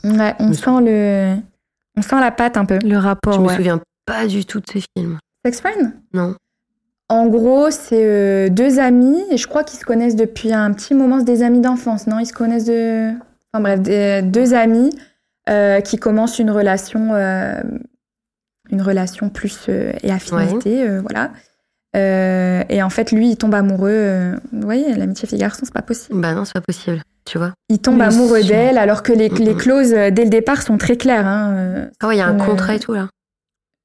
Ouais, 0.04 0.36
on 0.40 0.54
sent 0.54 0.82
le... 0.82 1.36
On 1.98 2.02
sent 2.02 2.20
la 2.20 2.32
patte 2.32 2.58
un 2.58 2.66
peu. 2.66 2.80
Le 2.84 2.98
rapport, 2.98 3.34
Je 3.34 3.40
me 3.42 3.50
souviens 3.50 3.82
pas 4.06 4.28
du 4.28 4.46
tout 4.46 4.60
de 4.60 4.66
ce 4.68 4.80
film. 4.98 5.18
Sex 5.46 5.60
Friends? 5.60 5.92
Non. 6.14 6.36
En 7.10 7.28
gros, 7.28 7.70
c'est 7.70 8.06
euh, 8.06 8.50
deux 8.50 8.80
amis, 8.80 9.22
et 9.30 9.38
je 9.38 9.46
crois 9.48 9.64
qu'ils 9.64 9.80
se 9.80 9.86
connaissent 9.86 10.16
depuis 10.16 10.54
un 10.54 10.72
petit 10.72 10.94
moment, 10.94 11.20
c'est 11.20 11.26
des 11.26 11.44
amis 11.44 11.60
d'enfance, 11.60 12.08
non? 12.08 12.20
Ils 12.20 12.26
se 12.26 12.34
connaissent 12.34 12.66
de... 12.66 13.10
Enfin 13.52 13.62
bref, 13.62 13.82
des- 13.82 14.22
deux 14.24 14.54
amis 14.54 14.90
euh, 15.50 15.82
qui 15.82 15.98
commencent 15.98 16.40
une 16.40 16.50
relation, 16.50 17.10
euh, 17.14 17.62
une 18.74 18.82
relation 18.82 19.30
plus 19.30 19.58
euh, 19.70 19.94
et 20.04 20.12
affinité, 20.12 20.84
euh, 20.88 21.00
voilà. 21.02 21.32
Euh, 21.96 22.64
et 22.70 22.82
en 22.82 22.90
fait, 22.90 23.12
lui, 23.12 23.30
il 23.30 23.38
tombe 23.38 23.54
amoureux. 23.54 23.90
euh, 23.92 24.36
vous 24.52 24.62
voyez, 24.64 24.94
l'amitié 24.96 25.28
fille-garçon, 25.28 25.62
c'est 25.64 25.74
pas 25.74 25.84
possible. 25.84 26.20
Bah 26.20 26.34
non, 26.34 26.44
c'est 26.44 26.54
pas 26.54 26.62
possible. 26.62 27.02
Tu 27.26 27.38
vois. 27.38 27.54
Il 27.70 27.80
tombe 27.80 27.98
Mais 28.00 28.06
amoureux 28.06 28.42
d'elle, 28.42 28.78
alors 28.78 29.04
que 29.04 29.14
les, 29.14 29.30
les 29.30 29.56
clauses 29.56 29.92
dès 29.92 30.24
le 30.24 30.30
départ 30.30 30.62
sont 30.64 30.78
très 30.78 30.98
claires. 30.98 31.26
hein. 31.28 31.88
Ah 32.02 32.08
ouais, 32.08 32.16
il 32.16 32.20
y 32.20 32.22
a 32.22 32.28
un 32.28 32.36
contrat 32.38 32.76
et 32.76 32.80
tout 32.80 32.94
là. 32.94 33.08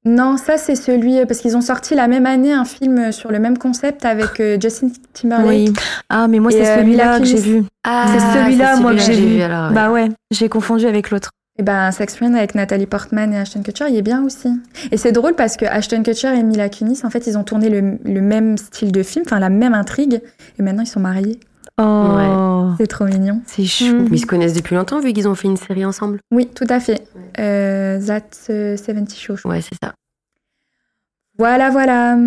Non, 0.05 0.37
ça 0.37 0.57
c'est 0.57 0.75
celui 0.75 1.25
parce 1.25 1.39
qu'ils 1.41 1.55
ont 1.57 1.61
sorti 1.61 1.93
la 1.93 2.07
même 2.07 2.25
année 2.25 2.53
un 2.53 2.63
film 2.65 3.11
sur 3.11 3.31
le 3.31 3.39
même 3.39 3.57
concept 3.57 4.05
avec 4.05 4.39
euh, 4.39 4.57
Justin 4.59 4.87
Timberlake. 5.13 5.47
Oui. 5.47 5.73
Ah, 6.09 6.27
mais 6.29 6.39
moi, 6.39 6.51
c'est 6.51 6.63
celui-là 6.77 7.19
que 7.19 7.25
j'ai 7.25 7.39
vu. 7.39 7.63
Ah, 7.85 8.05
c'est 8.13 8.39
celui-là, 8.39 8.77
moi, 8.77 8.93
que 8.93 8.99
j'ai 9.01 9.13
vu. 9.15 9.41
alors, 9.41 9.69
ouais. 9.69 9.75
Bah 9.75 9.91
ouais, 9.91 10.07
j'ai 10.31 10.47
confondu 10.49 10.85
avec 10.85 11.11
l'autre. 11.11 11.29
Et 11.59 11.61
ben, 11.61 11.91
Sex 11.91 12.15
Friends 12.15 12.35
avec 12.35 12.55
Nathalie 12.55 12.85
Portman 12.85 13.33
et 13.33 13.37
Ashton 13.37 13.61
Kutcher, 13.61 13.83
il 13.89 13.97
est 13.97 14.01
bien 14.01 14.23
aussi. 14.23 14.47
Et 14.91 14.97
c'est 14.97 15.11
drôle 15.11 15.35
parce 15.35 15.57
que 15.57 15.65
Ashton 15.65 16.03
Kutcher 16.03 16.33
et 16.33 16.41
Mila 16.41 16.69
Kunis, 16.69 17.01
en 17.03 17.09
fait, 17.09 17.27
ils 17.27 17.37
ont 17.37 17.43
tourné 17.43 17.69
le, 17.69 17.99
le 18.05 18.21
même 18.21 18.57
style 18.57 18.93
de 18.93 19.03
film, 19.03 19.25
enfin 19.27 19.39
la 19.39 19.49
même 19.49 19.73
intrigue, 19.73 20.21
et 20.57 20.63
maintenant 20.63 20.83
ils 20.83 20.87
sont 20.87 21.01
mariés. 21.01 21.37
Oh, 21.77 22.71
C'est 22.77 22.87
trop 22.87 23.03
mignon. 23.03 23.41
c'est 23.45 23.65
chou. 23.65 23.93
Mm. 23.93 24.07
Mais 24.09 24.17
ils 24.17 24.21
se 24.21 24.25
connaissent 24.25 24.53
depuis 24.53 24.73
longtemps 24.75 25.01
vu 25.01 25.11
qu'ils 25.11 25.27
ont 25.27 25.35
fait 25.35 25.49
une 25.49 25.57
série 25.57 25.83
ensemble. 25.83 26.19
Oui, 26.31 26.47
tout 26.47 26.67
à 26.69 26.79
fait. 26.79 27.03
Euh, 27.39 27.99
That's 28.05 28.47
euh, 28.49 28.77
70 28.77 29.19
Show. 29.19 29.35
Ouais, 29.43 29.59
c'est 29.59 29.75
ça. 29.83 29.93
Voilà, 31.37 31.71
voilà. 31.71 32.17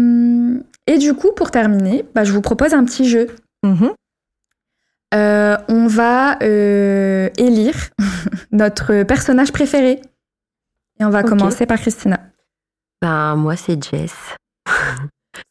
Et 0.87 0.99
du 0.99 1.15
coup, 1.15 1.33
pour 1.35 1.51
terminer, 1.51 2.05
bah, 2.15 2.25
je 2.25 2.33
vous 2.33 2.43
propose 2.43 2.75
un 2.75 2.85
petit 2.85 3.09
jeu. 3.09 3.29
Mhm. 3.63 3.93
Euh, 5.15 5.57
on 5.69 5.87
va 5.87 6.39
euh, 6.43 7.29
élire 7.37 7.75
notre 8.53 9.03
personnage 9.03 9.53
préféré. 9.53 10.01
Et 11.01 11.05
on 11.05 11.11
va 11.11 11.23
commencer 11.23 11.67
par 11.67 11.79
Christina. 11.79 12.19
Ben 13.01 13.35
moi 13.37 13.57
c'est 13.57 13.83
Jess. 13.83 14.15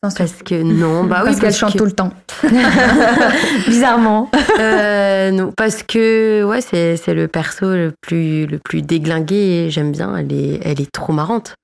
Sans 0.04 0.10
sûr. 0.10 0.18
Parce 0.20 0.44
que 0.44 0.62
non, 0.64 1.04
bah 1.04 1.20
oui, 1.24 1.26
parce 1.32 1.40
qu'elle 1.40 1.54
chante 1.54 1.74
que- 1.74 1.78
tout 1.78 1.86
le 1.86 1.92
temps. 1.92 2.12
Bizarrement. 3.68 4.30
Euh, 4.60 5.32
non, 5.32 5.52
parce 5.56 5.84
que 5.84 6.44
ouais, 6.44 6.62
c'est 6.62 6.98
c'est 6.98 7.14
le 7.14 7.28
perso 7.28 7.70
le 7.70 7.94
plus 8.02 8.46
le 8.46 8.60
plus 8.60 8.82
déglingué. 8.82 9.66
et 9.66 9.70
J'aime 9.70 9.92
bien. 9.92 10.16
Elle 10.16 10.32
est 10.34 10.60
elle 10.64 10.82
est 10.82 10.92
trop 10.92 11.14
marrante. 11.14 11.56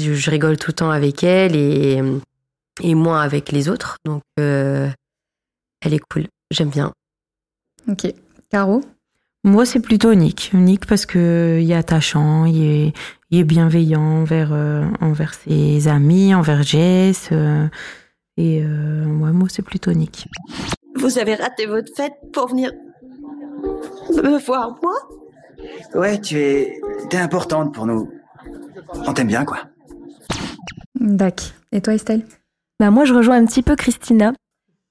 Je, 0.00 0.12
je 0.14 0.30
rigole 0.30 0.56
tout 0.56 0.70
le 0.70 0.74
temps 0.74 0.90
avec 0.90 1.24
elle 1.24 1.56
et 1.56 2.00
et 2.82 2.94
moins 2.94 3.20
avec 3.20 3.50
les 3.52 3.68
autres. 3.68 3.96
Donc 4.04 4.22
euh, 4.38 4.88
elle 5.84 5.94
est 5.94 6.00
cool. 6.12 6.26
J'aime 6.52 6.70
bien. 6.70 6.92
Ok. 7.88 8.12
Caro? 8.50 8.82
Moi, 9.44 9.64
c'est 9.64 9.80
plutôt 9.80 10.14
Nick. 10.14 10.50
Nick 10.52 10.86
parce 10.86 11.06
que 11.06 11.58
il 11.60 11.70
est 11.70 11.74
attachant, 11.74 12.44
il 12.44 12.62
est, 12.62 12.92
il 13.30 13.40
est 13.40 13.44
bienveillant 13.44 14.02
envers, 14.22 14.52
euh, 14.52 14.84
envers 15.00 15.34
ses 15.34 15.88
amis, 15.88 16.34
envers 16.34 16.62
Jess. 16.62 17.28
euh, 17.32 17.66
et 18.36 18.62
euh, 18.62 19.04
ouais, 19.04 19.32
moi, 19.32 19.48
c'est 19.50 19.62
plutôt 19.62 19.92
Nick. 19.92 20.28
Vous 20.96 21.18
avez 21.18 21.34
raté 21.34 21.66
votre 21.66 21.94
fête 21.94 22.14
pour 22.32 22.48
venir 22.48 22.72
me 24.14 24.38
voir, 24.44 24.76
moi? 24.82 24.94
Ouais, 25.94 26.20
tu 26.20 26.38
es. 26.38 26.80
T'es 27.10 27.18
importante 27.18 27.74
pour 27.74 27.86
nous. 27.86 28.10
On 29.06 29.12
t'aime 29.12 29.26
bien, 29.28 29.44
quoi. 29.44 29.58
Dac. 31.00 31.54
Et 31.72 31.80
toi, 31.80 31.94
Estelle? 31.94 32.24
Bah 32.80 32.90
moi, 32.90 33.04
je 33.04 33.14
rejoins 33.14 33.36
un 33.36 33.44
petit 33.44 33.62
peu 33.62 33.76
Christina 33.76 34.32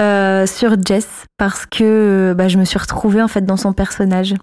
euh, 0.02 0.46
sur 0.46 0.76
Jess 0.84 1.26
parce 1.38 1.66
que 1.66 2.34
bah, 2.38 2.48
je 2.48 2.58
me 2.58 2.66
suis 2.66 2.80
retrouvée 2.80 3.22
en 3.22 3.28
fait 3.28 3.42
dans 3.42 3.58
son 3.58 3.74
personnage. 3.74 4.36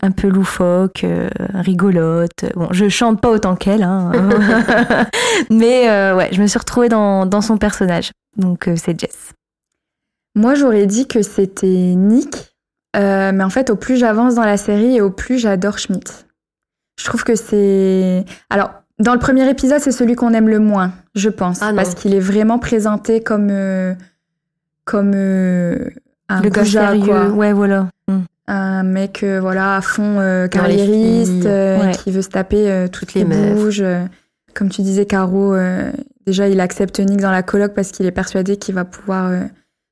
Un 0.00 0.12
peu 0.12 0.28
loufoque, 0.28 1.02
euh, 1.02 1.28
rigolote. 1.54 2.44
Bon, 2.54 2.68
je 2.70 2.88
chante 2.88 3.20
pas 3.20 3.30
autant 3.30 3.56
qu'elle, 3.56 3.82
hein, 3.82 4.12
mais 5.50 5.90
euh, 5.90 6.14
ouais, 6.14 6.28
je 6.30 6.40
me 6.40 6.46
suis 6.46 6.58
retrouvée 6.58 6.88
dans, 6.88 7.26
dans 7.26 7.40
son 7.40 7.58
personnage. 7.58 8.12
Donc 8.36 8.68
euh, 8.68 8.76
c'est 8.76 8.98
Jess. 8.98 9.32
Moi, 10.36 10.54
j'aurais 10.54 10.86
dit 10.86 11.08
que 11.08 11.22
c'était 11.22 11.66
Nick. 11.66 12.54
Euh, 12.96 13.32
mais 13.32 13.42
en 13.42 13.50
fait, 13.50 13.70
au 13.70 13.76
plus 13.76 13.96
j'avance 13.96 14.36
dans 14.36 14.44
la 14.44 14.56
série 14.56 14.96
et 14.96 15.00
au 15.00 15.10
plus 15.10 15.38
j'adore 15.38 15.78
Schmidt. 15.78 16.10
Je 16.98 17.04
trouve 17.04 17.24
que 17.24 17.34
c'est. 17.34 18.24
Alors, 18.50 18.70
dans 19.00 19.14
le 19.14 19.18
premier 19.18 19.48
épisode, 19.50 19.80
c'est 19.80 19.92
celui 19.92 20.14
qu'on 20.14 20.32
aime 20.32 20.48
le 20.48 20.58
moins, 20.60 20.92
je 21.14 21.28
pense. 21.28 21.60
Ah 21.60 21.72
parce 21.74 21.94
qu'il 21.94 22.14
est 22.14 22.20
vraiment 22.20 22.58
présenté 22.58 23.20
comme. 23.20 23.50
Comme. 24.90 25.12
euh, 25.14 25.76
un 26.28 26.42
Le 26.42 26.50
gars 26.50 26.62
goujat, 26.62 26.88
sérieux. 26.88 27.04
quoi. 27.06 27.28
Ouais, 27.30 27.52
voilà. 27.52 27.88
Mm. 28.08 28.18
Un 28.48 28.82
mec, 28.82 29.22
euh, 29.22 29.40
voilà, 29.40 29.76
à 29.76 29.80
fond 29.80 30.18
euh, 30.20 30.46
carriériste, 30.48 31.44
Ouais. 31.44 31.92
qui 32.02 32.10
veut 32.10 32.22
se 32.22 32.28
taper 32.30 32.86
toutes 32.92 33.14
les 33.14 33.24
les 33.24 33.52
bouges. 33.52 33.84
comme 34.54 34.68
tu 34.70 34.82
disais, 34.82 35.06
Caro, 35.06 35.54
déjà, 36.26 36.48
il 36.48 36.60
accepte 36.60 36.98
Nick 37.00 37.20
dans 37.20 37.30
la 37.30 37.42
coloc 37.42 37.74
parce 37.74 37.92
qu'il 37.92 38.06
est 38.06 38.10
persuadé 38.10 38.56
qu'il 38.56 38.74
va 38.74 38.84
pouvoir 38.84 39.32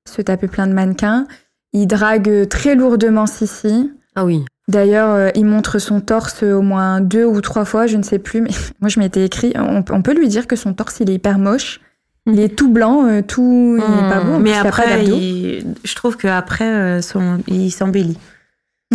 se 0.08 0.22
taper 0.22 0.48
plein 0.48 0.66
de 0.66 0.72
mannequins. 0.72 1.26
Il 1.72 1.86
drague 1.86 2.48
très 2.48 2.74
lourdement 2.74 3.26
Sissi. 3.26 3.92
Ah 4.14 4.24
oui. 4.24 4.44
D'ailleurs, 4.68 5.10
euh, 5.10 5.28
il 5.34 5.44
montre 5.44 5.78
son 5.78 6.00
torse 6.00 6.42
au 6.42 6.62
moins 6.62 7.00
deux 7.00 7.24
ou 7.24 7.40
trois 7.40 7.64
fois, 7.64 7.86
je 7.86 7.96
ne 7.96 8.02
sais 8.02 8.18
plus, 8.18 8.40
mais 8.40 8.50
moi 8.80 8.88
je 8.88 8.98
m'étais 8.98 9.24
écrit, 9.24 9.52
on, 9.56 9.84
on 9.90 10.02
peut 10.02 10.14
lui 10.14 10.26
dire 10.28 10.46
que 10.46 10.56
son 10.56 10.72
torse 10.74 10.98
il 11.00 11.10
est 11.10 11.14
hyper 11.14 11.38
moche. 11.38 11.80
Il 12.26 12.40
est 12.40 12.56
tout 12.56 12.68
blanc, 12.70 13.06
euh, 13.06 13.22
tout. 13.22 13.78
Il 13.78 13.82
est 13.82 14.08
pas 14.10 14.20
beau. 14.20 14.38
Mais 14.38 14.54
après, 14.54 15.04
il- 15.04 15.64
je 15.84 15.94
trouve 15.94 16.16
qu'après, 16.16 16.64
euh, 16.68 17.00
son- 17.02 17.38
il 17.46 17.70
s'embellit 17.70 18.18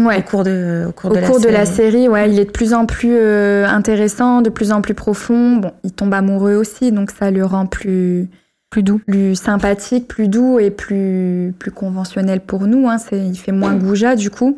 Ouais. 0.02 0.20
au 0.20 0.22
cours 0.22 0.44
de, 0.44 0.86
au 0.88 0.92
cours 0.92 1.12
Au 1.12 1.16
de 1.16 1.22
cours 1.22 1.40
la 1.40 1.46
de 1.46 1.50
la 1.50 1.66
série. 1.66 2.08
ouais, 2.08 2.30
il 2.32 2.40
est 2.40 2.46
de 2.46 2.52
plus 2.52 2.74
en 2.74 2.86
plus 2.86 3.14
euh, 3.14 3.66
intéressant, 3.68 4.42
de 4.42 4.50
plus 4.50 4.72
en 4.72 4.82
plus 4.82 4.94
profond. 4.94 5.58
Bon, 5.58 5.72
il 5.84 5.92
tombe 5.92 6.14
amoureux 6.14 6.56
aussi, 6.56 6.92
donc 6.92 7.12
ça 7.12 7.30
le 7.32 7.46
rend 7.46 7.66
plus 7.66 8.28
Plus 8.70 8.84
doux. 8.84 9.00
plus 9.06 9.36
sympathique, 9.36 10.08
plus 10.08 10.28
doux 10.30 10.60
et 10.60 10.72
plus 10.72 11.54
plus 11.60 11.72
conventionnel 11.72 12.40
pour 12.42 12.68
nous. 12.68 12.88
Hein. 12.90 12.98
C'est, 12.98 13.18
il 13.20 13.36
fait 13.38 13.52
moins 13.52 13.76
goujat 13.76 14.16
du 14.16 14.30
coup. 14.30 14.58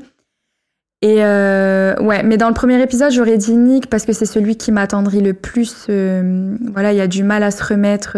Et 1.02 1.18
euh, 1.24 1.96
ouais, 2.00 2.24
mais 2.24 2.38
dans 2.38 2.48
le 2.48 2.54
premier 2.54 2.82
épisode, 2.82 3.12
j'aurais 3.12 3.38
dit 3.38 3.56
Nick 3.56 3.88
parce 3.90 4.06
que 4.06 4.14
c'est 4.14 4.26
celui 4.28 4.56
qui 4.56 4.72
m'attendrit 4.72 5.22
le 5.22 5.34
plus. 5.34 5.88
euh, 5.90 6.56
voilà, 6.72 6.94
il 6.94 7.02
a 7.02 7.08
du 7.08 7.24
mal 7.24 7.42
à 7.44 7.52
se 7.52 7.64
remettre 7.64 8.14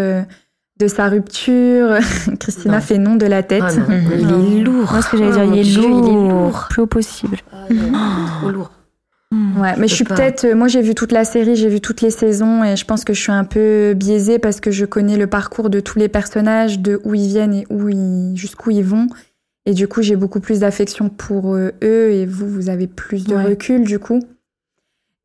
de 0.79 0.87
sa 0.87 1.07
rupture. 1.07 1.95
Christina 2.39 2.75
Non. 2.75 2.81
fait 2.81 2.97
non 2.97 3.15
de 3.15 3.25
la 3.25 3.43
tête. 3.43 3.63
Ah 3.65 3.73
non, 3.75 3.85
il 4.51 4.59
est 4.59 4.63
lourd. 4.63 4.91
Moi, 4.91 5.01
ce 5.01 5.09
que 5.09 5.17
j'allais 5.17 5.31
dire, 5.31 5.43
Oh, 5.47 5.51
il 5.53 5.59
est 5.59 5.63
Dieu, 5.63 5.81
lourd. 5.81 6.03
il 6.07 6.09
est 6.09 6.29
lourd. 6.29 6.65
Plus 6.69 6.81
haut 6.81 6.87
possible. 6.87 7.37
Ah, 7.51 7.65
il 7.69 7.77
est 7.77 7.91
trop 8.41 8.49
lourd. 8.51 8.71
Ouais, 9.57 9.73
mais 9.77 9.87
je 9.87 9.95
suis 9.95 10.03
peut-être. 10.05 10.45
euh, 10.45 10.55
Moi, 10.55 10.67
j'ai 10.67 10.81
vu 10.81 10.95
toute 10.95 11.11
la 11.11 11.25
série, 11.25 11.55
j'ai 11.55 11.67
vu 11.67 11.81
toutes 11.81 12.01
les 12.01 12.09
saisons, 12.11 12.63
et 12.63 12.75
je 12.77 12.85
pense 12.85 13.03
que 13.03 13.13
je 13.13 13.19
suis 13.21 13.31
un 13.31 13.43
peu 13.43 13.93
biaisée 13.93 14.39
parce 14.39 14.59
que 14.61 14.71
je 14.71 14.85
connais 14.85 15.17
le 15.17 15.27
parcours 15.27 15.69
de 15.69 15.79
tous 15.79 15.97
les 15.99 16.07
personnages, 16.07 16.79
de 16.79 17.01
où 17.03 17.15
ils 17.15 17.27
viennent 17.27 17.53
et 17.53 17.65
où 17.69 17.89
ils, 17.89 18.33
jusqu'où 18.37 18.71
ils 18.71 18.83
vont. 18.83 19.07
Et 19.65 19.73
du 19.73 19.87
coup, 19.87 20.01
j'ai 20.03 20.15
beaucoup 20.15 20.39
plus 20.39 20.59
d'affection 20.59 21.09
pour 21.09 21.55
euh, 21.55 21.71
eux, 21.83 22.11
et 22.11 22.25
vous, 22.25 22.47
vous 22.47 22.69
avez 22.69 22.87
plus 22.87 23.25
de 23.25 23.35
Ouais. 23.35 23.43
recul, 23.45 23.83
du 23.83 23.97
coup. 23.99 24.19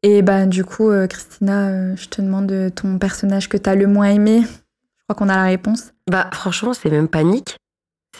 Et 0.02 0.22
ben, 0.22 0.46
du 0.46 0.64
coup, 0.64 0.90
euh, 0.90 1.06
Christina, 1.06 1.94
je 1.94 2.08
te 2.08 2.22
demande 2.22 2.52
ton 2.74 2.98
personnage 2.98 3.48
que 3.48 3.58
t'as 3.58 3.74
le 3.74 3.86
moins 3.86 4.06
aimé. 4.08 4.42
Crois 5.10 5.26
qu'on 5.26 5.28
a 5.28 5.34
la 5.34 5.42
réponse. 5.46 5.92
Bah 6.08 6.30
franchement, 6.32 6.72
c'est 6.72 6.88
même 6.88 7.08
Nick, 7.24 7.56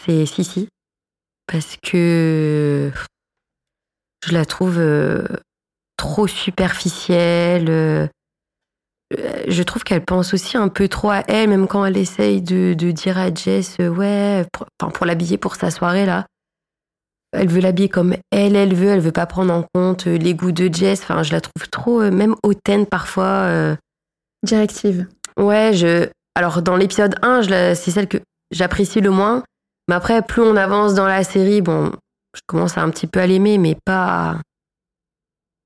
c'est 0.03 0.25
Sissi. 0.25 0.67
Parce 1.47 1.77
que 1.81 2.91
je 4.27 4.33
la 4.33 4.43
trouve 4.43 4.77
euh, 4.77 5.25
trop 5.95 6.27
superficielle. 6.27 7.69
euh, 7.69 8.07
euh, 9.17 9.43
je 9.47 9.63
trouve 9.63 9.85
qu'elle 9.85 10.03
pense 10.03 10.33
aussi 10.33 10.57
un 10.57 10.67
peu 10.67 10.89
trop 10.89 11.11
à 11.11 11.23
elle, 11.29 11.47
même 11.47 11.65
quand 11.65 11.85
elle 11.85 11.95
essaye 11.95 12.41
de, 12.41 12.73
de 12.77 12.91
dire 12.91 13.17
à 13.17 13.33
Jess, 13.33 13.77
ouais, 13.79 14.45
pour, 14.51 14.67
enfin, 14.81 14.91
pour 14.91 15.05
l'habiller 15.05 15.37
pour 15.37 15.55
sa 15.55 15.71
soirée 15.71 16.05
là. 16.05 16.25
Elle 17.31 17.47
veut 17.47 17.61
l'habiller 17.61 17.87
comme 17.87 18.17
elle, 18.31 18.57
elle 18.57 18.75
veut, 18.75 18.89
elle 18.89 18.99
veut 18.99 19.13
pas 19.13 19.27
prendre 19.27 19.53
en 19.53 19.63
compte 19.73 20.07
les 20.07 20.35
goûts 20.35 20.51
de 20.51 20.67
Jess. 20.69 21.03
Enfin, 21.03 21.23
je 21.23 21.31
la 21.31 21.39
trouve 21.39 21.69
trop, 21.71 22.01
euh, 22.01 22.11
même 22.11 22.35
hautaine 22.43 22.85
parfois. 22.85 23.45
euh, 23.45 23.75
Directive. 24.43 25.07
Ouais, 25.37 25.71
je. 25.73 26.09
Alors, 26.35 26.61
dans 26.61 26.75
l'épisode 26.77 27.15
1, 27.21 27.41
je 27.41 27.49
la- 27.49 27.75
c'est 27.75 27.91
celle 27.91 28.07
que 28.07 28.17
j'apprécie 28.51 29.01
le 29.01 29.09
moins. 29.11 29.43
Mais 29.87 29.95
après, 29.95 30.21
plus 30.21 30.41
on 30.41 30.55
avance 30.55 30.93
dans 30.93 31.07
la 31.07 31.23
série, 31.23 31.61
bon, 31.61 31.91
je 32.35 32.41
commence 32.47 32.77
à 32.77 32.81
un 32.81 32.89
petit 32.89 33.07
peu 33.07 33.19
à 33.19 33.27
l'aimer, 33.27 33.57
mais 33.57 33.75
pas 33.85 34.37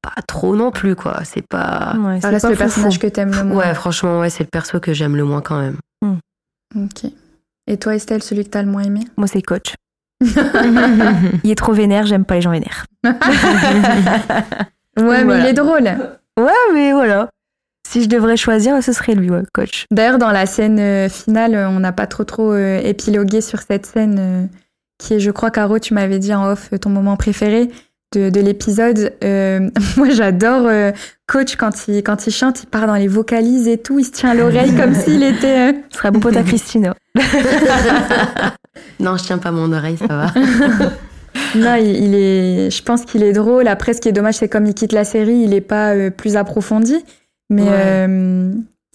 pas 0.01 0.21
trop 0.27 0.55
non 0.55 0.69
plus 0.71 0.95
quoi. 0.95 1.21
C'est 1.23 1.41
pas. 1.47 1.95
Ouais, 1.97 2.21
Ça 2.21 2.39
c'est 2.39 2.49
le 2.51 2.55
personnage 2.55 2.99
que 2.99 3.07
t'aimes 3.07 3.31
le 3.31 3.43
moins. 3.43 3.57
Ouais, 3.57 3.73
franchement, 3.73 4.19
ouais, 4.19 4.29
c'est 4.29 4.43
le 4.43 4.49
perso 4.49 4.79
que 4.79 4.93
j'aime 4.93 5.15
le 5.15 5.23
moins 5.23 5.41
quand 5.41 5.59
même. 5.59 5.77
Ok. 6.75 7.11
Et 7.67 7.77
toi, 7.77 7.95
Estelle, 7.95 8.21
celui 8.21 8.43
que 8.43 8.49
t'as 8.49 8.61
le 8.61 8.69
moins 8.69 8.83
aimé? 8.83 9.01
Moi, 9.17 9.27
c'est 9.27 9.41
coach. 9.41 9.73
Il 10.21 11.49
est 11.51 11.55
trop 11.57 11.73
vénère, 11.73 12.05
j'aime 12.05 12.23
pas 12.25 12.35
les 12.35 12.41
gens 12.41 12.51
vénères. 12.51 12.85
Ouais, 14.97 15.03
mais 15.03 15.23
Voilà. 15.25 15.39
il 15.39 15.45
est 15.47 15.53
drôle. 15.53 15.89
Ouais, 16.39 16.51
mais 16.73 16.93
voilà. 16.93 17.29
Si 17.87 18.01
je 18.03 18.09
devrais 18.09 18.35
choisir, 18.35 18.81
ce 18.81 18.91
serait 18.93 19.13
lui, 19.13 19.29
ouais, 19.29 19.43
coach. 19.53 19.85
D'ailleurs, 19.91 20.17
dans 20.17 20.31
la 20.31 20.47
scène 20.47 20.79
euh, 20.79 21.07
finale, 21.07 21.55
on 21.69 21.79
n'a 21.79 21.91
pas 21.91 22.07
trop 22.07 22.23
trop 22.23 22.51
euh, 22.51 22.79
épilogué 22.83 23.41
sur 23.41 23.59
cette 23.61 23.85
scène 23.85 24.17
euh, 24.19 24.45
qui 24.97 25.13
est, 25.13 25.19
je 25.19 25.29
crois, 25.29 25.51
Caro, 25.51 25.77
tu 25.77 25.93
m'avais 25.93 26.17
dit 26.17 26.33
en 26.33 26.49
off 26.49 26.71
ton 26.81 26.89
moment 26.89 27.15
préféré 27.15 27.69
de, 28.15 28.31
de 28.31 28.41
l'épisode. 28.41 29.13
Euh, 29.23 29.69
moi, 29.97 30.09
j'adore 30.09 30.65
euh, 30.65 30.91
Coach 31.27 31.57
quand 31.57 31.87
il, 31.87 32.01
quand 32.01 32.25
il 32.25 32.33
chante, 32.33 32.63
il 32.63 32.65
part 32.65 32.87
dans 32.87 32.95
les 32.95 33.07
vocalises 33.07 33.67
et 33.67 33.77
tout, 33.77 33.99
il 33.99 34.03
se 34.05 34.11
tient 34.11 34.31
à 34.31 34.33
l'oreille 34.33 34.75
comme 34.75 34.95
s'il 34.95 35.21
était... 35.21 35.69
euh, 35.69 35.73
Ce 35.91 35.99
serait 35.99 36.09
bon 36.11 36.19
pote 36.19 36.37
à 36.37 36.43
Christina. 36.43 36.95
Non, 38.99 39.15
je 39.17 39.23
tiens 39.23 39.37
pas 39.37 39.51
mon 39.51 39.71
oreille, 39.71 39.97
ça 39.97 40.07
va. 40.07 40.33
Non, 41.55 41.75
il, 41.75 42.03
il 42.05 42.15
est. 42.15 42.69
Je 42.71 42.83
pense 42.83 43.03
qu'il 43.05 43.23
est 43.23 43.33
drôle. 43.33 43.67
Après, 43.67 43.93
ce 43.93 44.01
qui 44.01 44.09
est 44.09 44.13
dommage, 44.13 44.35
c'est 44.35 44.49
comme 44.49 44.65
il 44.65 44.73
quitte 44.73 44.91
la 44.93 45.03
série, 45.03 45.35
il 45.43 45.53
est 45.53 45.61
pas 45.61 45.93
euh, 45.93 46.09
plus 46.09 46.35
approfondi. 46.35 47.03
Mais 47.49 47.63
Ouais. 47.63 47.69
euh, 48.07 48.51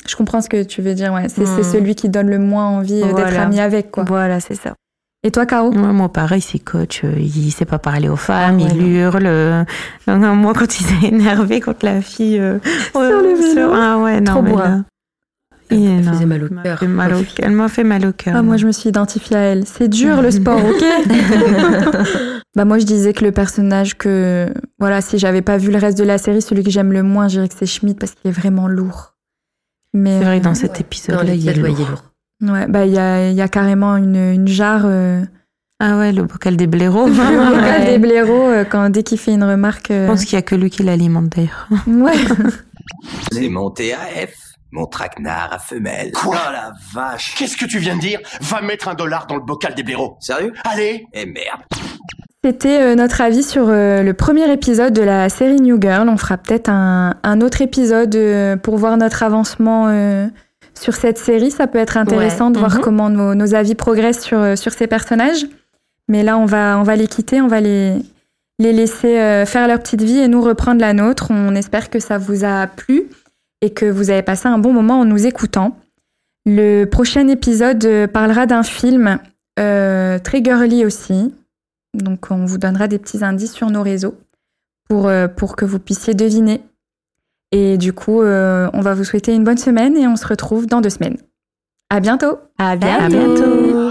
je 0.09 0.16
comprends 0.16 0.40
ce 0.40 0.48
que 0.48 0.62
tu 0.62 0.82
veux 0.82 0.94
dire. 0.94 1.12
Ouais, 1.12 1.28
c'est 1.28 1.42
Hmm. 1.44 1.62
celui 1.62 1.94
qui 1.94 2.09
donne 2.09 2.28
le 2.28 2.38
moins 2.38 2.66
envie 2.66 3.03
euh, 3.03 3.12
d'être 3.12 3.38
ami 3.38 3.61
avec, 3.61 3.90
quoi. 3.90 4.05
Voilà, 4.05 4.40
c'est 4.40 4.55
ça. 4.57 4.74
Et 5.22 5.30
toi, 5.30 5.44
Caro? 5.44 5.70
Ouais, 5.70 5.76
moi, 5.92 6.09
pareil, 6.11 6.40
c'est 6.40 6.59
coach. 6.59 7.03
euh, 7.05 7.12
Il 7.18 7.51
sait 7.53 7.66
pas 7.66 7.78
parler 7.78 8.09
aux 8.09 8.16
femmes, 8.16 8.59
Ah 8.61 8.64
ouais, 8.64 8.70
il 8.74 8.86
hurle. 8.96 9.26
euh, 9.26 9.64
non, 10.09 10.16
non, 10.16 10.34
moi, 10.34 10.55
quand 10.55 10.80
il 10.80 10.84
s'est 10.84 11.09
énervé 11.09 11.61
contre 11.61 11.84
la 11.84 12.01
fille. 12.01 12.38
euh, 12.38 12.59
Sur 12.92 13.01
le 13.03 13.34
vélo. 13.34 13.53
sur- 13.53 13.74
Ah 13.74 13.98
ouais, 13.98 14.18
non, 14.20 14.32
Trop 14.32 14.42
mais 14.42 14.55
là, 14.57 14.80
Elle 15.70 16.01
non, 16.01 16.12
faisait 16.14 16.24
mal 16.26 16.42
au 16.42 16.46
elle 16.46 16.53
m'a 16.55 16.62
cœur. 16.62 16.78
fait 16.80 16.86
mal 16.88 17.14
au- 17.14 17.22
Elle 17.38 17.53
m'a 17.53 17.68
fait 17.68 17.84
mal 17.84 18.07
au 18.07 18.12
cœur. 18.12 18.34
Ah, 18.36 18.42
moi, 18.42 18.57
je 18.57 18.66
me 18.66 18.72
suis 18.72 18.88
identifiée 18.88 19.36
à 19.36 19.40
elle. 19.40 19.66
C'est 19.66 19.88
dur 19.88 20.22
le 20.22 20.30
sport, 20.30 20.59
ok? 20.64 20.82
Bah 22.57 22.64
moi, 22.64 22.78
je 22.78 22.84
disais 22.84 23.12
que 23.12 23.24
le 23.24 23.30
personnage 23.32 23.96
que 23.96 24.53
voilà, 24.78 25.01
si 25.01 25.18
j'avais 25.18 25.42
pas 25.42 25.57
vu 25.57 25.70
le 25.70 25.78
reste 25.78 25.96
de 25.98 26.05
la 26.05 26.18
série, 26.18 26.42
celui 26.42 26.64
que 26.64 26.70
j'aime 26.70 26.92
le 26.92 27.03
moins, 27.05 27.28
je 27.28 27.34
dirais 27.36 27.48
que 27.48 27.55
c'est 27.57 27.66
Schmidt 27.66 27.98
parce 27.98 28.12
qu'il 28.12 28.28
est 28.30 28.34
vraiment 28.34 28.66
lourd. 28.66 29.14
Mais 29.94 30.18
C'est 30.18 30.24
vrai 30.24 30.36
que 30.40 30.44
euh, 30.46 30.48
dans 30.48 30.55
cet 30.55 30.72
Dans 30.72 30.78
épisode-là, 30.80 31.34
il 31.34 31.48
est 31.48 31.53
il 31.53 31.61
lourd. 31.62 31.78
lourd. 31.78 32.53
ouais, 32.53 32.66
bah 32.66 32.86
il 32.86 32.92
y 32.92 32.98
a, 32.98 33.28
il 33.30 33.36
y 33.36 33.40
a 33.40 33.48
carrément 33.48 33.96
une, 33.96 34.16
une 34.16 34.48
jarre. 34.48 34.82
euh, 34.84 35.22
Ah 35.80 35.96
ouais, 35.98 36.11
le 36.12 36.24
bocal 36.24 36.57
des 36.57 36.66
blaireaux. 36.66 37.07
le 37.09 37.61
Ouais. 37.61 37.86
des 37.86 37.98
blaireaux 37.98 38.48
euh, 38.48 38.64
quand 38.64 38.90
dès 38.90 39.03
qu'il 39.05 39.18
fait 39.18 39.32
une 39.32 39.44
remarque. 39.44 39.90
euh, 39.92 40.07
Je 40.07 40.11
pense 40.12 40.24
qu'il 40.24 40.34
y 40.34 40.36
a 40.38 40.42
que 40.42 40.55
lui 40.57 40.70
qui 40.70 40.82
l'alimente 40.82 41.28
d'ailleurs. 41.28 41.68
Ouais. 41.86 42.12
C'est 43.32 43.48
mon 43.48 43.70
TAF, 43.70 44.32
mon 44.72 44.86
traquenard 44.86 45.53
à 45.53 45.59
femelle. 45.61 46.11
Quoi? 46.12 46.36
Oh 46.48 46.53
la 46.53 46.72
vache 46.92 47.34
Qu'est-ce 47.36 47.57
que 47.57 47.64
tu 47.66 47.78
viens 47.78 47.94
de 47.96 48.01
dire? 48.01 48.20
Va 48.40 48.61
mettre 48.61 48.88
un 48.88 48.94
dollar 48.94 49.26
dans 49.28 49.36
le 49.36 49.42
bocal 49.42 49.74
des 49.74 49.82
blaireaux. 49.84 50.16
Sérieux? 50.20 50.53
Allez 50.64 51.07
Eh 51.12 51.26
merde. 51.26 51.61
C'était 52.43 52.80
euh, 52.80 52.95
notre 52.95 53.20
avis 53.20 53.43
sur 53.43 53.66
euh, 53.68 54.03
le 54.03 54.14
premier 54.14 54.51
épisode 54.51 54.95
de 54.95 55.03
la 55.03 55.28
série 55.28 55.61
New 55.61 55.78
Girl. 55.80 56.09
On 56.09 56.16
fera 56.16 56.38
peut-être 56.38 56.70
un, 56.70 57.14
un 57.22 57.41
autre 57.43 57.61
épisode 57.61 58.14
euh, 58.16 58.57
pour 58.57 58.78
voir 58.78 58.97
notre 58.97 59.22
avancement 59.22 59.88
sur 60.74 60.95
cette 60.95 61.18
série. 61.18 61.51
Ça 61.51 61.66
peut 61.66 61.78
être 61.78 61.97
intéressant 61.99 62.47
Ouais. 62.49 62.53
de 62.55 62.59
voir 62.59 62.76
Mhm. 62.76 62.80
comment 62.80 63.11
nos, 63.11 63.34
nos 63.34 63.55
avis 63.55 63.74
progressent 63.74 64.20
sur, 64.22 64.57
sur 64.57 64.72
ces 64.72 64.86
personnages. 64.86 65.47
Mais 66.09 66.22
là, 66.22 66.38
on 66.38 66.47
va, 66.47 66.78
on 66.78 66.82
va 66.82 66.97
les 66.97 67.07
quitter, 67.09 67.43
on 67.43 67.47
va 67.47 67.61
les, 67.61 67.95
les 68.59 68.72
laisser 68.72 69.45
faire 69.47 69.68
leur 69.68 69.78
petite 69.78 70.03
vie 70.03 70.18
et 70.18 70.26
nous 70.28 70.41
reprendre 70.41 70.80
la 70.80 70.95
nôtre. 70.95 71.26
On 71.30 71.55
espère 71.55 71.91
que 71.91 72.01
ça 72.01 72.16
vous 72.16 72.45
a 72.45 72.66
plu 72.66 73.05
et 73.61 73.70
que 73.70 73.84
vous 73.84 74.09
avez 74.11 74.22
passé 74.22 74.49
un 74.49 74.59
bon 74.59 74.72
moment 74.72 75.01
en 75.01 75.05
nous 75.05 75.26
écoutant. 75.26 75.76
Le 76.47 76.86
prochain 76.86 77.28
épisode 77.28 78.07
parlera 78.12 78.47
d'un 78.47 78.62
film 78.62 79.18
euh, 79.61 80.18
très 80.18 80.43
girly 80.43 80.86
aussi. 80.86 81.34
Donc 81.95 82.30
on 82.30 82.45
vous 82.45 82.59
donnera 82.59 82.88
des 82.88 82.99
petits 82.99 83.24
indices 83.24 83.53
sur 83.53 83.70
nos 83.70 83.82
réseaux 83.82 84.14
pour, 84.88 85.09
euh, 85.09 85.28
pour 85.28 85.57
que 85.57 85.64
vous 85.64 85.78
puissiez 85.78 86.14
deviner. 86.14 86.62
Et 87.53 87.78
du 87.78 87.93
coup, 87.93 88.22
euh, 88.22 88.70
on 88.72 88.80
va 88.80 88.95
vous 88.95 89.05
souhaiter 89.05 89.34
une 89.34 89.45
bonne 89.45 89.59
semaine 89.59 89.97
et 89.97 90.07
on 90.07 90.16
se 90.16 90.26
retrouve 90.26 90.66
dans 90.66 90.80
deux 90.80 90.91
semaines. 90.91 91.16
À 91.88 92.01
bientôt 92.01 92.38
À 92.59 92.76
bientôt. 92.76 93.09
bientôt. 93.09 93.91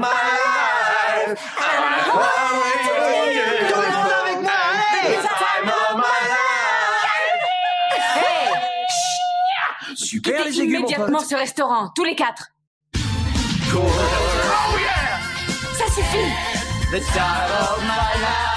My 0.00 0.08
life. 1.26 1.38
Super 9.96 10.44
les 10.44 10.60
aiguilles, 10.60 10.78
immédiatement 10.78 11.20
ce 11.20 11.34
restaurant, 11.34 11.90
tous 11.94 12.04
les 12.04 12.14
quatre. 12.14 12.52
the 15.96 17.00
star 17.00 17.44
of 17.44 17.78
my 17.84 18.20
life. 18.20 18.53